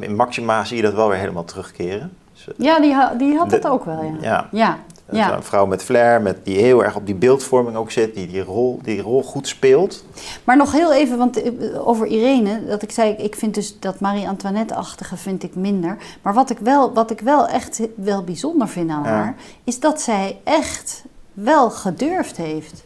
in 0.00 0.16
Maxima 0.16 0.64
zie 0.64 0.76
je 0.76 0.82
dat 0.82 0.94
wel 0.94 1.08
weer 1.08 1.18
helemaal 1.18 1.44
terugkeren. 1.44 2.12
Dus, 2.32 2.48
Ja, 2.56 2.80
die, 2.80 2.92
ha- 2.92 3.14
die 3.18 3.36
had 3.36 3.50
dat 3.50 3.66
ook 3.68 3.84
wel, 3.84 4.14
ja. 4.20 4.46
ja, 4.50 4.78
Ja, 5.16 5.36
een 5.36 5.42
vrouw 5.42 5.66
met 5.66 5.82
flair, 5.82 6.22
met, 6.22 6.44
die 6.44 6.58
heel 6.58 6.84
erg 6.84 6.96
op 6.96 7.06
die 7.06 7.14
beeldvorming 7.14 7.76
ook 7.76 7.90
zit, 7.90 8.14
die 8.14 8.26
die 8.26 8.42
rol, 8.42 8.78
die 8.82 9.00
rol 9.00 9.22
goed 9.22 9.48
speelt. 9.48 10.04
Maar 10.44 10.56
nog 10.56 10.72
heel 10.72 10.92
even, 10.92 11.18
want 11.18 11.42
eh, 11.42 11.88
over 11.88 12.06
Irene, 12.06 12.66
dat 12.66 12.82
ik 12.82 12.90
zei, 12.90 13.12
ik 13.12 13.34
vind 13.34 13.54
dus 13.54 13.78
dat 13.80 14.00
Marie-Antoinette-achtige 14.00 15.16
vind 15.16 15.42
ik 15.42 15.54
minder. 15.54 15.96
Maar 16.22 16.34
wat 16.34 16.50
ik 16.50 16.58
wel, 16.58 16.92
wat 16.92 17.10
ik 17.10 17.20
wel 17.20 17.46
echt 17.48 17.80
wel 17.94 18.24
bijzonder 18.24 18.68
vind 18.68 18.90
aan 18.90 19.02
Ja. 19.02 19.08
haar, 19.08 19.34
is 19.64 19.80
dat 19.80 20.00
zij 20.00 20.38
echt 20.44 21.02
wel 21.32 21.70
gedurfd 21.70 22.36
heeft. 22.36 22.84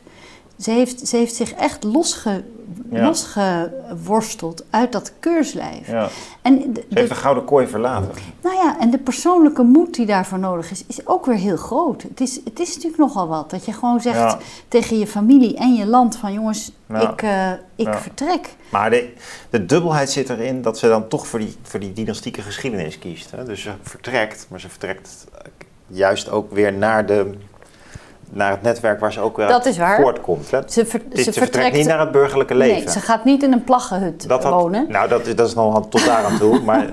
Ze 0.59 0.71
heeft, 0.71 1.09
ze 1.09 1.17
heeft 1.17 1.35
zich 1.35 1.53
echt 1.53 1.85
losge, 1.85 2.45
Ja. 2.91 3.05
losgeworsteld 3.05 4.65
uit 4.71 4.93
dat 4.93 5.13
keurslijf. 5.21 5.87
Ja. 5.89 6.09
En 6.43 6.73
de, 6.73 6.85
Ze 6.91 6.99
heeft 6.99 7.09
de 7.09 7.15
gouden 7.15 7.45
kooi 7.45 7.67
verlaten. 7.67 8.11
nou 8.43 8.57
ja, 8.57 8.77
en 8.81 8.91
de 8.91 8.99
persoonlijke 8.99 9.63
moed 9.63 9.95
die 9.95 10.07
daarvoor 10.07 10.39
nodig 10.39 10.71
is, 10.71 10.85
is 10.87 11.07
ook 11.07 11.27
weer 11.27 11.37
heel 11.37 11.57
groot. 11.57 12.03
Het 12.03 12.21
is, 12.21 12.41
het 12.45 12.61
is 12.61 12.69
natuurlijk 12.75 12.97
nogal 13.03 13.29
wat. 13.29 13.51
Dat 13.51 13.65
je 13.65 13.73
gewoon 13.73 14.01
zegt 14.01 14.17
Ja. 14.17 14.39
tegen 14.69 14.99
je 14.99 15.07
familie 15.07 15.57
en 15.57 15.75
je 15.75 15.87
land 15.87 16.17
van 16.17 16.33
jongens, 16.33 16.73
ik, 17.01 17.23
eh, 17.23 17.51
ik 17.77 17.95
vertrek. 17.95 18.55
Maar 18.71 18.91
de, 18.91 19.13
de 19.51 19.67
dubbelheid 19.67 20.11
zit 20.11 20.29
erin 20.31 20.63
dat 20.63 20.79
ze 20.79 20.89
dan 20.89 21.09
toch 21.09 21.27
voor 21.27 21.39
die, 21.39 21.57
voor 21.63 21.81
die 21.81 21.93
dynastieke 21.93 22.43
geschiedenis 22.43 22.99
kiest. 22.99 23.31
Hè? 23.31 23.45
Dus 23.45 23.63
ze 23.63 23.71
vertrekt, 23.83 24.47
maar 24.51 24.61
ze 24.61 24.69
vertrekt 24.69 25.27
juist 25.87 26.31
ook 26.31 26.53
weer 26.53 26.73
naar, 26.73 27.07
de, 27.07 27.35
naar 28.31 28.51
het 28.51 28.63
netwerk 28.63 29.01
waar 29.01 29.13
ze 29.13 29.21
ook 29.21 29.37
Dat 29.37 29.67
is 29.67 29.79
waar. 29.79 30.01
voortkomt. 30.01 30.51
Hè? 30.51 30.61
Ze, 30.67 30.87
ver- 30.87 31.03
ze 31.15 31.23
ze 31.23 31.33
vertrekt 31.33 31.77
niet 31.77 31.87
naar 31.87 32.01
het 32.01 32.11
burgerlijke 32.13 32.55
leven. 32.55 32.85
Nee, 32.85 32.91
ze 32.93 33.01
gaat 33.01 33.25
niet 33.25 33.43
in 33.43 33.53
een 33.53 33.65
plaggenhut 33.65 34.29
Dat 34.29 34.43
had- 34.43 34.53
wonen. 34.53 34.87
Nou, 34.89 35.09
dat 35.09 35.27
is, 35.27 35.35
dat 35.37 35.49
is 35.49 35.55
nog 35.55 35.89
tot 35.89 36.05
daar 36.05 36.25
aan 36.25 36.39
toe. 36.39 36.61
Maar 36.61 36.87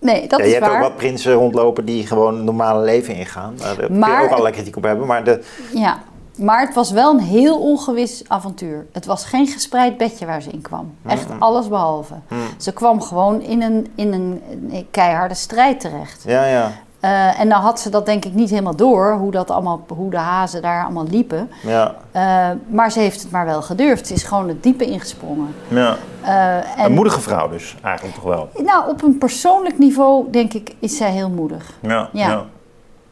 Nee, 0.00 0.26
dat 0.28 0.38
ja, 0.38 0.44
is 0.44 0.52
je 0.52 0.58
hebt 0.58 0.72
ook 0.72 0.80
wat 0.80 0.96
prinsen 0.96 1.32
rondlopen 1.32 1.84
die 1.84 2.06
gewoon 2.06 2.34
een 2.38 2.44
normale 2.44 2.84
leven 2.84 3.14
ingaan. 3.14 3.54
Daar 3.58 3.76
kun 3.76 3.96
je 3.96 4.20
ook 4.22 4.30
allerlei 4.30 4.54
kritiek 4.54 4.76
op 4.76 4.82
hebben. 4.82 5.06
Maar 5.06 5.24
de, 5.24 5.42
Ja, 5.74 5.98
Maar 6.36 6.60
het 6.66 6.74
was 6.74 6.90
wel 6.90 7.12
een 7.12 7.20
heel 7.20 7.58
ongewis 7.60 8.22
avontuur. 8.26 8.86
Het 8.92 9.06
was 9.06 9.24
geen 9.24 9.46
gespreid 9.46 9.96
bedje 9.96 10.26
waar 10.26 10.42
ze 10.42 10.50
in 10.50 10.60
kwam. 10.60 10.94
Echt 11.06 11.28
Mm. 11.28 11.36
alles 11.42 11.68
behalve. 11.68 12.14
Mm. 12.28 12.38
Ze 12.56 12.72
kwam 12.72 13.00
gewoon 13.02 13.40
in 13.40 13.62
een, 13.62 13.92
in 13.94 14.12
een 14.12 14.42
keiharde 14.90 15.34
strijd 15.34 15.80
terecht. 15.80 16.22
Ja, 16.26 16.44
ja, 16.46 16.72
Eh, 17.02 17.40
en 17.40 17.48
nou 17.48 17.62
had 17.62 17.80
ze 17.80 17.90
dat 17.90 18.06
denk 18.06 18.24
ik 18.24 18.34
niet 18.34 18.50
helemaal 18.50 18.76
door, 18.76 19.12
hoe, 19.12 19.30
dat 19.30 19.50
allemaal, 19.50 19.84
hoe 19.88 20.10
de 20.10 20.16
hazen 20.16 20.62
daar 20.62 20.84
allemaal 20.84 21.06
liepen. 21.06 21.50
ja. 21.62 21.94
Eh, 22.10 22.50
maar 22.66 22.92
ze 22.92 22.98
heeft 23.00 23.22
het 23.22 23.30
maar 23.30 23.44
wel 23.44 23.62
gedurfd. 23.62 24.06
Ze 24.06 24.14
is 24.14 24.22
gewoon 24.22 24.48
het 24.48 24.62
diepe 24.62 24.84
ingesprongen. 24.84 25.54
ja. 25.68 25.96
Eh, 26.22 26.56
en, 26.56 26.84
Een 26.84 26.92
moedige 26.92 27.20
vrouw 27.20 27.48
dus, 27.48 27.76
eigenlijk 27.82 28.14
toch 28.14 28.24
wel. 28.24 28.50
Nou, 28.64 28.90
op 28.90 29.02
een 29.02 29.18
persoonlijk 29.18 29.78
niveau 29.78 30.30
denk 30.30 30.52
ik 30.52 30.74
is 30.78 30.96
zij 30.96 31.10
heel 31.10 31.30
moedig. 31.30 31.72
Ja, 31.80 32.08
Ja. 32.12 32.28
ja. 32.28 32.46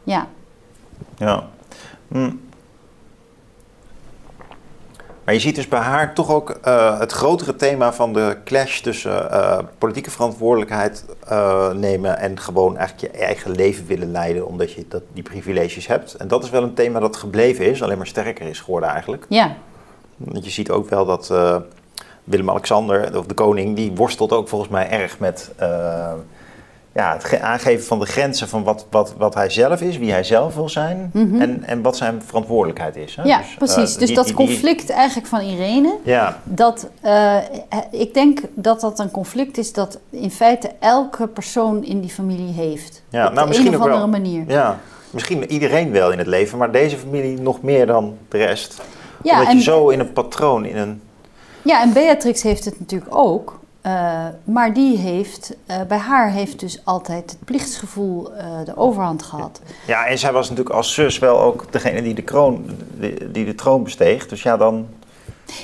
Ja, 0.03 0.27
ja. 1.17 1.43
Hm. 2.07 2.31
Maar 5.23 5.33
je 5.33 5.39
ziet 5.39 5.55
dus 5.55 5.67
bij 5.67 5.79
haar 5.79 6.13
toch 6.13 6.29
ook 6.29 6.49
eh, 6.49 6.99
het 6.99 7.11
grotere 7.11 7.55
thema 7.55 7.93
van 7.93 8.13
de 8.13 8.37
clash 8.45 8.79
tussen 8.79 9.31
eh, 9.31 9.59
politieke 9.77 10.11
verantwoordelijkheid 10.11 11.05
eh, 11.27 11.71
nemen 11.71 12.17
en 12.17 12.39
gewoon 12.39 12.77
eigenlijk 12.77 13.13
je 13.13 13.19
eigen 13.19 13.51
leven 13.51 13.85
willen 13.85 14.11
leiden 14.11 14.47
omdat 14.47 14.71
je 14.71 14.85
dat, 14.87 15.01
die 15.13 15.23
privileges 15.23 15.87
hebt. 15.87 16.13
En 16.13 16.27
dat 16.27 16.43
is 16.43 16.49
wel 16.49 16.63
een 16.63 16.73
thema 16.73 16.99
dat 16.99 17.15
gebleven 17.15 17.65
is, 17.65 17.83
alleen 17.83 17.97
maar 17.97 18.07
sterker 18.07 18.47
is 18.47 18.59
geworden 18.59 18.89
eigenlijk. 18.89 19.25
ja, 19.29 19.55
Want 20.17 20.45
je 20.45 20.51
ziet 20.51 20.69
ook 20.69 20.89
wel 20.89 21.05
dat 21.05 21.33
Willem-Alexander, 22.23 23.17
of 23.17 23.25
de 23.25 23.33
koning, 23.33 23.75
die 23.75 23.91
worstelt 23.91 24.31
ook 24.31 24.47
volgens 24.47 24.71
mij 24.71 24.89
erg 24.89 25.19
met 25.19 25.51
ja, 26.93 27.13
het 27.13 27.23
ge- 27.23 27.39
aangeven 27.41 27.85
van 27.85 27.99
de 27.99 28.05
grenzen 28.05 28.47
van 28.49 28.63
wat, 28.63 28.85
wat, 28.89 29.13
wat 29.17 29.33
hij 29.33 29.49
zelf 29.49 29.81
is, 29.81 29.97
wie 29.97 30.11
hij 30.11 30.23
zelf 30.23 30.55
wil 30.55 30.69
zijn 30.69 31.09
Mhm. 31.13 31.41
en, 31.41 31.63
en 31.63 31.81
wat 31.81 31.97
zijn 31.97 32.21
verantwoordelijkheid 32.25 32.95
is. 32.95 33.15
Hè? 33.15 33.23
ja 33.23 33.37
Dus, 33.37 33.47
eh, 33.51 33.57
precies. 33.57 33.95
Dus 33.97 34.07
die- 34.07 34.15
dat 34.15 34.25
die- 34.27 34.35
die- 34.35 34.45
conflict 34.45 34.89
eigenlijk 34.89 35.27
van 35.27 35.39
Irene, 35.39 35.95
ja, 36.03 36.39
dat, 36.43 36.89
eh, 37.01 37.35
ik 37.91 38.13
denk 38.13 38.39
dat 38.53 38.81
dat 38.81 38.99
een 38.99 39.11
conflict 39.11 39.57
is 39.57 39.73
dat 39.73 39.99
in 40.09 40.31
feite 40.31 40.71
elke 40.79 41.27
persoon 41.27 41.83
in 41.83 42.01
die 42.01 42.09
familie 42.09 42.53
heeft. 42.53 43.01
Ja, 43.09 43.27
op 43.27 43.33
nou, 43.33 43.41
de 43.41 43.47
misschien 43.47 43.67
een 43.73 43.79
of 43.79 43.81
andere 43.85 43.99
wel. 43.99 44.09
manier. 44.09 44.43
ja, 44.47 44.79
misschien 45.09 45.51
iedereen 45.51 45.91
wel 45.91 46.11
in 46.11 46.17
het 46.17 46.27
leven, 46.27 46.57
maar 46.57 46.71
deze 46.71 46.97
familie 46.97 47.39
nog 47.41 47.61
meer 47.61 47.85
dan 47.85 48.17
de 48.29 48.37
rest. 48.37 48.81
Ja, 49.23 49.33
Omdat 49.33 49.47
en, 49.51 49.57
je 49.57 49.63
zo 49.63 49.89
in 49.89 49.99
een 49.99 50.13
patroon, 50.13 50.65
in 50.65 50.77
een... 50.77 51.01
ja, 51.61 51.81
en 51.81 51.93
Beatrix 51.93 52.43
heeft 52.43 52.65
het 52.65 52.79
natuurlijk 52.79 53.15
ook. 53.15 53.59
Eh, 53.81 54.25
maar 54.43 54.73
die 54.73 54.97
heeft, 54.97 55.55
eh, 55.65 55.81
bij 55.87 55.97
haar 55.97 56.29
heeft 56.31 56.59
dus 56.59 56.81
altijd 56.85 57.31
het 57.31 57.45
plichtsgevoel 57.45 58.33
eh, 58.33 58.45
de 58.65 58.77
overhand 58.77 59.23
gehad. 59.23 59.61
Ja, 59.87 60.05
en 60.05 60.17
zij 60.17 60.31
was 60.31 60.49
natuurlijk 60.49 60.75
als 60.75 60.93
zus 60.93 61.19
wel 61.19 61.39
ook 61.39 61.71
degene 61.71 62.01
die 62.01 62.13
de, 62.13 62.21
kroon, 62.21 62.65
die, 62.93 63.31
die 63.31 63.45
de 63.45 63.55
troon 63.55 63.83
besteeg. 63.83 64.27
Dus 64.27 64.43
ja, 64.43 64.57
dan 64.57 64.87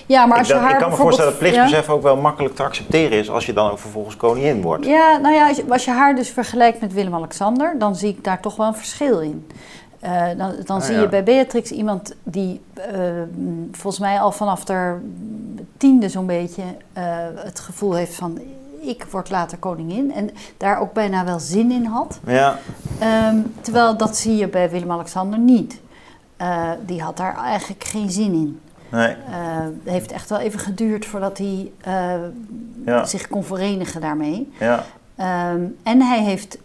Ja, 0.05 0.25
maar 0.25 0.33
ik, 0.35 0.39
als 0.39 0.47
je 0.47 0.53
dat- 0.53 0.61
haar 0.61 0.71
ik 0.73 0.79
kan 0.79 0.89
me 0.89 0.95
voorstellen 0.95 1.31
dat 1.31 1.41
ja. 1.41 1.47
plichtsbesef 1.47 1.89
ook 1.89 2.01
wel 2.01 2.15
makkelijk 2.17 2.55
te 2.55 2.63
accepteren 2.63 3.17
is 3.17 3.29
als 3.29 3.45
je 3.45 3.53
dan 3.53 3.71
ook 3.71 3.79
vervolgens 3.79 4.17
koningin 4.17 4.61
wordt. 4.61 4.85
Ja, 4.85 5.17
nou 5.17 5.35
ja, 5.35 5.47
als 5.47 5.57
je, 5.57 5.65
als 5.69 5.85
je 5.85 5.91
haar 5.91 6.15
dus 6.15 6.29
vergelijkt 6.29 6.81
met 6.81 6.93
Willem-Alexander, 6.93 7.75
dan 7.79 7.95
zie 7.95 8.09
ik 8.09 8.23
daar 8.23 8.39
toch 8.41 8.55
wel 8.55 8.67
een 8.67 8.75
verschil 8.75 9.19
in. 9.19 9.47
Eh, 9.99 10.25
dan 10.37 10.53
dan 10.65 10.77
Ah, 10.79 10.83
zie 10.85 10.95
ja. 10.95 11.01
je 11.01 11.09
bij 11.09 11.23
Beatrix 11.23 11.71
iemand 11.71 12.15
die 12.23 12.61
eh, 12.73 12.99
volgens 13.71 13.99
mij 13.99 14.19
al 14.19 14.31
vanaf 14.31 14.63
de 14.65 14.95
tiende 15.77 16.09
zo'n 16.09 16.25
beetje 16.25 16.63
eh, 16.93 17.03
het 17.35 17.59
gevoel 17.59 17.93
heeft 17.93 18.15
van 18.15 18.39
ik 18.81 19.05
word 19.11 19.29
later 19.29 19.57
koningin 19.57 20.13
en 20.13 20.29
daar 20.57 20.79
ook 20.79 20.93
bijna 20.93 21.25
wel 21.25 21.39
zin 21.39 21.71
in 21.71 21.85
had. 21.85 22.19
Ja, 22.25 22.59
Ehm, 22.99 23.37
terwijl 23.61 23.97
dat 23.97 24.17
zie 24.17 24.35
je 24.35 24.47
bij 24.47 24.69
Willem-Alexander 24.69 25.39
niet. 25.39 25.79
Die 26.85 27.01
had 27.01 27.17
daar 27.17 27.35
eigenlijk 27.37 27.83
geen 27.83 28.11
zin 28.11 28.33
in. 28.33 28.59
nee, 28.91 29.15
het 29.29 29.73
heeft 29.83 30.11
echt 30.11 30.29
wel 30.29 30.39
even 30.39 30.59
geduurd 30.59 31.05
voordat 31.05 31.37
hij 31.37 31.71
ja, 32.85 33.05
zich 33.05 33.27
kon 33.27 33.43
verenigen 33.43 34.01
daarmee. 34.01 34.51
ja, 34.59 34.83
Ehm, 35.17 35.61
en 35.83 36.01
hij 36.01 36.23
heeft 36.23 36.57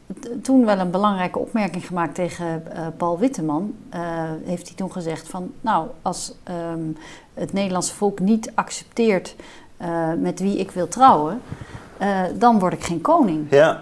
toen 0.43 0.65
wel 0.65 0.79
een 0.79 0.91
belangrijke 0.91 1.39
opmerking 1.39 1.87
gemaakt 1.87 2.15
tegen 2.15 2.73
eh, 2.77 2.87
Paul 2.97 3.19
Witteman. 3.19 3.75
Eh, 3.91 4.01
heeft 4.45 4.67
hij 4.67 4.77
toen 4.77 4.93
gezegd 4.93 5.29
van, 5.29 5.51
nou, 5.61 5.87
als 6.03 6.35
ehm, 6.43 6.81
het 7.35 7.53
Nederlandse 7.53 7.95
volk 7.95 8.21
niet 8.21 8.53
accepteert 8.55 9.37
eh, 9.77 10.09
met 10.19 10.41
wie 10.41 10.59
ik 10.59 10.71
wil 10.71 10.89
trouwen, 10.89 11.41
dan 12.39 12.59
word 12.59 12.73
ik 12.73 12.85
geen 12.85 13.01
koning. 13.01 13.47
ja, 13.51 13.79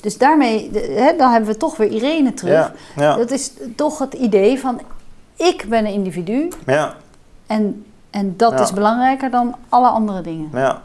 Dus 0.00 0.18
daarmee, 0.18 0.70
de- 0.70 0.94
hè, 0.98 1.16
dan 1.16 1.30
hebben 1.30 1.50
we 1.50 1.56
toch 1.56 1.76
weer 1.76 1.90
Irene 1.90 2.34
terug. 2.34 2.52
ja, 2.96 3.02
ja, 3.02 3.16
Dat 3.16 3.30
is 3.30 3.52
toch 3.76 3.98
het 3.98 4.14
idee 4.14 4.60
van, 4.60 4.80
ik 5.36 5.66
ben 5.68 5.86
een 5.86 5.92
individu 5.92 6.48
ja, 6.66 6.94
en, 7.46 7.84
en 8.10 8.36
dat 8.36 8.52
Ja. 8.52 8.60
is 8.62 8.72
belangrijker 8.72 9.30
dan 9.30 9.54
alle 9.68 9.88
andere 9.88 10.20
dingen. 10.20 10.48
ja. 10.52 10.82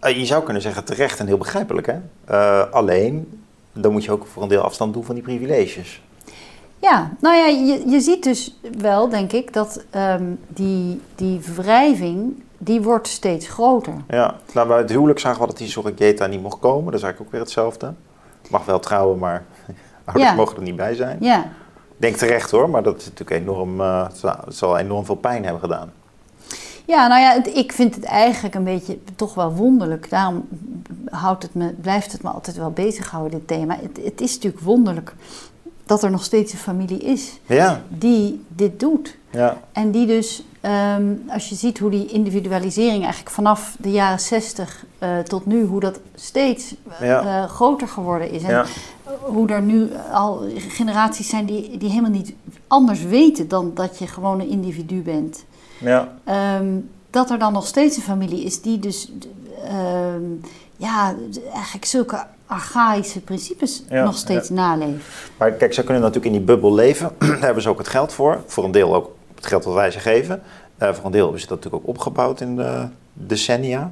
Eh, 0.00 0.18
Je 0.18 0.26
zou 0.26 0.42
kunnen 0.44 0.62
zeggen 0.62 0.84
terecht 0.84 1.18
en 1.18 1.26
heel 1.26 1.38
begrijpelijk, 1.38 1.86
hè? 1.86 1.98
Eh, 2.24 2.72
alleen, 2.72 3.42
dan 3.72 3.92
moet 3.92 4.04
je 4.04 4.12
ook 4.12 4.26
voor 4.26 4.42
een 4.42 4.48
deel 4.48 4.60
afstand 4.62 4.92
doen 4.94 5.04
van 5.04 5.14
die 5.14 5.24
privileges. 5.24 6.02
Ja, 6.78 7.10
nou 7.20 7.36
ja, 7.36 7.46
je, 7.46 7.88
je 7.90 8.00
ziet 8.00 8.22
dus 8.22 8.58
wel, 8.78 9.08
denk 9.08 9.32
ik, 9.32 9.52
dat 9.52 9.84
ehm, 9.90 10.24
die, 10.48 11.00
die 11.14 11.40
wrijving, 11.56 12.42
die 12.58 12.80
wordt 12.82 13.08
steeds 13.08 13.48
groter. 13.48 13.92
Ja, 14.08 14.34
nou, 14.54 14.68
bij 14.68 14.78
het 14.78 14.90
huwelijk 14.90 15.18
zagen 15.18 15.40
we 15.40 15.46
dat 15.46 15.56
die 15.58 15.68
Zorgeta 15.68 16.26
niet 16.26 16.42
mocht 16.42 16.58
komen. 16.58 16.84
Dat 16.84 16.94
is 16.94 17.02
eigenlijk 17.02 17.20
ook 17.20 17.30
weer 17.32 17.40
hetzelfde. 17.40 17.92
Mag 18.50 18.64
wel 18.64 18.78
trouwen, 18.78 19.18
maar 19.18 19.44
ouders 20.04 20.28
Ja. 20.30 20.34
mogen 20.34 20.56
er 20.56 20.62
niet 20.62 20.76
bij 20.76 20.94
zijn. 20.94 21.16
Ja, 21.20 21.38
Ik 21.44 21.50
Denk 21.96 22.16
terecht 22.16 22.50
hoor, 22.50 22.70
maar 22.70 22.82
dat 22.82 22.98
is 22.98 23.04
natuurlijk 23.04 23.40
enorm, 23.40 23.80
eh, 23.80 24.06
het 24.44 24.54
zal 24.56 24.78
enorm 24.78 25.04
veel 25.04 25.14
pijn 25.14 25.42
hebben 25.44 25.60
gedaan. 25.60 25.92
Ja 26.90 27.06
nou 27.06 27.20
ja, 27.20 27.32
het- 27.32 27.56
ik 27.56 27.72
vind 27.72 27.94
het 27.94 28.04
eigenlijk 28.04 28.54
een 28.54 28.64
beetje 28.64 28.98
toch 29.16 29.34
wel 29.34 29.52
wonderlijk. 29.54 30.10
Daarom 30.10 30.48
houdt 31.10 31.42
het 31.42 31.54
me, 31.54 31.68
blijft 31.80 32.12
het 32.12 32.22
me 32.22 32.28
altijd 32.30 32.56
wel 32.56 32.70
bezighouden, 32.70 33.38
dit 33.38 33.48
thema. 33.48 33.76
Het, 33.82 34.00
het 34.04 34.20
is 34.20 34.34
natuurlijk 34.34 34.62
wonderlijk 34.62 35.14
dat 35.86 36.02
er 36.02 36.10
nog 36.10 36.24
steeds 36.24 36.52
een 36.52 36.58
familie 36.58 36.98
is 36.98 37.38
Ja, 37.46 37.82
die 37.88 38.44
dit 38.48 38.80
doet. 38.80 39.16
ja, 39.30 39.56
En 39.72 39.90
die 39.90 40.06
dus, 40.06 40.44
ehm, 40.60 41.12
als 41.28 41.48
je 41.48 41.54
ziet 41.54 41.78
hoe 41.78 41.90
die 41.90 42.06
individualisering 42.06 43.02
eigenlijk 43.02 43.34
vanaf 43.34 43.76
de 43.78 43.90
jaren 43.90 44.20
60 44.20 44.84
eh, 44.98 45.18
tot 45.18 45.46
nu, 45.46 45.64
hoe 45.64 45.80
dat 45.80 46.00
steeds 46.14 46.74
eh, 46.98 47.06
Ja. 47.06 47.42
eh, 47.42 47.48
groter 47.50 47.88
geworden 47.88 48.30
is. 48.30 48.42
En 48.42 48.64
hoe 49.22 49.48
er 49.48 49.62
nu 49.62 49.88
al 50.12 50.42
generaties 50.56 51.28
zijn 51.28 51.46
die, 51.46 51.76
die 51.78 51.88
helemaal 51.88 52.10
niet 52.10 52.32
anders 52.66 53.02
weten 53.02 53.48
dan 53.48 53.70
dat 53.74 53.98
je 53.98 54.06
gewoon 54.06 54.40
een 54.40 54.48
individu 54.48 55.02
bent. 55.02 55.44
Ja. 55.80 56.08
Ehm, 56.24 56.66
dat 57.10 57.30
er 57.30 57.38
dan 57.38 57.52
nog 57.52 57.66
steeds 57.66 57.96
een 57.96 58.02
familie 58.02 58.44
is 58.44 58.62
die 58.62 58.78
dus 58.78 59.12
ehm, 59.64 60.22
ja, 60.76 61.14
eigenlijk 61.52 61.84
zulke 61.84 62.26
archaïsche 62.46 63.20
principes 63.20 63.82
Ja, 63.88 64.04
nog 64.04 64.16
steeds 64.16 64.48
naleeft. 64.48 65.04
Maar 65.36 65.52
kijk, 65.52 65.74
ze 65.74 65.84
kunnen 65.84 66.02
natuurlijk 66.02 66.32
in 66.32 66.38
die 66.38 66.46
bubbel 66.46 66.74
leven. 66.74 67.12
Daar 67.18 67.40
hebben 67.40 67.62
ze 67.62 67.68
ook 67.68 67.78
het 67.78 67.88
geld 67.88 68.12
voor. 68.12 68.42
Voor 68.46 68.64
een 68.64 68.70
deel 68.70 68.94
ook 68.94 69.16
het 69.34 69.46
geld 69.46 69.62
dat 69.62 69.74
wij 69.74 69.90
ze 69.90 69.98
geven. 69.98 70.42
Eh, 70.78 70.92
voor 70.92 71.04
een 71.04 71.10
deel 71.10 71.22
hebben 71.22 71.40
ze 71.40 71.46
dat 71.46 71.56
natuurlijk 71.56 71.82
ook 71.82 71.88
opgebouwd 71.88 72.40
in 72.40 72.56
de 72.56 72.88
decennia. 73.12 73.90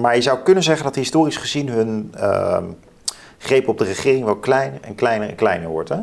Maar 0.00 0.14
je 0.14 0.22
zou 0.22 0.38
kunnen 0.38 0.62
zeggen 0.62 0.84
dat 0.84 0.94
historisch 0.94 1.36
gezien 1.36 1.68
hun 1.68 2.12
ehm, 2.14 2.64
greep 3.38 3.68
op 3.68 3.78
de 3.78 3.84
regering 3.84 4.24
wel 4.24 4.36
kleiner 4.36 4.80
en 4.80 4.94
kleiner 4.94 5.28
en 5.28 5.34
kleiner 5.34 5.68
wordt. 5.68 5.88
Hè? 5.88 6.00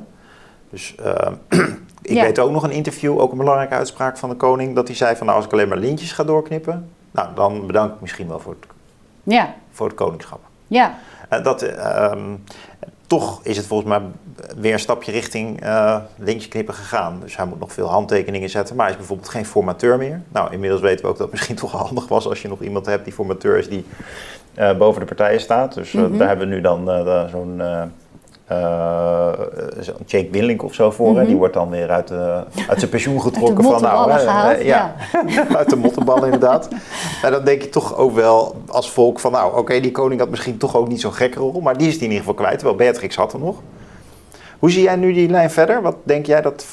Dus 0.70 0.96
ehm, 1.04 1.34
ik 2.02 2.14
Ja. 2.16 2.22
weet 2.24 2.40
ook 2.40 2.52
nog 2.52 2.64
een 2.64 2.72
interview, 2.72 3.20
ook 3.20 3.32
een 3.32 3.38
belangrijke 3.38 3.74
uitspraak 3.74 4.18
van 4.18 4.30
de 4.30 4.36
koning, 4.36 4.76
dat 4.76 4.88
hij 4.88 4.96
zei 4.96 5.16
van 5.16 5.26
nou 5.26 5.38
als 5.38 5.46
ik 5.48 5.54
alleen 5.54 5.68
maar 5.68 5.78
lintjes 5.78 6.12
ga 6.12 6.24
doorknippen, 6.24 6.90
nou 7.12 7.28
dan 7.36 7.68
bedank 7.68 7.94
ik 7.94 8.02
misschien 8.02 8.28
wel 8.28 8.40
voor 8.40 8.56
het, 8.60 8.70
Ja, 9.24 9.54
voor 9.72 9.88
het 9.88 9.96
koningschap. 9.96 10.40
ja, 10.68 10.98
Eh, 11.30 11.44
dat, 11.44 11.62
ehm, 11.62 12.20
toch 13.08 13.40
is 13.44 13.58
het 13.58 13.66
volgens 13.66 13.90
mij 13.90 14.02
weer 14.58 14.74
een 14.74 14.80
stapje 14.80 15.12
richting 15.12 15.62
eh 15.62 15.98
lintje 16.16 16.50
knippen 16.50 16.74
gegaan. 16.74 17.20
Dus 17.22 17.36
hij 17.38 17.46
moet 17.46 17.60
nog 17.60 17.74
veel 17.74 17.88
handtekeningen 17.88 18.50
zetten. 18.50 18.76
Maar 18.76 18.84
hij 18.84 18.94
is 18.94 19.00
bijvoorbeeld 19.00 19.30
geen 19.30 19.46
formateur 19.46 19.98
meer. 19.98 20.22
Nou, 20.32 20.52
inmiddels 20.54 20.82
weten 20.82 21.06
we 21.06 21.12
ook 21.12 21.18
dat 21.18 21.26
het 21.28 21.32
misschien 21.36 21.56
toch 21.56 21.72
handig 21.72 22.08
was 22.08 22.28
als 22.28 22.42
je 22.42 22.48
nog 22.48 22.62
iemand 22.62 22.86
hebt 22.86 23.04
die 23.04 23.14
formateur 23.14 23.58
is 23.58 23.70
die 23.70 23.86
eh, 24.54 24.78
boven 24.78 25.00
de 25.00 25.08
partijen 25.08 25.40
staat. 25.42 25.74
Dus 25.74 25.92
Mhm. 25.92 26.18
daar 26.18 26.28
hebben 26.28 26.48
we 26.50 26.54
nu 26.56 26.62
dan 26.62 26.86
da- 26.86 27.28
zo'n 27.28 27.30
zo'n 27.30 27.62
Jake 30.06 30.28
Willink 30.32 30.64
of 30.64 30.74
zo 30.74 30.92
voor. 30.92 31.08
hè. 31.08 31.14
Mhm. 31.20 31.26
Die 31.26 31.36
wordt 31.36 31.54
dan 31.54 31.70
weer 31.70 31.90
uit, 31.90 32.08
de, 32.08 32.44
uit 32.68 32.80
zijn 32.80 32.90
pensioen 32.92 33.22
getrokken. 33.22 33.56
uit 33.58 33.66
de 33.66 33.72
van, 33.74 33.82
nou, 33.82 34.12
hè, 34.12 34.20
gehaald. 34.20 34.58
eh, 34.58 34.66
ja. 34.66 34.96
uit 35.58 35.70
de 35.70 35.76
mottenballen 35.76 36.24
inderdaad. 36.24 36.68
En 37.24 37.32
dan 37.32 37.44
denk 37.44 37.62
je 37.62 37.70
toch 37.70 37.96
ook 37.98 38.12
wel 38.16 38.56
als 38.68 38.92
volk 38.92 39.20
van, 39.20 39.32
nou 39.32 39.58
oké, 39.58 39.80
die 39.80 39.92
koning 39.92 40.20
had 40.20 40.30
misschien 40.30 40.58
toch 40.58 40.76
ook 40.76 40.88
niet 40.88 41.02
zo'n 41.02 41.14
gekke 41.14 41.40
rol, 41.40 41.62
maar 41.62 41.78
die 41.78 41.88
is 41.88 41.94
die 41.94 42.04
in 42.04 42.12
ieder 42.14 42.20
geval 42.26 42.34
kwijt, 42.44 42.54
terwijl 42.60 42.78
Beatrix 42.78 43.16
had 43.16 43.34
er 43.34 43.40
nog. 43.40 43.56
Hoe 44.60 44.72
zie 44.72 44.84
jij 44.84 44.96
nu 44.96 45.14
die 45.14 45.30
lijn 45.30 45.52
verder? 45.52 45.82
Wat 45.82 45.96
denk 46.04 46.26
jij 46.26 46.42
dat 46.42 46.66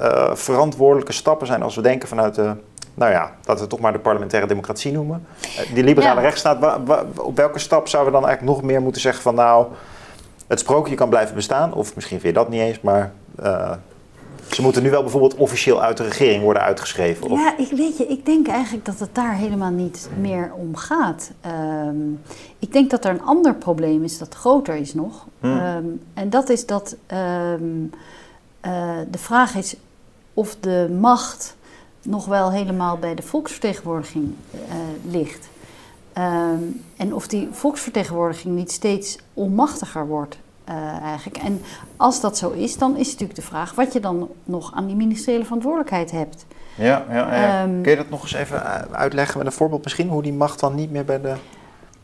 eh, 0.00 0.30
verantwoordelijke 0.34 1.12
stappen 1.12 1.46
zijn 1.46 1.62
als 1.62 1.74
we 1.76 1.82
denken 1.82 2.08
vanuit 2.08 2.34
de, 2.34 2.52
nou 2.94 3.10
ja, 3.12 3.20
laten 3.20 3.54
we 3.54 3.60
het 3.60 3.68
toch 3.68 3.80
maar 3.80 3.92
de 3.92 3.98
parlementaire 3.98 4.48
democratie 4.48 4.92
noemen. 4.92 5.26
Eh, 5.42 5.74
die 5.74 5.84
liberale 5.84 6.14
Ja. 6.14 6.20
rechtsstaat, 6.20 6.78
op 7.16 7.36
welke 7.36 7.58
stap 7.58 7.88
zouden 7.88 8.12
we 8.12 8.18
dan 8.18 8.28
eigenlijk 8.28 8.58
nog 8.58 8.70
meer 8.70 8.82
moeten 8.82 9.00
zeggen 9.00 9.22
van, 9.22 9.34
nou, 9.34 9.66
het 10.50 10.58
sprookje 10.58 10.94
kan 10.94 11.08
blijven 11.08 11.34
bestaan, 11.34 11.74
of 11.74 11.94
misschien 11.94 12.20
vind 12.20 12.34
je 12.34 12.40
dat 12.40 12.48
niet 12.48 12.60
eens, 12.60 12.80
maar 12.80 13.12
eh, 13.42 13.72
ze 14.50 14.62
moeten 14.62 14.82
nu 14.82 14.90
wel 14.90 15.02
bijvoorbeeld 15.02 15.34
officieel 15.34 15.82
uit 15.82 15.96
de 15.96 16.02
regering 16.02 16.42
worden 16.42 16.62
uitgeschreven. 16.62 17.30
Of... 17.30 17.38
Ja, 17.38 17.58
ik 17.58 17.70
weet 17.70 17.96
je, 17.96 18.06
ik 18.06 18.26
denk 18.26 18.48
eigenlijk 18.48 18.84
dat 18.84 18.98
het 18.98 19.14
daar 19.14 19.34
helemaal 19.34 19.70
niet 19.70 20.08
meer 20.20 20.52
om 20.54 20.76
gaat. 20.76 21.30
Ehm, 21.40 21.96
ik 22.58 22.72
denk 22.72 22.90
dat 22.90 23.04
er 23.04 23.10
een 23.10 23.22
ander 23.22 23.54
probleem 23.54 24.04
is 24.04 24.18
dat 24.18 24.34
groter 24.34 24.74
is 24.74 24.94
nog. 24.94 25.26
Hmm. 25.40 25.58
Ehm, 25.58 25.84
en 26.14 26.30
dat 26.30 26.48
is 26.48 26.66
dat 26.66 26.96
ehm, 27.06 27.84
eh, 28.60 28.98
de 29.10 29.18
vraag 29.18 29.54
is 29.54 29.76
of 30.34 30.56
de 30.60 30.96
macht 31.00 31.56
nog 32.02 32.26
wel 32.26 32.52
helemaal 32.52 32.96
bij 32.96 33.14
de 33.14 33.22
volksvertegenwoordiging 33.22 34.34
eh, 34.50 34.76
ligt. 35.10 35.49
Ehm, 36.20 36.62
en 36.96 37.14
of 37.14 37.28
die 37.28 37.48
volksvertegenwoordiging 37.50 38.54
niet 38.54 38.72
steeds 38.72 39.18
onmachtiger 39.34 40.06
wordt 40.06 40.38
eh, 40.64 40.74
eigenlijk. 41.02 41.38
En 41.38 41.62
als 41.96 42.20
dat 42.20 42.38
zo 42.38 42.50
is, 42.50 42.78
dan 42.78 42.96
is 42.96 43.06
natuurlijk 43.06 43.38
de 43.38 43.46
vraag 43.46 43.74
wat 43.74 43.92
je 43.92 44.00
dan 44.00 44.28
nog 44.44 44.72
aan 44.74 44.86
die 44.86 44.96
ministeriële 44.96 45.44
verantwoordelijkheid 45.44 46.10
hebt. 46.10 46.46
Ja, 46.74 47.04
ja, 47.10 47.34
ja. 47.34 47.62
Ehm, 47.62 47.80
Kun 47.80 47.90
je 47.90 47.96
dat 47.96 48.10
nog 48.10 48.22
eens 48.22 48.34
even 48.34 48.64
eh, 48.64 48.82
uitleggen 48.92 49.38
met 49.38 49.46
een 49.46 49.52
voorbeeld 49.52 49.82
misschien? 49.82 50.08
Hoe 50.08 50.22
die 50.22 50.32
macht 50.32 50.60
dan 50.60 50.74
niet 50.74 50.90
meer 50.90 51.04
bij 51.04 51.20
de... 51.20 51.34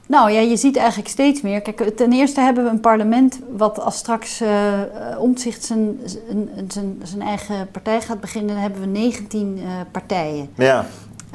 Nou 0.07 0.31
ja, 0.31 0.41
je 0.41 0.57
ziet 0.57 0.77
eigenlijk 0.77 1.09
steeds 1.09 1.41
meer. 1.41 1.61
Kijk, 1.61 1.97
ten 1.97 2.13
eerste 2.13 2.41
hebben 2.41 2.65
we 2.65 2.71
een 2.71 2.81
parlement 2.81 3.39
wat 3.57 3.81
als 3.81 3.97
straks 3.97 4.41
eh 4.41 4.83
eh, 4.83 5.19
Omtzigt 5.19 5.65
zijn, 5.65 6.01
zijn, 6.05 6.49
zijn, 6.69 7.01
zijn 7.03 7.23
eigen 7.23 7.71
partij 7.71 8.01
gaat 8.01 8.21
beginnen, 8.21 8.55
dan 8.55 8.63
hebben 8.63 8.81
we 8.81 8.87
19 8.87 9.59
eh, 9.59 9.71
partijen. 9.91 10.49
Ja, 10.55 10.87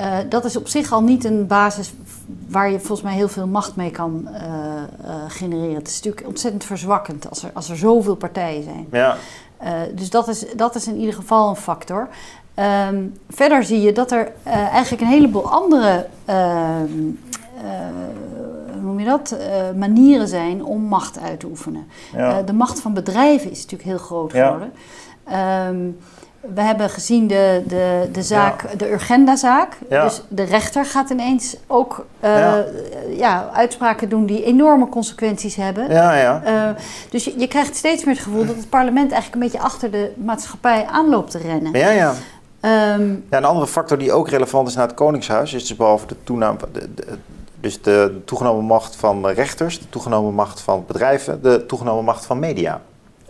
Eh, 0.01 0.17
dat 0.29 0.45
is 0.45 0.55
op 0.55 0.67
zich 0.67 0.91
al 0.91 1.01
niet 1.03 1.25
een 1.25 1.47
basis 1.47 1.93
waar 2.47 2.71
je 2.71 2.77
volgens 2.79 3.01
mij 3.01 3.13
heel 3.13 3.27
veel 3.29 3.47
macht 3.47 3.75
mee 3.75 3.91
kan 3.91 4.27
eh, 4.27 4.43
eh, 4.43 5.15
genereren. 5.27 5.75
Het 5.75 5.87
is 5.87 5.95
natuurlijk 5.95 6.27
ontzettend 6.27 6.63
verzwakkend 6.63 7.29
als 7.29 7.43
er, 7.43 7.49
als 7.53 7.69
er 7.69 7.77
zoveel 7.77 8.15
partijen 8.15 8.63
zijn. 8.63 8.87
ja. 8.91 9.15
Dus 9.95 10.09
dat 10.09 10.27
is, 10.27 10.45
dat 10.55 10.75
is 10.75 10.87
in 10.87 10.97
ieder 10.97 11.13
geval 11.13 11.49
een 11.49 11.55
factor. 11.55 12.07
Ehm, 12.53 13.03
verder 13.29 13.63
zie 13.63 13.81
je 13.81 13.91
dat 13.91 14.11
er 14.11 14.31
eigenlijk 14.71 15.01
een 15.01 15.07
heleboel 15.07 15.51
andere 15.51 16.07
ehm, 16.25 16.89
eh, 17.57 17.69
hoe 18.73 18.81
noem 18.81 18.99
je 18.99 19.05
dat? 19.05 19.35
Manieren 19.75 20.27
zijn 20.27 20.63
om 20.63 20.81
macht 20.81 21.19
uit 21.19 21.39
te 21.39 21.45
oefenen. 21.47 21.87
ja. 22.15 22.41
De 22.41 22.53
macht 22.53 22.79
van 22.81 22.93
bedrijven 22.93 23.51
is 23.51 23.61
natuurlijk 23.61 23.89
heel 23.89 23.97
groot 23.97 24.31
Ja. 24.31 24.45
geworden. 24.45 24.71
We 26.53 26.61
hebben 26.61 26.89
gezien 26.89 27.27
de, 27.27 27.63
de, 27.67 28.09
de 28.11 28.23
zaak, 28.23 28.79
de 28.79 28.91
Urgenda-zaak. 28.91 29.77
Ja. 29.89 30.03
Dus 30.03 30.21
de 30.27 30.43
rechter 30.43 30.85
gaat 30.85 31.09
ineens 31.09 31.55
ook 31.67 32.05
eh, 32.19 32.37
Ja. 32.37 32.63
ja, 33.17 33.49
uitspraken 33.53 34.09
doen 34.09 34.25
die 34.25 34.43
enorme 34.43 34.89
consequenties 34.89 35.55
hebben. 35.55 35.89
ja, 35.89 36.15
ja. 36.15 36.41
Eh, 36.43 36.81
dus 37.09 37.23
je, 37.25 37.33
je 37.37 37.47
krijgt 37.47 37.75
steeds 37.75 38.03
meer 38.05 38.13
het 38.15 38.23
gevoel 38.23 38.45
dat 38.45 38.55
het 38.55 38.69
parlement 38.69 39.11
eigenlijk 39.11 39.33
een 39.43 39.49
beetje 39.51 39.65
achter 39.67 39.91
de 39.91 40.11
maatschappij 40.15 40.85
aanloopt 40.85 41.31
te 41.31 41.37
rennen. 41.37 41.73
Ja, 41.73 41.89
ja. 41.89 42.13
Ehm, 42.59 43.09
Ja, 43.29 43.37
een 43.37 43.45
andere 43.45 43.67
factor 43.67 43.97
die 43.97 44.11
ook 44.11 44.29
relevant 44.29 44.67
is 44.67 44.75
naar 44.75 44.87
het 44.87 44.95
Koningshuis 44.95 45.53
is 45.53 45.67
dus 45.67 45.77
behalve 45.77 46.07
de 46.07 46.15
toename, 46.23 46.57
de, 46.71 46.93
de- 46.93 47.05
dus 47.59 47.81
de 47.81 48.21
toegenomen 48.25 48.63
macht 48.65 48.95
van 48.95 49.27
rechters, 49.27 49.79
de 49.79 49.89
toegenomen 49.89 50.33
macht 50.33 50.61
van 50.61 50.83
bedrijven, 50.87 51.41
de 51.41 51.65
toegenomen 51.65 52.03
macht 52.03 52.25
van 52.25 52.39
media. 52.39 52.81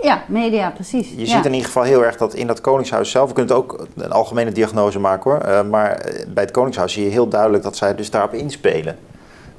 Ja, 0.02 0.24
media, 0.28 0.70
precies. 0.70 1.10
Je 1.10 1.20
ja. 1.20 1.26
ziet 1.26 1.46
in 1.46 1.52
ieder 1.52 1.68
geval 1.68 1.84
heel 1.84 2.06
erg 2.06 2.18
dat 2.18 2.34
in 2.34 2.48
dat 2.48 2.62
Koningshuis 2.62 3.12
zelf, 3.12 3.28
we 3.28 3.34
kunnen 3.34 3.56
het 3.56 3.64
ook 3.64 3.88
een 3.96 4.12
algemene 4.12 4.52
diagnose 4.52 5.00
maken 5.00 5.32
hoor, 5.32 5.40
eh, 5.40 5.64
maar 5.64 6.06
bij 6.28 6.44
het 6.44 6.52
Koningshuis 6.52 6.94
zie 6.94 7.04
je 7.04 7.10
heel 7.10 7.28
duidelijk 7.28 7.64
dat 7.64 7.78
zij 7.78 7.96
dus 7.96 8.10
daarop 8.10 8.34
inspelen. 8.34 8.98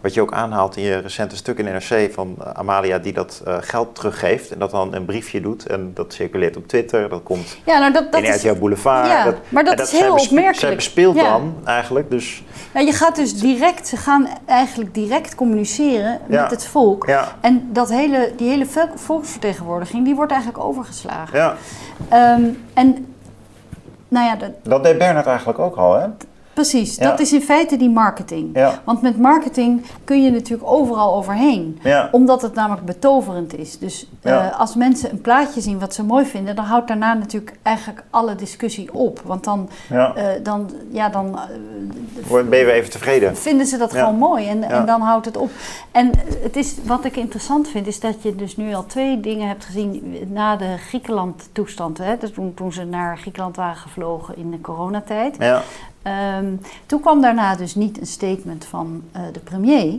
Wat 0.03 0.15
je 0.15 0.21
ook 0.21 0.33
aanhaalt 0.33 0.77
in 0.77 0.83
je 0.83 0.97
recente 0.99 1.37
stuk 1.37 1.59
in 1.59 1.65
NRC 1.65 2.13
van 2.13 2.35
eh, 2.41 2.51
Amalia 2.53 2.99
die 2.99 3.13
dat 3.13 3.43
eh, 3.47 3.57
geld 3.61 3.95
teruggeeft 3.95 4.51
en 4.51 4.59
dat 4.59 4.71
dan 4.71 4.95
een 4.95 5.05
briefje 5.05 5.41
doet 5.41 5.67
en 5.67 5.91
dat 5.95 6.13
circuleert 6.13 6.57
op 6.57 6.69
Twitter, 6.69 7.09
dat 7.09 7.23
komt 7.23 7.57
Ja, 7.65 7.79
nou 7.79 7.93
dat, 7.93 8.13
dat 8.13 8.23
in 8.23 8.29
is, 8.35 8.43
RTL 8.45 8.59
Boulevard. 8.59 9.07
Ja, 9.07 9.35
maar 9.49 9.65
dat 9.65 9.81
is 9.81 9.91
heel 9.91 10.13
opmerkelijk. 10.15 10.57
Zij 10.57 10.75
bespeelt 10.75 11.17
Ja. 11.17 11.23
dan 11.23 11.55
eigenlijk, 11.65 12.11
dus 12.11 12.43
nou, 12.75 12.87
je 12.87 12.93
gaat 12.93 13.17
dus 13.17 13.35
direct, 13.41 13.89
ze 13.89 13.97
gaan 13.97 14.29
eigenlijk 14.47 14.95
direct 14.95 15.35
communiceren 15.35 16.21
Ja. 16.29 16.43
met 16.43 16.51
het 16.51 16.67
volk. 16.67 17.07
ja, 17.07 17.29
En 17.41 17.69
dat 17.73 17.89
hele, 17.89 18.33
die 18.37 18.49
hele 18.49 18.67
volk- 18.67 18.99
volksvertegenwoordiging, 18.99 20.05
die 20.05 20.15
wordt 20.15 20.33
eigenlijk 20.33 20.65
overgeslagen. 20.65 21.39
ja. 21.39 21.57
Ehm, 22.09 22.43
en 22.75 23.15
nou 24.09 24.27
ja, 24.27 24.37
dat, 24.37 24.51
Dat 24.63 24.85
deed 24.85 24.99
Bernard 24.99 25.27
eigenlijk 25.27 25.59
ook 25.59 25.77
al, 25.77 25.95
hè? 25.95 26.07
Precies. 26.53 26.97
Ja. 26.97 27.11
Dat 27.11 27.21
is 27.21 27.33
in 27.33 27.43
feite 27.43 27.77
die 27.77 27.91
marketing. 27.91 28.51
Ja, 28.57 28.81
Want 28.85 29.03
met 29.03 29.19
marketing 29.19 29.83
kun 30.05 30.23
je 30.23 30.31
natuurlijk 30.31 30.71
overal 30.71 31.15
overheen. 31.15 31.79
ja, 31.83 32.09
Omdat 32.13 32.43
het 32.43 32.55
namelijk 32.55 32.87
betoverend 32.87 33.59
is. 33.59 33.79
Dus 33.79 34.09
Ja. 34.23 34.51
eh, 34.51 34.61
als 34.61 34.75
mensen 34.75 35.11
een 35.11 35.21
plaatje 35.21 35.61
zien 35.61 35.79
wat 35.79 35.95
ze 35.95 36.05
mooi 36.05 36.25
vinden, 36.27 36.57
dan 36.57 36.65
houdt 36.65 36.89
daarna 36.89 37.15
natuurlijk 37.15 37.57
eigenlijk 37.63 38.03
alle 38.11 38.35
discussie 38.35 38.95
op. 38.95 39.21
Want 39.25 39.45
dan, 39.45 39.69
ja. 39.89 40.15
eh, 40.15 40.25
dan, 40.43 40.71
ja, 40.91 41.09
dan 41.09 41.39
Word- 42.27 42.51
Ben 42.51 42.59
je 42.59 42.65
weer 42.65 42.75
even 42.75 42.91
tevreden? 42.91 43.37
vinden 43.37 43.67
ze 43.67 43.77
dat 43.77 43.93
Ja. 43.93 43.99
gewoon 44.05 44.19
mooi 44.19 44.49
en, 44.49 44.61
Ja. 44.61 44.69
en 44.69 44.87
dan 44.87 45.01
houdt 45.01 45.27
het 45.27 45.37
op. 45.37 45.51
En 45.91 46.11
het 46.43 46.57
is, 46.57 46.75
wat 46.85 47.05
ik 47.05 47.17
interessant 47.17 47.69
vind, 47.69 47.87
is 47.87 48.01
dat 48.01 48.23
je 48.23 48.37
dus 48.37 48.57
nu 48.57 48.75
al 48.75 48.87
twee 48.87 49.21
dingen 49.21 49.49
hebt 49.49 49.65
gezien 49.65 50.17
na 50.29 50.57
de 50.57 50.75
Griekenland-toestand. 50.79 51.99
Hè? 51.99 52.17
Dus 52.19 52.31
toen, 52.33 52.55
toen 52.55 52.73
ze 52.73 52.85
naar 52.85 53.19
Griekenland 53.19 53.57
waren 53.57 53.77
gevlogen 53.77 54.37
in 54.37 54.51
de 54.51 54.61
coronatijd. 54.61 55.37
Ja, 55.39 55.63
Ehm, 56.03 56.47
toen 56.87 57.01
kwam 57.01 57.21
daarna 57.21 57.55
dus 57.57 57.75
niet 57.75 58.01
een 58.01 58.07
statement 58.07 58.65
van 58.65 59.03
eh, 59.13 59.21
de 59.33 59.39
premier. 59.41 59.95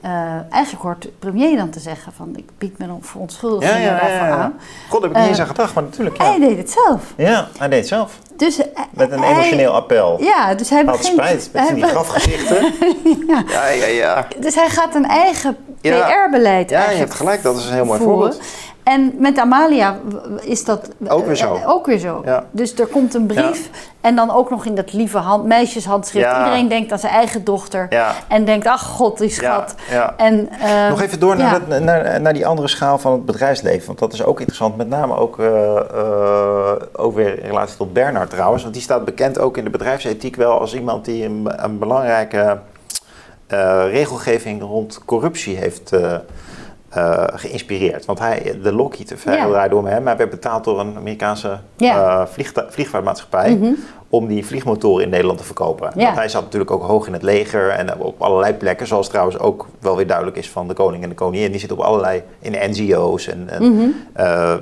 Eh, 0.00 0.10
eigenlijk 0.50 0.82
hoort 0.84 1.02
de 1.02 1.08
premier 1.18 1.56
dan 1.56 1.70
te 1.70 1.80
zeggen 1.80 2.12
van 2.12 2.32
ik 2.36 2.48
bied 2.58 2.78
me 2.78 2.86
verontschuldigingen 3.00 3.80
Ja, 3.80 3.86
ja, 3.86 3.92
ja, 3.94 4.00
daarvoor 4.08 4.26
ja. 4.26 4.42
aan. 4.42 4.54
god, 4.88 5.02
heb 5.02 5.10
ik 5.10 5.16
niet 5.16 5.24
Eh, 5.24 5.30
eens 5.30 5.40
aan 5.40 5.46
gedacht, 5.46 5.74
maar 5.74 5.82
natuurlijk, 5.84 6.18
Hij 6.18 6.38
deed 6.38 6.56
het 6.56 6.70
zelf. 6.70 7.12
Ja, 7.16 7.48
hij 7.58 7.68
deed 7.68 7.78
het 7.78 7.88
zelf. 7.88 8.18
Dus, 8.36 8.58
eh, 8.58 8.82
Met 8.90 9.10
een 9.12 9.18
hij- 9.22 9.30
emotioneel 9.32 9.72
appel. 9.72 10.22
Ja, 10.22 10.54
dus 10.54 10.70
hij 10.70 10.82
Had 10.84 10.96
begint... 10.96 11.42
spijt, 11.42 11.50
met 11.52 11.80
be- 11.80 11.86
grafgezichten. 11.86 12.72
ja. 13.28 13.42
Ja, 13.48 13.86
ja. 13.86 14.26
Dus 14.38 14.54
hij 14.54 14.68
gaat 14.68 14.94
een 14.94 15.06
eigen. 15.06 15.56
PR-beleid 15.80 16.70
Ja, 16.70 16.90
je 16.90 16.96
hebt 16.96 17.14
gelijk, 17.14 17.42
dat 17.42 17.56
is 17.56 17.66
een 17.66 17.72
heel 17.72 17.84
mooi 17.84 18.00
voeren. 18.00 18.32
voorbeeld. 18.32 18.42
En 18.86 19.14
met 19.18 19.38
Amalia 19.38 19.96
is 20.40 20.64
dat 20.64 20.90
Ook 21.08 21.26
weer 21.26 21.36
zo. 21.36 21.54
eh, 21.54 21.68
ook 21.68 21.86
weer 21.86 21.98
zo. 21.98 22.22
Ja. 22.24 22.44
Dus 22.50 22.74
er 22.78 22.86
komt 22.86 23.14
een 23.14 23.26
brief 23.26 23.70
en 24.00 24.16
dan 24.16 24.30
ook 24.30 24.50
nog 24.50 24.64
in 24.66 24.74
dat 24.74 24.92
lieve 24.92 25.18
hand, 25.18 25.44
meisjeshandschrift. 25.44 26.26
Ja. 26.26 26.38
Iedereen 26.38 26.68
denkt 26.68 26.92
aan 26.92 26.98
zijn 26.98 27.12
eigen 27.12 27.44
dochter 27.44 27.86
Ja, 27.90 28.12
en 28.28 28.44
denkt, 28.44 28.66
ach 28.66 28.82
god, 28.82 29.18
die 29.18 29.28
schat. 29.30 29.74
ja. 29.90 30.14
En, 30.16 30.48
eh, 30.60 30.88
Nog 30.88 31.00
even 31.02 31.20
door 31.20 31.36
naar, 31.36 31.60
dat- 31.68 31.80
naar, 31.80 32.20
naar 32.20 32.32
die 32.32 32.46
andere 32.46 32.68
schaal 32.68 32.98
van 32.98 33.12
het 33.12 33.24
bedrijfsleven. 33.26 33.86
Want 33.86 33.98
dat 33.98 34.12
is 34.12 34.24
ook 34.24 34.38
interessant. 34.38 34.76
Met 34.76 34.88
name 34.88 35.16
ook, 35.16 35.38
eh, 35.38 35.76
eh, 35.76 36.72
ook 36.92 37.14
weer 37.14 37.38
in 37.42 37.46
relatie 37.46 37.76
tot 37.76 37.92
Bernard 37.92 38.30
trouwens. 38.30 38.62
Want 38.62 38.74
die 38.74 38.82
staat 38.82 39.04
bekend 39.04 39.38
ook 39.38 39.56
in 39.56 39.64
de 39.64 39.70
bedrijfsethiek 39.70 40.36
wel 40.36 40.60
als 40.60 40.74
iemand 40.74 41.04
die 41.04 41.24
een, 41.24 41.48
een 41.64 41.78
belangrijke 41.78 42.58
eh, 43.46 43.82
regelgeving 43.90 44.62
rond 44.62 45.00
corruptie 45.04 45.56
heeft 45.56 45.92
eh, 45.92 46.14
eh, 46.96 47.24
geïnspireerd. 47.26 48.04
Want 48.04 48.18
hij, 48.18 48.58
de 48.62 48.72
Lockheed-affaire 48.72 49.42
Ja. 49.46 49.48
draaide 49.50 49.76
om 49.76 49.86
hem. 49.86 50.06
Hij 50.06 50.16
werd 50.16 50.30
betaald 50.30 50.64
door 50.64 50.80
een 50.80 50.96
Amerikaanse 50.96 51.58
Ja. 51.76 52.20
eh, 52.20 52.26
vliegvaartmaatschappij. 52.68 53.54
Mhm. 53.56 53.72
om 54.08 54.26
die 54.26 54.46
vliegmotoren 54.46 55.04
in 55.04 55.10
Nederland 55.10 55.38
te 55.38 55.44
verkopen. 55.44 55.90
Ja. 55.96 56.04
Want 56.04 56.16
hij 56.16 56.28
zat 56.28 56.42
natuurlijk 56.42 56.70
ook 56.70 56.82
hoog 56.82 57.06
in 57.06 57.12
het 57.12 57.22
leger 57.22 57.68
en 57.70 57.98
op 58.00 58.22
allerlei 58.22 58.52
plekken, 58.54 58.86
zoals 58.86 59.08
trouwens 59.08 59.38
ook 59.38 59.66
wel 59.80 59.96
weer 59.96 60.06
duidelijk 60.06 60.36
is 60.36 60.50
van 60.50 60.68
de 60.68 60.74
koning 60.74 61.02
en 61.02 61.08
de 61.08 61.14
koningin. 61.14 61.50
Die 61.50 61.60
zitten 61.60 61.78
op 61.78 61.84
allerlei, 61.84 62.22
in 62.38 62.70
NGO's 62.70 63.26
en, 63.26 63.48
en 63.48 63.72
Mhm. 63.74 63.84
eh, 64.12 64.54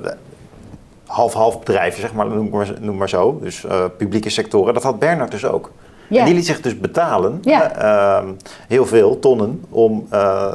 half-half 1.05 1.59
bedrijven, 1.59 2.01
zeg 2.01 2.13
maar, 2.13 2.27
noem 2.27 2.49
maar, 2.49 2.73
noem 2.79 2.97
maar 2.97 3.09
zo. 3.09 3.39
Dus 3.41 3.65
eh, 3.65 3.83
publieke 3.97 4.29
sectoren. 4.29 4.73
Dat 4.73 4.83
had 4.83 4.99
Bernard 4.99 5.31
dus 5.31 5.45
ook. 5.45 5.71
Ja. 6.09 6.19
En 6.19 6.25
die 6.25 6.33
liet 6.35 6.45
zich 6.45 6.61
dus 6.61 6.79
betalen, 6.79 7.37
Ja. 7.41 7.71
eh, 7.71 8.17
ehm, 8.17 8.27
heel 8.67 8.85
veel 8.85 9.19
tonnen, 9.19 9.63
om 9.69 10.05
eh, 10.09 10.53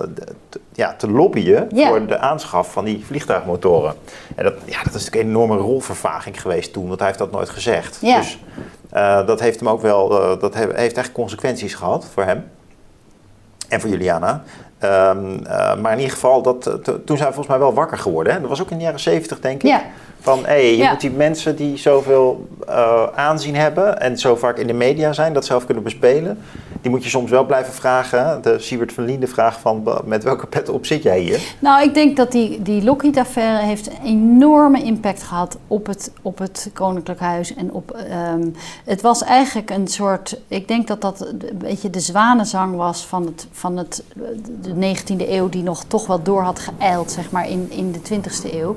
ja, 0.72 0.94
te 0.98 1.10
lobbyen 1.10 1.68
voor 1.88 2.06
de 2.06 2.18
aanschaf 2.18 2.72
van 2.72 2.84
die 2.84 3.04
vliegtuigmotoren. 3.06 3.94
En 4.36 4.44
dat, 4.44 4.54
ja, 4.64 4.78
dat 4.82 4.94
is 4.94 5.04
natuurlijk 5.04 5.22
een 5.22 5.28
enorme 5.28 5.56
rolvervaging 5.56 6.40
geweest 6.40 6.72
toen, 6.72 6.86
want 6.86 6.98
hij 6.98 7.06
heeft 7.08 7.18
dat 7.20 7.30
nooit 7.30 7.48
gezegd. 7.50 7.98
Dus 8.18 8.38
eh, 8.90 9.26
dat 9.26 9.40
heeft 9.40 9.58
hem 9.60 9.68
ook 9.68 9.82
wel, 9.82 10.22
eh, 10.22 10.40
dat 10.40 10.54
he- 10.54 10.74
heeft 10.74 10.96
echt 10.96 11.12
consequenties 11.12 11.74
gehad 11.74 12.06
voor 12.12 12.24
hem. 12.24 12.44
En 13.68 13.80
voor 13.80 13.90
Juliana. 13.90 14.42
Ehm, 14.78 15.44
eh, 15.44 15.76
maar 15.76 15.92
in 15.92 15.98
ieder 15.98 16.12
geval, 16.14 16.42
dat, 16.42 16.62
to- 16.62 17.04
toen 17.04 17.16
zijn 17.16 17.28
we 17.28 17.34
volgens 17.34 17.46
mij 17.46 17.58
wel 17.58 17.74
wakker 17.74 17.98
geworden. 17.98 18.32
Hè? 18.32 18.40
Dat 18.40 18.48
was 18.48 18.62
ook 18.62 18.70
in 18.70 18.76
de 18.78 18.82
jaren 18.84 19.00
zeventig, 19.00 19.40
denk 19.40 19.62
ik. 19.62 19.68
Van, 20.20 20.38
hé, 20.38 20.44
hey, 20.44 20.76
je 20.76 20.82
moet 20.90 21.00
die 21.00 21.10
mensen 21.10 21.56
die 21.56 21.76
zoveel 21.76 22.48
aanzien 23.14 23.54
hebben... 23.56 24.00
en 24.00 24.18
zo 24.18 24.36
vaak 24.36 24.56
in 24.58 24.66
de 24.66 24.72
media 24.72 25.12
zijn, 25.12 25.32
dat 25.32 25.44
zelf 25.44 25.64
kunnen 25.64 25.84
bespelen... 25.84 26.38
die 26.80 26.90
moet 26.90 27.04
je 27.04 27.10
soms 27.10 27.30
wel 27.30 27.46
blijven 27.46 27.72
vragen. 27.72 28.42
De 28.42 28.58
Siebert 28.58 28.92
van 28.92 29.04
Liende 29.04 29.26
vraag 29.26 29.60
van... 29.60 29.82
"Wa- 29.82 30.02
met 30.04 30.24
welke 30.24 30.46
pet 30.46 30.68
op 30.68 30.86
zit 30.86 31.02
jij 31.02 31.20
hier? 31.20 31.54
Nou, 31.58 31.82
ik 31.82 31.94
denk 31.94 32.16
dat 32.16 32.32
die, 32.32 32.62
die 32.62 32.82
Lockheed-affaire 32.84 33.64
heeft 33.66 33.86
een 33.86 34.04
enorme 34.04 34.82
impact 34.82 35.22
gehad 35.22 35.58
op 35.66 35.86
het, 35.86 36.12
op 36.22 36.38
het 36.38 36.70
Koninklijk 36.72 37.20
Huis. 37.20 37.54
En 37.54 37.72
op, 37.72 37.90
ehm, 37.90 38.48
het 38.84 39.00
was 39.02 39.22
eigenlijk 39.22 39.70
een 39.70 39.88
soort, 39.88 40.40
ik 40.48 40.68
denk 40.68 40.86
dat 40.86 41.00
dat 41.00 41.20
een 41.20 41.58
beetje 41.58 41.90
de 41.90 42.00
zwanenzang 42.00 42.76
was 42.76 43.06
van, 43.06 43.24
het, 43.26 43.46
van 43.50 43.76
het, 43.76 44.02
de 44.60 44.94
19e 44.94 45.28
eeuw, 45.28 45.48
die 45.48 45.62
nog 45.62 45.84
toch 45.84 46.06
wel 46.06 46.22
door 46.22 46.42
had 46.42 46.58
geëild, 46.58 47.10
zeg 47.10 47.30
maar, 47.30 47.48
in, 47.48 47.66
in 47.70 47.92
de 47.92 48.00
20e 48.00 48.52
eeuw. 48.54 48.76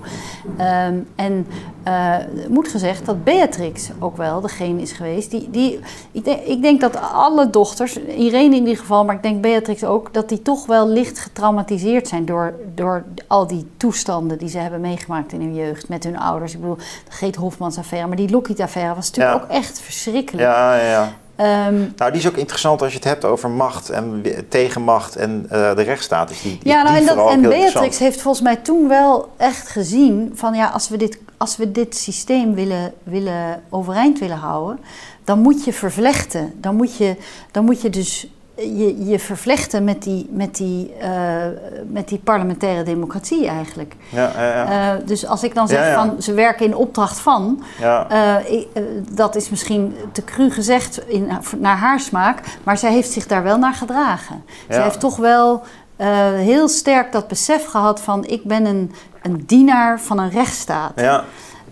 Ehm, 0.57 0.95
en 1.15 1.47
uh, 1.87 2.15
moet 2.47 2.67
gezegd 2.67 3.05
dat 3.05 3.23
Beatrix 3.23 3.89
ook 3.99 4.17
wel 4.17 4.41
degene 4.41 4.81
is 4.81 4.91
geweest. 4.91 5.31
Die, 5.31 5.49
die, 5.49 5.79
ik, 6.11 6.23
denk, 6.23 6.41
ik 6.41 6.61
denk 6.61 6.81
dat 6.81 6.99
alle 7.13 7.49
dochters, 7.49 7.97
Irene 7.97 8.55
in 8.55 8.61
ieder 8.61 8.77
geval, 8.77 9.05
maar 9.05 9.15
ik 9.15 9.23
denk 9.23 9.41
Beatrix 9.41 9.83
ook, 9.83 10.13
dat 10.13 10.29
die 10.29 10.41
toch 10.41 10.65
wel 10.65 10.87
licht 10.87 11.19
getraumatiseerd 11.19 12.07
zijn 12.07 12.25
door, 12.25 12.53
door 12.75 13.03
al 13.27 13.47
die 13.47 13.71
toestanden 13.77 14.37
die 14.37 14.49
ze 14.49 14.57
hebben 14.57 14.81
meegemaakt 14.81 15.31
in 15.31 15.41
hun 15.41 15.55
jeugd 15.55 15.89
met 15.89 16.03
hun 16.03 16.19
ouders. 16.19 16.53
Ik 16.53 16.59
bedoel, 16.59 16.77
de 16.77 16.83
Geet 17.09 17.35
Hofmans 17.35 17.77
affaire, 17.77 18.07
maar 18.07 18.17
die 18.17 18.29
Lockheed-affaire 18.29 18.95
was 18.95 19.11
natuurlijk 19.11 19.43
ook 19.43 19.49
echt 19.49 19.79
verschrikkelijk. 19.79 20.47
Ja, 20.47 20.75
ja. 20.75 21.13
Um, 21.43 21.93
nou, 21.95 22.11
die 22.11 22.19
is 22.19 22.27
ook 22.27 22.37
interessant 22.37 22.81
als 22.81 22.91
je 22.91 22.97
het 22.97 23.07
hebt 23.07 23.25
over 23.25 23.49
macht 23.49 23.89
en 23.89 24.25
tegenmacht 24.49 25.15
en 25.15 25.43
uh, 25.43 25.75
de 25.75 25.81
rechtsstaat. 25.81 26.31
Is 26.31 26.41
die, 26.41 26.59
ja, 26.63 26.83
nou, 26.83 26.97
en, 26.97 27.05
dat, 27.05 27.29
en 27.29 27.41
Beatrix 27.41 27.99
heeft 27.99 28.21
volgens 28.21 28.43
mij 28.43 28.55
toen 28.55 28.87
wel 28.87 29.33
echt 29.37 29.67
gezien 29.67 30.31
van 30.33 30.53
ja, 30.53 30.67
als 30.67 30.89
we 30.89 30.97
dit, 30.97 31.17
als 31.37 31.57
we 31.57 31.71
dit 31.71 31.97
systeem 31.97 32.53
willen, 32.53 32.93
willen 33.03 33.63
overeind 33.69 34.19
willen 34.19 34.37
houden, 34.37 34.79
dan 35.23 35.39
moet 35.39 35.63
je 35.63 35.73
vervlechten. 35.73 36.53
Dan 36.55 36.75
moet 36.75 36.97
je, 36.97 37.15
dan 37.51 37.65
moet 37.65 37.81
je 37.81 37.89
dus 37.89 38.27
je, 38.55 39.05
je 39.05 39.19
vervlechten 39.19 39.83
met 39.83 40.03
die, 40.03 40.27
met, 40.31 40.55
die, 40.55 40.93
uh, 41.01 41.45
met 41.87 42.07
die 42.07 42.17
parlementaire 42.17 42.83
democratie 42.83 43.47
eigenlijk. 43.47 43.95
Ja, 44.09 44.31
ja, 44.37 44.95
uh, 44.95 45.05
dus 45.05 45.27
als 45.27 45.43
ik 45.43 45.55
dan 45.55 45.67
zeg 45.67 45.93
van 45.93 46.21
ze 46.21 46.33
werken 46.33 46.65
in 46.65 46.75
opdracht 46.75 47.19
van, 47.19 47.63
uh, 47.81 48.35
ik, 48.45 48.67
dat 49.11 49.35
is 49.35 49.49
misschien 49.49 49.95
te 50.11 50.23
cru 50.23 50.51
gezegd 50.51 51.07
in, 51.07 51.29
naar 51.57 51.77
haar 51.77 51.99
smaak, 51.99 52.39
maar 52.63 52.77
zij 52.77 52.91
heeft 52.91 53.11
zich 53.11 53.27
daar 53.27 53.43
wel 53.43 53.57
naar 53.57 53.73
gedragen. 53.73 54.43
Zij 54.69 54.83
heeft 54.83 54.99
toch 54.99 55.17
wel 55.17 55.63
heel 56.35 56.67
sterk 56.67 57.11
dat 57.11 57.27
besef 57.27 57.65
gehad 57.65 58.01
van 58.01 58.25
ik 58.25 58.43
ben 58.43 58.65
een, 58.65 58.91
een 59.21 59.43
dienaar 59.45 59.99
van 59.99 60.19
een 60.19 60.29
rechtsstaat. 60.29 60.91
Ja 60.95 61.23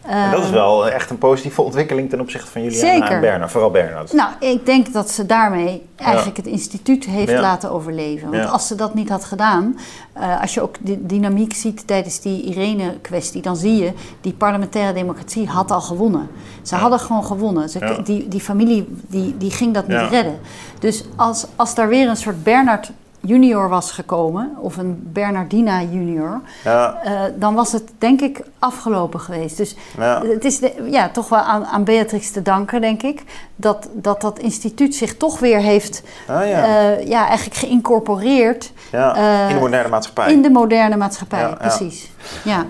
en 0.01 0.31
dat 0.31 0.43
is 0.43 0.49
wel 0.49 0.89
echt 0.89 1.09
een 1.09 1.17
positieve 1.17 1.61
ontwikkeling 1.61 2.09
ten 2.09 2.19
opzichte 2.19 2.51
van 2.51 2.63
jullie 2.63 2.85
en 2.85 3.19
Bernard, 3.19 3.51
vooral 3.51 3.71
Bernard. 3.71 4.13
Nou, 4.13 4.29
ik 4.39 4.65
denk 4.65 4.93
dat 4.93 5.09
ze 5.09 5.25
daarmee 5.25 5.89
eigenlijk 5.95 6.37
het 6.37 6.45
instituut 6.45 7.05
heeft 7.05 7.39
laten 7.39 7.71
overleven. 7.71 8.31
Want 8.31 8.49
als 8.49 8.67
ze 8.67 8.75
dat 8.75 8.93
niet 8.93 9.09
had 9.09 9.25
gedaan, 9.25 9.79
uh, 10.17 10.41
als 10.41 10.53
je 10.53 10.61
ook 10.61 10.75
de 10.81 11.05
dynamiek 11.05 11.53
ziet 11.53 11.87
tijdens 11.87 12.19
die 12.19 12.43
Irene-kwestie, 12.43 13.41
dan 13.41 13.55
zie 13.55 13.75
je, 13.75 13.93
die 14.21 14.33
parlementaire 14.33 14.93
democratie 14.93 15.47
had 15.47 15.71
al 15.71 15.81
gewonnen. 15.81 16.29
Ze 16.61 16.75
hadden 16.75 16.99
gewoon 16.99 17.25
gewonnen. 17.25 17.69
Ze, 17.69 17.99
die, 18.03 18.27
die 18.27 18.41
familie 18.41 18.87
die, 19.07 19.37
die 19.37 19.51
ging 19.51 19.73
dat 19.73 19.87
niet 19.87 20.09
redden. 20.09 20.39
Dus 20.79 21.03
als, 21.15 21.45
als 21.55 21.75
daar 21.75 21.87
weer 21.87 22.09
een 22.09 22.15
soort 22.15 22.43
Bernard 22.43 22.91
junior 23.21 23.69
was 23.69 23.91
gekomen, 23.91 24.55
of 24.59 24.77
een 24.77 25.09
Bernardina 25.13 25.81
junior, 25.81 26.41
ja. 26.63 27.01
Uh, 27.05 27.21
dan 27.35 27.55
was 27.55 27.71
het 27.71 27.91
denk 27.97 28.21
ik 28.21 28.41
afgelopen 28.59 29.19
geweest. 29.19 29.57
Dus 29.57 29.75
ja. 29.97 30.21
het 30.25 30.45
is 30.45 30.59
ja, 30.89 31.09
toch 31.09 31.29
wel 31.29 31.39
aan, 31.39 31.65
aan 31.65 31.83
Beatrix 31.83 32.31
te 32.31 32.41
danken, 32.41 32.81
denk 32.81 33.03
ik, 33.03 33.23
dat 33.55 33.89
dat, 33.93 34.21
dat 34.21 34.39
instituut 34.39 34.95
zich 34.95 35.17
toch 35.17 35.39
weer 35.39 35.59
heeft 35.59 36.03
ah, 36.27 36.47
ja. 36.47 36.67
Uh, 36.67 37.07
ja, 37.07 37.27
eigenlijk 37.27 37.59
geïncorporeerd. 37.59 38.71
Uh, 38.93 39.45
in 39.49 39.55
de 39.55 39.59
moderne 39.59 39.89
maatschappij. 39.89 40.31
In 40.31 40.41
de 40.41 40.49
moderne 40.49 40.97
maatschappij, 40.97 41.55
precies. 41.59 42.11
Ja 42.43 42.65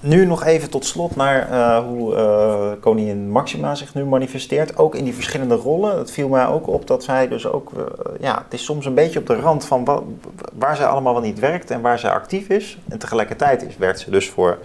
nu 0.00 0.26
nog 0.26 0.44
even 0.44 0.70
tot 0.70 0.84
slot 0.84 1.16
naar 1.16 1.50
uh, 1.50 1.78
hoe 1.78 2.14
uh, 2.14 2.70
koningin 2.80 3.30
Maxima 3.30 3.74
zich 3.74 3.94
nu 3.94 4.04
manifesteert. 4.04 4.76
Ook 4.76 4.94
in 4.94 5.04
die 5.04 5.14
verschillende 5.14 5.54
rollen. 5.54 5.98
Het 5.98 6.10
viel 6.10 6.28
mij 6.28 6.46
ook 6.46 6.66
op 6.66 6.86
dat 6.86 7.04
zij 7.04 7.28
dus 7.28 7.46
ook... 7.46 7.70
Uh, 7.76 7.82
ja, 8.20 8.42
het 8.44 8.54
is 8.54 8.64
soms 8.64 8.86
een 8.86 8.94
beetje 8.94 9.18
op 9.18 9.26
de 9.26 9.36
rand 9.36 9.64
van 9.64 9.84
wat, 9.84 10.02
waar 10.52 10.76
zij 10.76 10.86
allemaal 10.86 11.12
wel 11.12 11.22
niet 11.22 11.38
werkt 11.38 11.70
en 11.70 11.80
waar 11.80 11.98
zij 11.98 12.10
actief 12.10 12.48
is. 12.48 12.78
En 12.88 12.98
tegelijkertijd 12.98 13.62
is, 13.62 13.76
werkt 13.76 14.00
ze 14.00 14.10
dus 14.10 14.28
voor, 14.28 14.58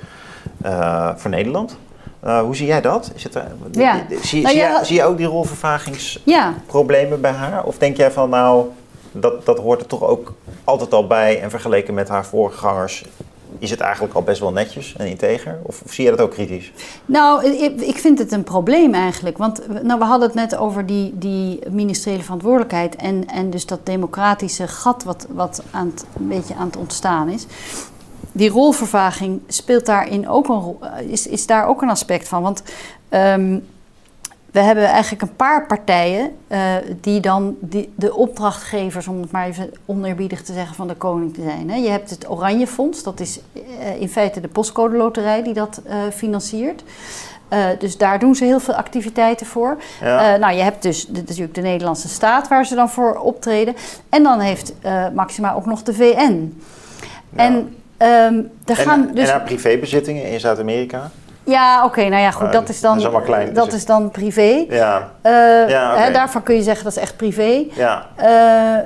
voor 1.16 1.30
Nederland. 1.30 1.78
hoe 2.22 2.56
zie 2.56 2.68
jij 2.68 2.82
dat? 2.82 3.12
Is 3.16 3.24
het, 3.24 3.34
ja. 3.72 4.06
zie, 4.08 4.08
nou, 4.10 4.26
zie, 4.26 4.42
ja, 4.42 4.52
jij, 4.52 4.84
zie, 4.84 4.96
je 4.96 5.04
ook 5.04 5.18
die 5.18 5.26
rolvervagingsproblemen 5.26 7.16
ja. 7.16 7.18
bij 7.18 7.32
haar? 7.32 7.64
Of 7.64 7.78
denk 7.78 7.98
jij 7.98 8.12
van 8.12 8.30
nou, 8.30 8.66
dat, 9.12 9.46
dat 9.46 9.60
hoort 9.60 9.82
er 9.82 9.88
toch 9.88 10.04
ook 10.04 10.34
altijd 10.64 10.94
al 10.94 11.08
bij 11.08 11.42
en 11.42 11.50
vergeleken 11.50 11.94
met 11.94 12.10
haar 12.10 12.26
voorgangers 12.26 13.06
is 13.60 13.70
het 13.70 13.80
eigenlijk 13.80 14.14
al 14.14 14.22
best 14.22 14.40
wel 14.40 14.52
netjes 14.52 14.96
en 14.98 15.08
integer? 15.08 15.60
Of, 15.64 15.82
zie 15.86 16.04
je 16.04 16.10
dat 16.10 16.22
ook 16.22 16.32
kritisch? 16.32 16.72
Nou, 17.06 17.46
ik, 17.80 17.98
vind 17.98 18.20
het 18.20 18.32
een 18.32 18.44
probleem 18.44 18.94
eigenlijk. 18.94 19.38
Want 19.38 19.84
nou, 19.84 20.00
we 20.00 20.06
hadden 20.06 20.28
het 20.28 20.38
net 20.38 20.56
over 20.56 20.86
die, 20.86 21.18
die 21.18 21.60
ministeriële 21.70 22.24
verantwoordelijkheid 22.24 22.96
en, 22.96 23.28
en 23.28 23.50
dus 23.50 23.66
dat 23.66 23.86
democratische 23.86 24.68
gat 24.68 25.04
wat, 25.04 25.28
wat 25.30 25.64
aan 25.72 25.94
een 26.18 26.28
beetje 26.28 26.56
aan 26.56 26.68
het 26.68 26.78
ontstaan 26.78 27.30
is. 27.30 27.46
Die 28.32 28.50
rolvervaging 28.50 29.42
speelt 29.48 29.86
daarin 29.86 30.30
ook 30.30 30.48
een, 30.48 30.78
is, 31.10 31.28
is 31.28 31.46
daar 31.46 31.68
ook 31.68 31.82
een 31.82 31.90
aspect 31.90 32.28
van. 32.28 32.42
Want 32.42 32.64
um, 33.10 33.66
we 34.56 34.62
hebben 34.62 34.86
eigenlijk 34.86 35.22
een 35.22 35.36
paar 35.36 35.66
partijen 35.66 36.36
uh, 36.48 36.60
die 37.02 37.20
dan 37.20 37.58
die, 37.60 37.94
de 37.96 38.16
opdrachtgevers, 38.16 39.08
om 39.08 39.22
het 39.22 39.32
maar 39.32 39.48
even 39.48 39.70
oneerbiedig 39.86 40.42
te 40.42 40.54
zeggen, 40.54 40.76
van 40.76 40.88
de 40.88 40.94
koning 40.94 41.34
te 41.34 41.42
zijn. 41.42 41.70
Hè. 41.70 41.76
Je 41.76 41.90
hebt 41.90 42.10
het 42.10 42.30
Oranje 42.30 42.68
Fonds, 42.68 43.04
dat 43.04 43.20
is 43.20 43.40
uh, 43.54 44.02
in 44.02 44.10
feite 44.10 44.42
de 44.42 44.48
postcode 44.48 44.98
loterij 44.98 45.44
die 45.44 45.54
dat 45.54 45.82
uh, 45.88 45.94
financiert. 46.14 46.84
dus 47.80 47.98
daar 47.98 48.20
doen 48.20 48.36
ze 48.36 48.46
heel 48.46 48.60
veel 48.60 48.74
activiteiten 48.74 49.46
voor. 49.46 49.78
Ja. 50.02 50.36
nou, 50.38 50.54
je 50.56 50.62
hebt 50.62 50.82
dus 50.82 51.06
de, 51.06 51.20
natuurlijk 51.20 51.56
de 51.56 51.62
Nederlandse 51.62 52.10
staat 52.10 52.48
waar 52.48 52.66
ze 52.66 52.76
dan 52.76 52.90
voor 52.90 53.16
optreden. 53.16 53.76
En 54.10 54.24
dan 54.24 54.40
heeft 54.40 54.74
Maxima 55.14 55.54
ook 55.54 55.66
nog 55.66 55.84
de 55.84 55.94
VN. 55.94 56.62
Ja. 57.30 57.44
En, 57.44 57.54
um, 57.98 58.52
er 58.66 58.76
gaan 58.76 59.10
dus... 59.14 59.24
en 59.24 59.32
haar 59.32 59.44
privébezittingen 59.44 60.32
in 60.32 60.40
Zuid-Amerika? 60.40 61.12
Ja, 61.46 61.86
oké, 61.86 62.08
nou 62.10 62.22
ja, 62.22 62.32
goed, 62.32 62.52
dat 62.52 62.70
is 62.70 62.82
dan, 62.82 63.00
dat 63.00 63.14
is, 63.14 63.24
klein, 63.26 63.54
dat 63.54 63.66
dus 63.66 63.74
is 63.74 63.86
dan 63.86 64.12
privé. 64.12 64.66
Ja. 64.70 65.12
Uh, 65.24 65.70
ja 65.70 65.92
okay. 65.92 66.06
hè, 66.06 66.12
daarvan 66.12 66.44
kun 66.44 66.56
je 66.56 66.62
zeggen 66.62 66.84
dat 66.84 66.96
is 66.96 67.02
echt 67.02 67.18
privé. 67.18 67.66
Ja. 67.74 68.06
Uh, 68.20 68.84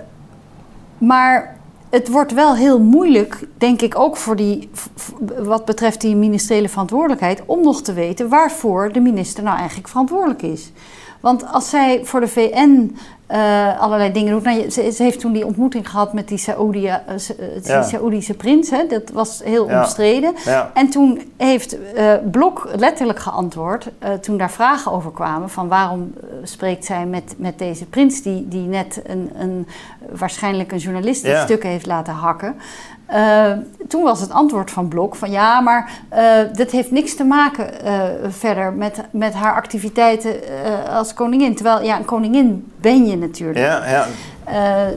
maar 0.98 1.58
het 1.90 2.10
wordt 2.10 2.34
wel 2.34 2.56
heel 2.56 2.80
moeilijk, 2.80 3.48
denk 3.58 3.82
ik 3.82 4.00
ook 4.00 4.18
voor 4.18 4.36
die, 4.36 4.70
wat 5.38 5.66
betreft 5.66 6.02
die 6.02 6.16
ministeriële 6.16 6.70
verantwoordelijkheid, 6.70 7.44
om 7.46 7.64
nog 7.64 7.82
te 7.82 7.94
weten 7.94 8.30
waarvoor 8.30 8.92
de 8.92 9.00
minister 9.00 9.44
nou 9.44 9.58
eigenlijk 9.58 9.88
verantwoordelijk 9.88 10.42
is. 10.42 10.72
Want 11.20 11.46
als 11.52 11.70
zij 11.70 12.00
voor 12.04 12.20
de 12.20 12.28
VN 12.28 12.98
uh, 13.32 13.80
allerlei 13.80 14.12
dingen 14.12 14.34
doet. 14.34 14.44
Nou, 14.44 14.70
ze, 14.70 14.92
ze, 14.92 15.04
heeft 15.04 15.20
toen 15.20 15.32
die 15.32 15.46
ontmoeting 15.46 15.90
gehad 15.90 16.14
met 16.14 16.28
die, 16.28 16.38
Saoedi, 16.38 16.86
uh, 16.86 16.96
die 17.64 17.84
Saoedische 17.84 18.34
prins. 18.34 18.70
Hè? 18.70 18.88
Dat 18.88 19.10
was 19.14 19.42
heel 19.44 19.70
ja. 19.70 19.80
omstreden. 19.80 20.34
Ja. 20.46 20.72
En 20.74 20.90
toen 20.90 21.32
heeft 21.38 21.76
uh, 21.96 22.14
Blok 22.32 22.70
letterlijk 22.76 23.20
geantwoord, 23.20 23.90
toen 24.22 24.38
daar 24.38 24.52
vragen 24.52 24.92
over 24.92 25.12
kwamen... 25.12 25.50
van 25.50 25.68
waarom 25.68 26.14
spreekt 26.44 26.86
zij 26.86 27.06
met, 27.06 27.36
met 27.38 27.60
deze 27.60 27.86
prins... 27.86 28.22
die, 28.22 28.48
die 28.48 28.68
net 28.68 29.02
een, 29.06 29.32
een, 29.38 29.68
waarschijnlijk 30.12 30.72
een 30.72 30.78
journalist 30.78 31.26
ja. 31.26 31.44
stukken 31.44 31.70
heeft 31.70 31.86
laten 31.86 32.14
hakken... 32.14 32.56
Uh, 33.14 33.52
toen 33.88 34.04
was 34.04 34.22
het 34.22 34.32
antwoord 34.32 34.72
van 34.72 34.88
Blok 34.88 35.16
van 35.16 35.32
ja, 35.32 35.60
maar 35.60 35.92
uh, 36.14 36.20
dat 36.54 36.72
heeft 36.72 36.92
niks 36.92 37.16
te 37.16 37.24
maken 37.24 37.70
uh, 37.86 38.04
verder 38.28 38.74
met, 38.74 39.02
met 39.12 39.34
haar 39.34 39.54
activiteiten 39.54 40.36
als 40.90 41.14
koningin. 41.14 41.56
Terwijl 41.56 41.84
ja, 41.84 41.98
een 41.98 42.06
koningin 42.06 42.72
ben 42.78 43.06
je 43.06 43.18
natuurlijk. 43.18 43.66
Ja, 43.66 43.88
ja. 43.88 44.06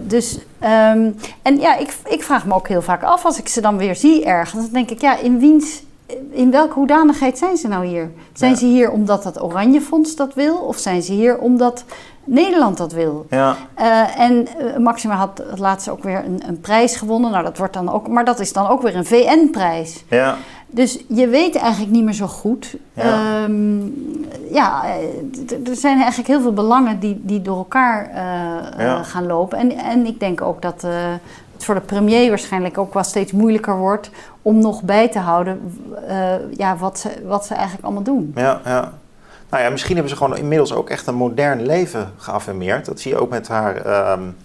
dus, 0.02 0.38
um, 0.60 1.16
en 1.42 1.58
ja, 1.60 1.76
ik, 1.76 1.94
ik 2.08 2.22
vraag 2.22 2.46
me 2.46 2.54
ook 2.54 2.68
heel 2.68 2.82
vaak 2.82 3.02
af 3.02 3.24
als 3.24 3.38
ik 3.38 3.48
ze 3.48 3.60
dan 3.60 3.76
weer 3.76 3.96
zie 3.96 4.24
ergens. 4.24 4.62
Dan 4.62 4.72
denk 4.72 4.90
ik, 4.90 5.00
ja, 5.00 5.18
in 5.18 5.38
wiens 5.38 5.82
in 6.30 6.50
welke 6.50 6.74
hoedanigheid 6.74 7.38
zijn 7.38 7.56
ze 7.56 7.68
nou 7.68 7.86
hier? 7.86 8.10
Zijn 8.32 8.50
ja. 8.50 8.56
ze 8.56 8.64
hier 8.64 8.90
omdat 8.90 9.24
het 9.24 9.42
Oranje 9.42 9.80
Fonds 9.80 10.16
dat 10.16 10.34
wil? 10.34 10.56
Of 10.56 10.78
zijn 10.78 11.02
ze 11.02 11.12
hier 11.12 11.38
omdat 11.38 11.84
Nederland 12.24 12.76
dat 12.76 12.92
wil. 12.92 13.26
Ja. 13.30 13.56
Uh, 13.78 14.18
en 14.18 14.46
uh, 14.60 14.76
Maxima 14.76 15.14
had 15.14 15.42
laatst 15.56 15.88
ook 15.88 16.02
weer 16.02 16.24
een, 16.24 16.42
een, 16.46 16.60
prijs 16.60 16.96
gewonnen. 16.96 17.30
Nou, 17.30 17.44
dat 17.44 17.58
wordt 17.58 17.72
dan 17.72 17.92
ook, 17.92 18.08
maar 18.08 18.24
dat 18.24 18.40
is 18.40 18.52
dan 18.52 18.68
ook 18.68 18.82
weer 18.82 18.96
een 18.96 19.06
VN-prijs. 19.06 20.04
Ja. 20.08 20.36
Dus 20.66 20.98
je 21.08 21.28
weet 21.28 21.56
eigenlijk 21.56 21.92
niet 21.92 22.04
meer 22.04 22.14
zo 22.14 22.26
goed. 22.26 22.76
Ja, 22.92 23.42
um, 23.44 23.94
ja 24.50 24.84
er 25.66 25.76
zijn 25.76 25.98
eigenlijk 25.98 26.28
heel 26.28 26.40
veel 26.40 26.52
belangen 26.52 26.98
die, 26.98 27.20
die 27.22 27.42
door 27.42 27.56
elkaar 27.56 28.08
uh, 28.08 28.84
ja. 28.84 29.02
gaan 29.02 29.26
lopen. 29.26 29.58
En, 29.58 29.70
en 29.70 30.06
ik 30.06 30.20
denk 30.20 30.40
ook 30.40 30.62
dat 30.62 30.82
het 31.52 31.64
voor 31.64 31.74
de 31.74 31.80
premier 31.80 32.28
waarschijnlijk 32.28 32.78
ook 32.78 32.94
wel 32.94 33.04
steeds 33.04 33.32
moeilijker 33.32 33.76
wordt 33.76 34.10
om 34.42 34.58
nog 34.58 34.82
bij 34.82 35.08
te 35.08 35.18
houden 35.18 35.60
ja, 36.56 36.76
wat, 36.76 36.98
ze, 36.98 37.22
wat 37.26 37.46
ze 37.46 37.54
eigenlijk 37.54 37.84
allemaal 37.84 38.02
doen. 38.02 38.32
Ja, 38.34 38.60
ja. 38.64 38.92
Nou 39.52 39.64
ja, 39.64 39.70
misschien 39.70 39.94
hebben 39.94 40.12
ze 40.12 40.18
gewoon 40.18 40.36
inmiddels 40.36 40.72
ook 40.72 40.90
echt 40.90 41.06
een 41.06 41.14
modern 41.14 41.62
leven 41.66 42.12
geaffirmeerd. 42.16 42.84
Dat 42.84 43.00
zie 43.00 43.12
je 43.12 43.18
ook 43.20 43.30
met 43.30 43.48
haar 43.48 44.10
um, 44.12 44.36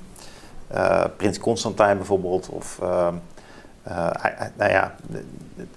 uh, 0.76 1.04
prins 1.18 1.40
Constantijn 1.40 1.98
bijvoorbeeld. 1.98 2.50
Of, 2.50 2.80
uh, 2.84 3.08
uh, 3.88 4.08
nou 4.58 4.72
ja, 4.72 4.96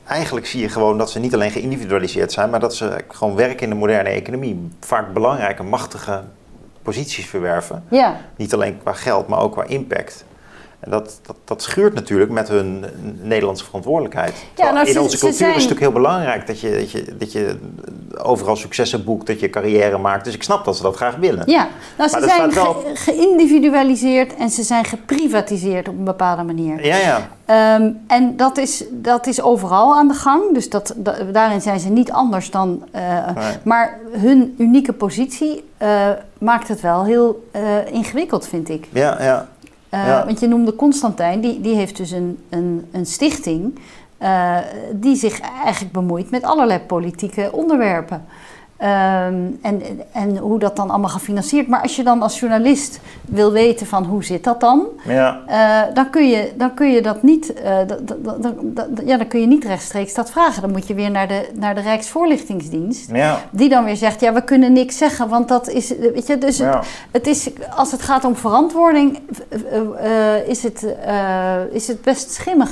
eigenlijk 0.06 0.46
zie 0.46 0.60
je 0.60 0.68
gewoon 0.68 0.98
dat 0.98 1.10
ze 1.10 1.18
niet 1.18 1.34
alleen 1.34 1.50
geïndividualiseerd 1.50 2.32
zijn, 2.32 2.50
maar 2.50 2.60
dat 2.60 2.74
ze 2.74 2.96
gewoon 3.08 3.34
werken 3.34 3.60
in 3.60 3.68
de 3.68 3.74
moderne 3.74 4.08
economie. 4.08 4.68
Vaak 4.80 5.12
belangrijke, 5.12 5.62
machtige 5.62 6.22
posities 6.82 7.26
verwerven. 7.26 7.84
Ja. 7.88 8.16
Niet 8.36 8.54
alleen 8.54 8.78
qua 8.82 8.92
geld, 8.92 9.26
maar 9.28 9.38
ook 9.40 9.52
qua 9.52 9.64
impact. 9.64 10.24
En 10.80 10.90
dat, 10.90 11.20
dat, 11.26 11.36
dat 11.44 11.62
schuurt 11.62 11.94
natuurlijk 11.94 12.30
met 12.30 12.48
hun 12.48 12.84
Nederlandse 13.22 13.64
verantwoordelijkheid. 13.64 14.44
Ja, 14.56 14.70
nou, 14.72 14.86
in 14.86 14.92
ze- 14.92 15.00
onze 15.00 15.16
ze 15.16 15.22
cultuur 15.22 15.38
zijn- 15.38 15.54
is 15.56 15.62
het 15.64 15.70
natuurlijk 15.70 15.92
heel 15.92 16.02
belangrijk 16.02 16.46
dat 16.46 16.60
je, 16.60 16.70
dat, 16.78 16.90
je, 16.90 17.16
dat 17.16 17.32
je 17.32 17.58
overal 18.18 18.56
successen 18.56 19.04
boekt, 19.04 19.26
dat 19.26 19.40
je 19.40 19.50
carrière 19.50 19.98
maakt. 19.98 20.24
Dus 20.24 20.34
ik 20.34 20.42
snap 20.42 20.64
dat 20.64 20.76
ze 20.76 20.82
dat 20.82 20.96
graag 20.96 21.16
willen. 21.16 21.42
Ja, 21.46 21.68
nou, 21.98 22.10
ze 22.10 22.20
zijn 22.26 22.54
wel- 22.54 22.82
geïndividualiseerd 22.94 24.34
en 24.36 24.50
ze 24.50 24.62
zijn 24.62 24.84
geprivatiseerd 24.84 25.88
op 25.88 25.98
een 25.98 26.04
bepaalde 26.04 26.42
manier. 26.42 26.86
Ja, 26.86 26.96
ja. 26.96 27.28
Ehm, 27.44 27.90
en 28.06 28.36
dat 28.36 28.58
is, 28.58 28.84
dat 28.90 29.26
is 29.26 29.42
overal 29.42 29.94
aan 29.94 30.08
de 30.08 30.14
gang, 30.14 30.54
dus 30.54 30.68
dat, 30.70 30.94
da- 30.96 31.16
daarin 31.32 31.60
zijn 31.60 31.80
ze 31.80 31.88
niet 31.88 32.12
anders 32.12 32.50
dan. 32.50 32.84
eh, 32.90 33.02
Nee. 33.34 33.52
Maar 33.64 33.98
hun 34.12 34.54
unieke 34.58 34.92
positie 34.92 35.64
eh, 35.76 36.08
maakt 36.38 36.68
het 36.68 36.80
wel 36.80 37.04
heel 37.04 37.48
eh, 37.52 37.62
ingewikkeld, 37.92 38.46
vind 38.48 38.68
ik. 38.68 38.86
Ja, 38.92 39.22
ja. 39.22 39.48
Ja. 39.90 40.24
Want 40.26 40.40
je 40.40 40.46
noemde 40.48 40.76
Constantijn, 40.76 41.40
die, 41.40 41.60
die 41.60 41.74
heeft 41.74 41.96
dus 41.96 42.10
een, 42.10 42.38
een, 42.48 42.88
een 42.92 43.06
stichting 43.06 43.78
die 44.92 45.16
zich 45.16 45.40
eigenlijk 45.40 45.92
bemoeit 45.92 46.30
met 46.30 46.42
allerlei 46.42 46.80
politieke 46.80 47.52
onderwerpen. 47.52 48.24
Ehm, 48.80 49.34
en, 49.62 49.82
en 50.12 50.36
hoe 50.36 50.58
dat 50.58 50.76
dan 50.76 50.90
allemaal 50.90 51.10
gefinancierd. 51.10 51.68
Maar 51.68 51.82
als 51.82 51.96
je 51.96 52.02
dan 52.02 52.22
als 52.22 52.40
journalist 52.40 53.00
wil 53.26 53.52
weten 53.52 53.86
van 53.86 54.04
hoe 54.04 54.24
zit 54.24 54.44
dat 54.44 54.60
dan, 54.60 54.86
ja. 55.06 55.40
eh, 55.46 55.94
dan, 55.94 56.10
kun 56.10 56.28
je, 56.28 56.52
dan 56.56 56.74
kun 56.74 56.90
je 56.90 57.02
dat 57.02 57.22
niet, 57.22 57.52
eh, 57.52 57.78
ja, 59.04 59.16
dan 59.16 59.26
kun 59.28 59.40
je 59.40 59.46
niet 59.46 59.64
rechtstreeks 59.64 60.14
dat 60.14 60.30
vragen. 60.30 60.62
Dan 60.62 60.70
moet 60.70 60.86
je 60.86 60.94
weer 60.94 61.10
naar 61.10 61.28
de, 61.28 61.48
naar 61.54 61.74
de 61.74 61.80
Rijksvoorlichtingsdienst. 61.80 63.10
Ja. 63.12 63.40
Die 63.50 63.68
dan 63.68 63.84
weer 63.84 63.96
zegt, 63.96 64.20
ja, 64.20 64.32
we 64.32 64.44
kunnen 64.44 64.72
niks 64.72 64.98
zeggen, 64.98 65.28
want 65.28 65.48
dat 65.48 65.68
is, 65.68 65.88
weet 65.98 66.26
je, 66.26 66.38
dus 66.38 66.58
het, 66.58 66.68
Ja. 66.72 66.82
het 67.10 67.26
is, 67.26 67.50
als 67.76 67.92
het 67.92 68.02
gaat 68.02 68.24
om 68.24 68.36
verantwoording, 68.36 69.18
eh, 69.48 70.48
is, 70.48 70.62
het, 70.62 70.86
is 71.72 71.88
het 71.88 72.02
best 72.02 72.30
schimmig, 72.30 72.70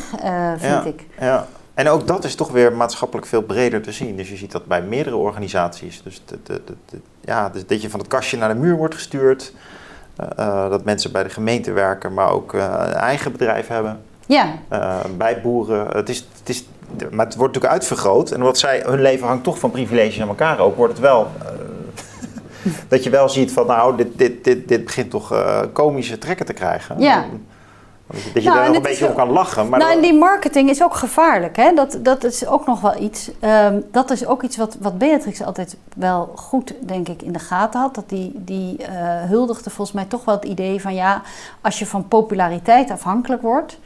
vind 0.56 0.72
Ja. 0.72 0.84
ik. 0.84 1.06
Ja, 1.20 1.46
en 1.78 1.88
ook 1.88 2.06
dat 2.06 2.24
is 2.24 2.34
toch 2.34 2.50
weer 2.50 2.72
maatschappelijk 2.72 3.26
veel 3.26 3.42
breder 3.42 3.82
te 3.82 3.92
zien. 3.92 4.16
Dus 4.16 4.28
je 4.28 4.36
ziet 4.36 4.52
dat 4.52 4.66
bij 4.66 4.82
meerdere 4.82 5.16
organisaties. 5.16 6.02
Dus, 6.02 6.22
de, 6.24 6.38
de, 6.42 6.98
ja, 7.20 7.48
dus 7.48 7.66
dat 7.66 7.82
je 7.82 7.90
van 7.90 8.00
het 8.00 8.08
kastje 8.08 8.36
naar 8.36 8.48
de 8.48 8.60
muur 8.60 8.76
wordt 8.76 8.94
gestuurd. 8.94 9.52
Eh, 10.16 10.26
eh, 10.36 10.70
dat 10.70 10.84
mensen 10.84 11.12
bij 11.12 11.22
de 11.22 11.28
gemeente 11.28 11.72
werken, 11.72 12.14
maar 12.14 12.30
ook 12.30 12.54
eh, 12.54 12.60
een 12.60 12.92
eigen 12.92 13.32
bedrijf 13.32 13.66
hebben. 13.66 14.00
Ja, 14.26 14.46
eh, 14.68 14.96
bij 15.16 15.40
boeren. 15.40 15.86
Het 15.96 16.08
is, 16.08 16.26
het 16.38 16.48
is, 16.48 16.64
maar 17.10 17.26
het 17.26 17.36
wordt 17.36 17.54
natuurlijk 17.54 17.72
uitvergroot. 17.72 18.30
En 18.30 18.40
wat 18.40 18.58
zij, 18.58 18.82
hun 18.86 19.00
leven 19.02 19.26
hangt 19.26 19.44
toch 19.44 19.58
van 19.58 19.70
privileges 19.70 20.20
aan 20.20 20.28
elkaar 20.28 20.58
ook. 20.58 20.76
Wordt 20.76 20.92
het 20.92 21.02
wel... 21.02 21.30
eh, 21.42 22.72
dat 22.88 23.04
je 23.04 23.10
wel 23.10 23.28
ziet 23.28 23.52
van 23.52 23.66
nou, 23.66 23.96
dit, 23.96 24.18
dit, 24.18 24.44
dit, 24.44 24.68
dit 24.68 24.84
begint 24.84 25.10
toch 25.10 25.32
eh, 25.32 25.60
komische 25.72 26.18
trekken 26.18 26.46
te 26.46 26.52
krijgen. 26.52 27.00
Ja. 27.00 27.24
Dat 28.08 28.42
je 28.42 28.48
Nou, 28.48 28.56
daar 28.58 28.66
nog 28.66 28.76
een 28.76 28.82
beetje 28.82 29.06
om 29.06 29.14
kan 29.14 29.30
lachen. 29.30 29.68
Maar 29.68 29.78
nou, 29.78 29.92
en 29.92 30.00
die 30.00 30.14
marketing 30.14 30.70
is 30.70 30.82
ook 30.82 30.94
gevaarlijk. 30.94 31.56
Hè? 31.56 31.72
Dat, 31.74 31.98
dat 32.02 32.24
is 32.24 32.46
ook 32.46 32.66
nog 32.66 32.80
wel 32.80 33.00
iets. 33.00 33.30
ehm, 33.40 33.80
dat 33.90 34.10
is 34.10 34.26
ook 34.26 34.42
iets 34.42 34.56
wat, 34.56 34.76
wat 34.80 34.98
Beatrix 34.98 35.42
altijd 35.42 35.76
wel 35.96 36.32
goed, 36.34 36.74
denk 36.80 37.08
ik, 37.08 37.22
in 37.22 37.32
de 37.32 37.38
gaten 37.38 37.80
had. 37.80 37.94
Dat 37.94 38.08
die, 38.08 38.32
die 38.34 38.76
eh, 38.76 38.92
huldigde 39.22 39.70
volgens 39.70 39.96
mij 39.96 40.04
toch 40.04 40.24
wel 40.24 40.34
het 40.34 40.44
idee 40.44 40.80
van 40.80 40.94
ja, 40.94 41.22
als 41.60 41.78
je 41.78 41.86
van 41.86 42.08
populariteit 42.08 42.90
afhankelijk 42.90 43.42
wordt. 43.42 43.78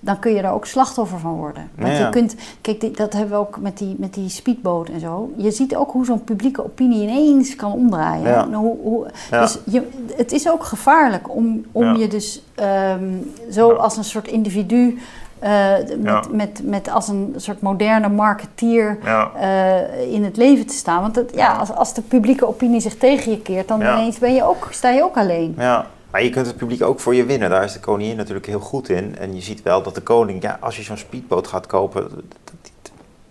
Dan 0.00 0.18
kun 0.18 0.34
je 0.34 0.42
daar 0.42 0.52
ook 0.52 0.66
slachtoffer 0.66 1.18
van 1.18 1.32
worden. 1.34 1.70
Want 1.74 1.96
Ja. 1.96 1.98
je 2.04 2.10
kunt, 2.10 2.34
kijk, 2.60 2.96
dat 2.96 3.12
hebben 3.12 3.30
we 3.30 3.36
ook 3.36 3.58
met 3.60 3.78
die, 3.78 3.94
met 3.98 4.14
die 4.14 4.28
speedboot 4.28 4.88
en 4.88 5.00
zo. 5.00 5.32
Je 5.36 5.50
ziet 5.50 5.76
ook 5.76 5.90
hoe 5.90 6.04
zo'n 6.04 6.24
publieke 6.24 6.64
opinie 6.64 7.02
ineens 7.02 7.56
kan 7.56 7.72
omdraaien. 7.72 8.22
Ja. 8.22 8.48
Hoe, 8.52 8.76
hoe, 8.82 9.06
Ja. 9.30 9.40
Dus 9.40 9.58
je, 9.66 9.88
het 10.16 10.32
is 10.32 10.50
ook 10.50 10.64
gevaarlijk 10.64 11.34
om, 11.34 11.64
om 11.72 11.96
je 11.96 12.08
dus 12.08 12.42
ehm, 12.54 13.04
zo 13.50 13.70
als 13.72 13.96
een 13.96 14.04
soort 14.04 14.28
individu, 14.28 14.98
eh, 15.38 15.72
met, 15.98 16.32
met, 16.32 16.60
met 16.64 16.90
als 16.90 17.08
een 17.08 17.34
soort 17.36 17.60
moderne 17.60 18.08
marketeer 18.08 18.98
eh, 19.34 20.12
in 20.12 20.24
het 20.24 20.36
leven 20.36 20.66
te 20.66 20.74
staan. 20.74 21.00
Want 21.02 21.16
het, 21.16 21.32
ja, 21.34 21.52
als, 21.52 21.70
als 21.72 21.94
de 21.94 22.02
publieke 22.02 22.46
opinie 22.48 22.80
zich 22.80 22.96
tegen 22.96 23.30
je 23.30 23.40
keert, 23.40 23.68
dan 23.68 23.80
ineens 23.80 24.18
ben 24.18 24.34
je 24.34 24.44
ook, 24.44 24.68
sta 24.70 24.88
je 24.90 25.02
ook 25.04 25.16
alleen. 25.16 25.54
Ja, 25.58 25.86
maar 26.10 26.22
je 26.22 26.30
kunt 26.30 26.46
het 26.46 26.56
publiek 26.56 26.82
ook 26.82 27.00
voor 27.00 27.14
je 27.14 27.24
winnen. 27.24 27.50
Daar 27.50 27.64
is 27.64 27.72
de 27.72 27.80
koningin 27.80 28.16
natuurlijk 28.16 28.46
heel 28.46 28.60
goed 28.60 28.88
in. 28.88 29.16
En 29.18 29.34
je 29.34 29.40
ziet 29.40 29.62
wel 29.62 29.82
dat 29.82 29.94
de 29.94 30.00
koning, 30.00 30.42
ja, 30.42 30.58
als 30.60 30.76
je 30.76 30.82
zo'n 30.82 30.96
speedboot 30.96 31.46
gaat 31.46 31.66
kopen. 31.66 32.10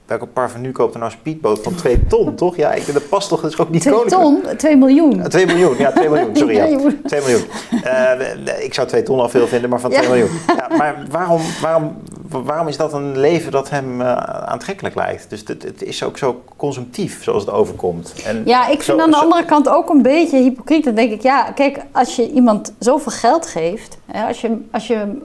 Welke 0.10 0.26
parvenu 0.26 0.72
koopt 0.72 0.93
er 0.93 0.99
nou 0.99 1.12
een 1.12 1.18
speedboot 1.20 1.60
van 1.64 1.76
2 1.76 2.07
ton, 2.07 2.36
toch? 2.36 2.55
Ja, 2.55 2.72
ik, 2.74 2.93
dat 2.93 3.10
past 3.10 3.30
toch, 3.30 3.41
dat 3.41 3.51
is 3.51 3.57
ook 3.60 3.70
niet 3.70 3.82
Twee 3.82 3.93
koninklijk. 3.93 4.43
ton, 4.45 4.55
twee 4.57 4.78
miljoen. 4.78 5.22
2 5.30 5.45
miljoen, 5.45 5.78
ja, 5.78 5.91
2 5.91 6.10
miljoen, 6.10 6.36
sorry. 6.36 6.55
Ja, 6.55 6.64
Ja, 6.64 6.70
je 6.70 6.78
moet- 6.78 7.07
2 7.07 7.22
miljoen. 7.22 7.43
Eh, 7.84 8.64
ik 8.64 8.74
zou 8.74 8.88
2 8.88 9.03
ton 9.03 9.20
al 9.20 9.30
veel 9.30 9.47
vinden, 9.47 9.70
maar 9.70 9.80
van 9.80 9.89
2 9.91 10.03
Ja. 10.03 10.10
miljoen. 10.10 10.30
Ja, 10.57 10.68
maar 10.78 10.95
waarom, 11.12 11.41
waarom, 11.62 11.97
waarom 12.30 12.68
is 12.68 12.78
dat 12.78 12.93
een 12.93 13.18
leven 13.20 13.51
dat 13.51 13.70
hem 13.70 14.01
eh, 14.01 14.14
aantrekkelijk 14.45 14.95
lijkt? 14.95 15.30
Dus 15.30 15.43
het, 15.45 15.64
het 15.64 15.84
is 15.84 16.03
ook 16.03 16.18
zo 16.18 16.41
consumptief, 16.57 17.24
zoals 17.24 17.45
het 17.45 17.53
overkomt. 17.53 18.14
En 18.26 18.41
Ja, 18.45 18.62
ik 18.68 18.82
vind 18.82 18.84
zo- 18.97 19.03
aan 19.03 19.10
de 19.12 19.16
zo- 19.18 19.24
andere 19.24 19.45
kant 19.45 19.70
ook 19.70 19.89
een 19.89 20.01
beetje 20.01 20.38
hypocriet. 20.38 20.84
Dan 20.84 20.95
denk 20.95 21.12
ik, 21.12 21.22
ja, 21.22 21.51
kijk, 21.51 21.80
als 21.91 22.16
je 22.16 22.32
iemand 22.32 22.74
zoveel 22.80 23.12
geld 23.12 23.45
geeft, 23.47 23.97
hè, 24.12 24.24
als, 24.28 24.41
je, 24.41 24.57
als, 24.72 24.88
je, 24.88 25.18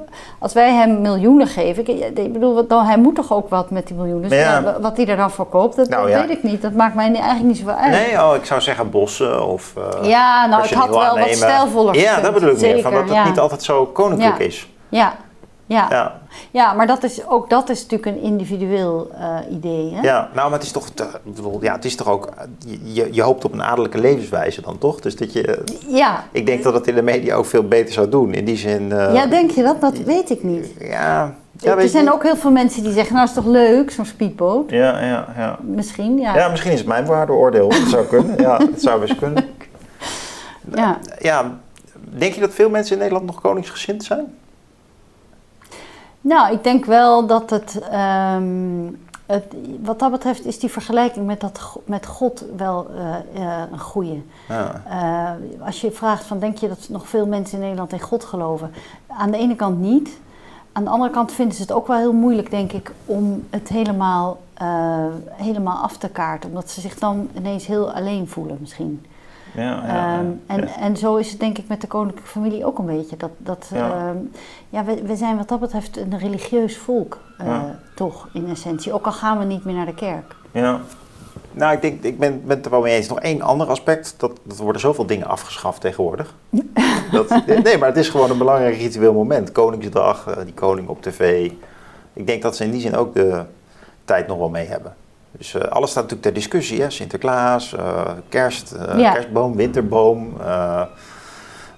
als 0.45 0.53
wij 0.53 0.73
hem 0.73 1.01
miljoenen 1.01 1.47
geven, 1.47 1.89
ik, 1.89 2.19
ik 2.19 2.33
bedoel, 2.33 2.55
wat 2.55 2.69
dan, 2.69 2.85
hij 2.85 2.99
moet 2.99 3.15
toch 3.15 3.33
ook 3.33 3.49
wat 3.49 3.71
met 3.71 3.87
die 3.87 3.97
miljoenen. 3.97 4.29
Dus 4.29 4.39
Ja. 4.39 4.59
ja, 4.61 4.81
wat 4.81 4.97
hij 4.97 5.07
er 5.07 5.17
dan 5.17 5.31
voor 5.31 5.47
koopt, 5.47 5.77
dat, 5.77 5.89
Nou, 5.89 6.11
dat 6.11 6.21
weet 6.21 6.37
ik 6.37 6.43
niet. 6.43 6.63
Dat 6.63 6.73
maakt 6.73 6.95
mij 6.95 7.05
eigenlijk 7.05 7.43
niet 7.45 7.57
zoveel 7.57 7.75
uit. 7.75 7.91
Nee, 7.91 8.23
oh, 8.23 8.35
ik 8.35 8.45
zou 8.45 8.61
zeggen 8.61 8.91
bossen 8.91 9.47
of... 9.47 9.73
eh, 9.77 10.09
ja, 10.09 10.47
nou, 10.47 10.63
het 10.63 10.73
had 10.73 10.89
wel 10.89 10.99
wat 10.99 11.07
aannemen. 11.09 11.37
stijlvoller 11.37 11.97
Ja, 11.97 12.21
dat 12.21 12.35
bedoel 12.35 12.51
ik 12.51 12.61
meer. 12.61 12.81
Van 12.83 12.93
dat 12.93 13.09
het 13.09 13.25
niet 13.25 13.39
altijd 13.39 13.63
zo 13.63 13.87
koninklijk 13.87 14.39
Ja. 14.39 14.45
is. 14.45 14.69
Ja, 14.89 15.15
ja. 15.67 15.87
ja. 15.91 16.21
Ja, 16.51 16.73
maar 16.73 16.87
dat 16.87 17.03
is, 17.03 17.27
ook 17.29 17.51
dat 17.51 17.69
is 17.69 17.83
natuurlijk 17.83 18.17
een 18.17 18.23
individueel 18.23 19.11
eh, 19.19 19.37
idee. 19.51 19.95
Hè? 19.95 20.01
ja. 20.01 20.29
nou, 20.35 20.51
maar 20.51 20.59
het 20.59 20.63
is 20.67 20.73
toch... 20.73 20.89
te- 20.89 21.21
bedoel, 21.23 21.59
ja, 21.63 21.75
het 21.75 21.85
is 21.85 21.97
toch 21.97 22.09
ook... 22.09 22.29
Je, 22.83 23.09
je 23.13 23.23
hoopt 23.23 23.45
op 23.45 23.53
een 23.53 23.63
adellijke 23.63 23.99
levenswijze 23.99 24.61
dan, 24.61 24.79
toch? 24.79 25.01
Dus 25.01 25.17
dat 25.17 25.33
je... 25.33 25.63
Ja. 25.89 26.25
Ik 26.33 26.47
denk 26.47 26.63
dat 26.63 26.75
het 26.75 26.87
in 26.87 26.95
de 26.95 27.03
media 27.03 27.35
ook 27.35 27.47
veel 27.47 27.69
beter 27.69 27.93
zou 27.93 28.09
doen. 28.09 28.35
In 28.35 28.45
die 28.45 28.57
zin... 28.57 28.93
eh, 28.93 29.15
ja, 29.15 29.27
denk 29.27 29.51
je 29.51 29.63
dat? 29.63 29.81
Dat 29.81 29.99
weet 29.99 30.31
ik 30.31 30.43
niet. 30.43 30.67
Ja, 30.81 31.35
ja 31.61 31.77
er 31.77 31.89
zijn 31.89 32.13
ook 32.13 32.23
heel 32.23 32.37
veel 32.37 32.51
mensen 32.51 32.83
die 32.83 32.93
zeggen, 32.93 33.15
nou 33.15 33.27
is 33.27 33.35
toch 33.35 33.47
leuk, 33.47 33.91
zo'n 33.91 34.05
speedboot? 34.05 34.71
Ja, 34.71 35.01
ja, 35.01 35.27
ja. 35.37 35.59
Misschien, 35.61 36.19
ja. 36.19 36.37
Ja, 36.37 36.49
misschien 36.49 36.73
is 36.73 36.79
het 36.79 36.89
mijn 36.89 37.07
waardeoordeel. 37.07 37.69
Dat 37.69 37.89
zou 37.89 38.07
kunnen. 38.07 38.41
Ja, 38.41 38.57
het 38.57 38.83
zou 38.83 39.01
best 39.01 39.17
kunnen. 39.17 39.45
ja. 40.75 40.99
Ja, 41.19 41.59
denk 42.01 42.35
je 42.35 42.41
dat 42.41 42.55
veel 42.55 42.71
mensen 42.71 42.93
in 42.93 42.99
Nederland 42.99 43.27
nog 43.27 43.41
koningsgezind 43.41 44.05
zijn? 44.05 44.35
Nou, 46.25 46.53
ik 46.53 46.65
denk 46.65 46.85
wel 46.85 47.27
dat 47.27 47.51
het, 47.51 47.79
ehm, 47.91 48.91
het. 49.27 49.45
Wat 49.83 49.99
dat 49.99 50.11
betreft 50.11 50.45
is 50.45 50.59
die 50.59 50.71
vergelijking 50.71 51.27
met, 51.27 51.41
dat, 51.41 51.79
met 51.85 52.07
God 52.07 52.45
wel 52.57 52.87
eh, 52.91 53.15
eh, 53.35 53.63
een 53.73 53.81
goede. 53.81 54.23
Ja. 54.49 55.39
als 55.65 55.81
je 55.81 55.91
vraagt 55.91 56.25
van 56.25 56.39
denk 56.39 56.57
je 56.57 56.69
dat 56.69 56.89
nog 56.89 57.09
veel 57.09 57.27
mensen 57.27 57.55
in 57.55 57.63
Nederland 57.63 57.93
in 57.93 58.01
God 58.01 58.25
geloven? 58.25 58.73
Aan 59.07 59.31
de 59.31 59.39
ene 59.39 59.57
kant 59.57 59.79
niet. 59.79 60.19
Aan 60.73 60.85
de 60.85 60.91
andere 60.91 61.11
kant 61.11 61.33
vinden 61.33 61.55
ze 61.55 61.63
het 61.63 61.73
ook 61.73 61.87
wel 61.87 61.97
heel 61.97 62.13
moeilijk, 62.13 62.51
denk 62.51 62.73
ik, 62.73 62.93
om 63.05 63.47
het 63.51 63.69
helemaal, 63.69 64.41
eh, 64.55 65.05
helemaal 65.33 65.77
af 65.77 65.97
te 65.97 66.09
kaarten. 66.09 66.49
Omdat 66.49 66.71
ze 66.71 66.81
zich 66.81 66.99
dan 66.99 67.29
ineens 67.37 67.67
heel 67.67 67.93
alleen 67.93 68.29
voelen 68.29 68.57
misschien. 68.61 69.07
Ja, 69.55 69.83
Ehm, 69.83 69.91
ja. 69.91 70.25
en, 70.47 70.69
en 70.69 70.97
zo 70.97 71.17
is 71.17 71.31
het 71.31 71.41
denk 71.41 71.59
ik 71.59 71.69
met 71.69 71.81
de 71.81 71.87
koninklijke 71.87 72.31
familie 72.31 72.65
ook 72.67 72.79
een 72.79 72.87
beetje. 72.87 73.17
Dat, 73.17 73.31
dat, 73.39 73.71
Ja. 73.75 73.87
ja. 73.89 74.15
ja, 74.69 74.85
we, 74.85 75.03
we 75.03 75.17
zijn 75.17 75.37
wat 75.37 75.49
dat 75.49 75.61
betreft 75.61 75.97
een 75.97 76.19
religieus 76.19 76.77
volk, 76.77 77.19
eh, 77.39 77.47
Ja. 77.47 77.79
toch 77.95 78.29
in 78.33 78.49
essentie. 78.51 78.93
Ook 78.93 79.07
al 79.07 79.13
gaan 79.13 79.39
we 79.39 79.45
niet 79.45 79.65
meer 79.65 79.75
naar 79.75 79.87
de 79.87 79.95
kerk. 79.95 80.35
Ja. 80.53 80.81
Nou, 81.53 81.73
ik, 81.75 81.81
denk, 81.83 82.03
ik 82.03 82.19
ben, 82.19 82.43
ben 82.47 82.57
het 82.57 82.65
er 82.65 82.71
wel 82.71 82.81
mee 82.81 82.97
eens. 82.97 83.09
Nog 83.09 83.21
één 83.21 83.43
ander 83.43 83.67
aspect. 83.67 84.15
Dat, 84.17 84.33
dat 84.43 84.57
worden 84.57 84.81
zoveel 84.81 85.07
dingen 85.07 85.27
afgeschaft 85.27 85.81
tegenwoordig. 85.81 86.35
Dat, 87.13 87.29
nee, 87.63 87.79
maar 87.79 87.89
het 87.89 87.97
is 87.97 88.09
gewoon 88.09 88.31
een 88.31 88.39
belangrijk 88.39 88.77
ritueel 88.77 89.13
moment. 89.13 89.53
Koningsdag, 89.53 90.27
eh, 90.27 90.45
die 90.45 90.55
koning 90.55 90.89
op 90.89 91.03
tv. 91.03 91.51
Ik 92.13 92.27
denk 92.27 92.43
dat 92.43 92.57
ze 92.57 92.65
in 92.65 92.71
die 92.71 92.81
zin 92.81 92.97
ook 92.97 93.15
de 93.15 93.43
tijd 94.05 94.27
nog 94.27 94.39
wel 94.39 94.49
mee 94.49 94.67
hebben. 94.67 94.95
Dus 95.39 95.55
eh, 95.55 95.61
alles 95.71 95.91
staat 95.91 96.03
natuurlijk 96.03 96.23
ter 96.23 96.33
discussie. 96.43 96.81
Hè? 96.83 96.91
Sinterklaas, 96.91 97.75
eh, 97.75 98.01
kerst, 98.29 98.73
eh, 98.73 98.99
Ja. 98.99 99.13
kerstboom, 99.13 99.57
winterboom. 99.57 100.33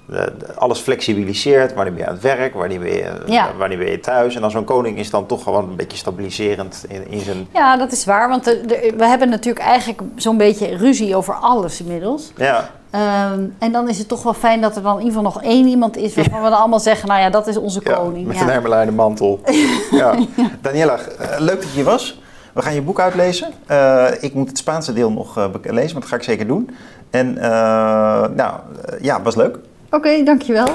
de- 0.08 0.32
de- 0.38 0.54
alles 0.54 0.78
flexibiliseert. 0.78 1.74
Wanneer 1.74 1.92
ben 1.92 2.02
je 2.02 2.08
aan 2.08 2.14
het 2.14 2.22
werk, 2.22 2.54
wanneer 2.54 2.78
ben 2.78 2.92
je, 2.92 3.12
Ja. 3.26 3.48
wanneer 3.58 3.78
ben 3.78 3.90
je 3.90 4.00
thuis. 4.00 4.34
En 4.34 4.40
dan 4.40 4.50
zo'n 4.50 4.64
koning 4.64 4.98
is 4.98 5.10
dan 5.10 5.26
toch 5.26 5.42
gewoon 5.42 5.68
een 5.68 5.76
beetje 5.76 5.98
stabiliserend 5.98 6.84
in, 6.88 7.10
in 7.10 7.20
zijn... 7.20 7.46
Ja, 7.52 7.76
dat 7.76 7.92
is 7.92 8.04
waar. 8.04 8.28
Want 8.28 8.44
de- 8.44 8.94
we 8.96 9.04
hebben 9.06 9.28
natuurlijk 9.28 9.64
eigenlijk 9.64 10.00
zo'n 10.16 10.36
beetje 10.36 10.76
ruzie 10.76 11.16
over 11.16 11.34
alles 11.34 11.80
inmiddels. 11.80 12.32
Ja, 12.36 12.70
Ehm, 12.90 13.40
en 13.58 13.72
dan 13.72 13.88
is 13.88 13.98
het 13.98 14.08
toch 14.08 14.22
wel 14.22 14.34
fijn 14.34 14.60
dat 14.60 14.76
er 14.76 14.82
dan 14.82 14.98
in 14.98 15.04
ieder 15.04 15.16
geval 15.18 15.32
nog 15.32 15.42
één 15.42 15.66
iemand 15.66 15.96
is 15.96 16.14
waarvan 16.14 16.42
we 16.42 16.48
dan 16.50 16.58
allemaal 16.58 16.80
zeggen, 16.80 17.08
nou 17.08 17.20
ja, 17.20 17.30
dat 17.30 17.46
is 17.46 17.56
onze 17.56 17.80
Ja, 17.84 17.92
koning. 17.94 18.26
met 18.26 18.36
Ja. 18.36 18.42
een 18.42 18.48
hermelijnen 18.48 18.94
mantel. 18.94 19.40
ja. 19.90 20.14
Daniela, 20.60 20.98
leuk 21.38 21.54
dat 21.60 21.62
je 21.62 21.68
hier 21.74 21.84
was. 21.84 22.20
We 22.56 22.62
gaan 22.62 22.74
je 22.74 22.82
boek 22.82 23.00
uitlezen. 23.00 23.48
Eh, 23.66 24.06
ik 24.20 24.34
moet 24.34 24.48
het 24.48 24.58
Spaanse 24.58 24.92
deel 24.92 25.12
nog 25.12 25.38
eh, 25.38 25.48
lezen, 25.62 25.92
maar 25.92 26.00
dat 26.00 26.10
ga 26.10 26.16
ik 26.16 26.22
zeker 26.22 26.46
doen. 26.46 26.70
En 27.10 27.38
eh, 27.38 28.28
nou, 28.28 28.60
ja, 29.00 29.22
was 29.22 29.34
leuk. 29.34 29.58
Oké, 29.90 30.22
dankjewel. 30.22 30.68